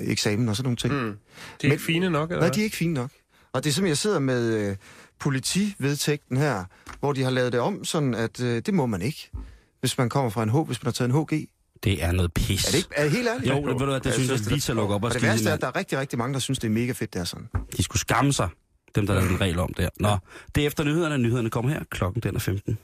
eksamen 0.00 0.48
og 0.48 0.56
sådan 0.56 0.64
nogle 0.66 0.76
ting. 0.76 0.94
Mm. 0.94 1.00
De 1.00 1.06
er 1.06 1.16
Men- 1.62 1.72
ikke 1.72 1.84
fine 1.84 2.10
nok, 2.10 2.30
eller 2.30 2.40
Nej, 2.42 2.50
de 2.50 2.60
er 2.60 2.64
ikke 2.64 2.76
fine 2.76 2.94
nok. 2.94 3.10
Og 3.52 3.64
det 3.64 3.70
er 3.70 3.74
som 3.74 3.86
jeg 3.86 3.98
sidder 3.98 4.18
med 4.18 4.54
øh, 4.70 4.76
politivedtægten 5.18 6.36
her, 6.36 6.64
hvor 7.00 7.12
de 7.12 7.22
har 7.22 7.30
lavet 7.30 7.52
det 7.52 7.60
om, 7.60 7.84
sådan 7.84 8.14
at 8.14 8.40
øh, 8.42 8.62
det 8.66 8.74
må 8.74 8.86
man 8.86 9.02
ikke, 9.02 9.30
hvis 9.80 9.98
man 9.98 10.08
kommer 10.08 10.30
fra 10.30 10.42
en 10.42 10.50
H, 10.50 10.56
hvis 10.56 10.82
man 10.82 10.86
har 10.86 10.92
taget 10.92 11.08
en 11.14 11.24
HG. 11.30 11.48
Det 11.84 12.04
er 12.04 12.12
noget 12.12 12.32
pis. 12.32 12.64
Er 12.66 12.70
det 12.70 12.78
ikke 12.78 12.88
er 12.96 13.02
det 13.02 13.12
helt 13.12 13.28
ærligt? 13.28 13.50
Jo, 13.50 13.56
det, 13.56 13.80
ved 13.80 13.86
du 13.86 13.98
det 14.04 14.14
synes 14.14 14.30
jeg 14.30 14.38
lige 14.48 14.60
til 14.60 14.72
at 14.72 14.76
lukke 14.76 14.94
op 14.94 15.04
og 15.04 15.08
Og 15.08 15.14
det 15.14 15.22
værste 15.22 15.48
er, 15.48 15.54
at 15.54 15.60
der 15.60 15.66
er 15.66 15.76
rigtig, 15.76 15.98
rigtig 15.98 16.18
mange, 16.18 16.34
der 16.34 16.40
synes, 16.40 16.58
det 16.58 16.68
er 16.68 16.72
mega 16.72 16.92
fedt, 16.92 17.14
det 17.14 17.20
er 17.20 17.24
sådan. 17.24 17.48
De 17.76 17.82
skulle 17.82 18.00
skamme 18.00 18.32
sig, 18.32 18.48
dem 18.94 19.06
der 19.06 19.14
lavede 19.14 19.30
en 19.32 19.40
regel 19.40 19.58
om 19.58 19.74
der. 19.74 19.88
Nå, 20.00 20.16
det 20.54 20.62
er 20.62 20.66
efter 20.66 20.84
nyhederne. 20.84 21.18
Nyhederne 21.18 21.50
kommer 21.50 21.70
her. 21.70 21.80
Klokken 21.90 22.22
den 22.22 22.34
er 22.36 22.40
15. 22.40 22.78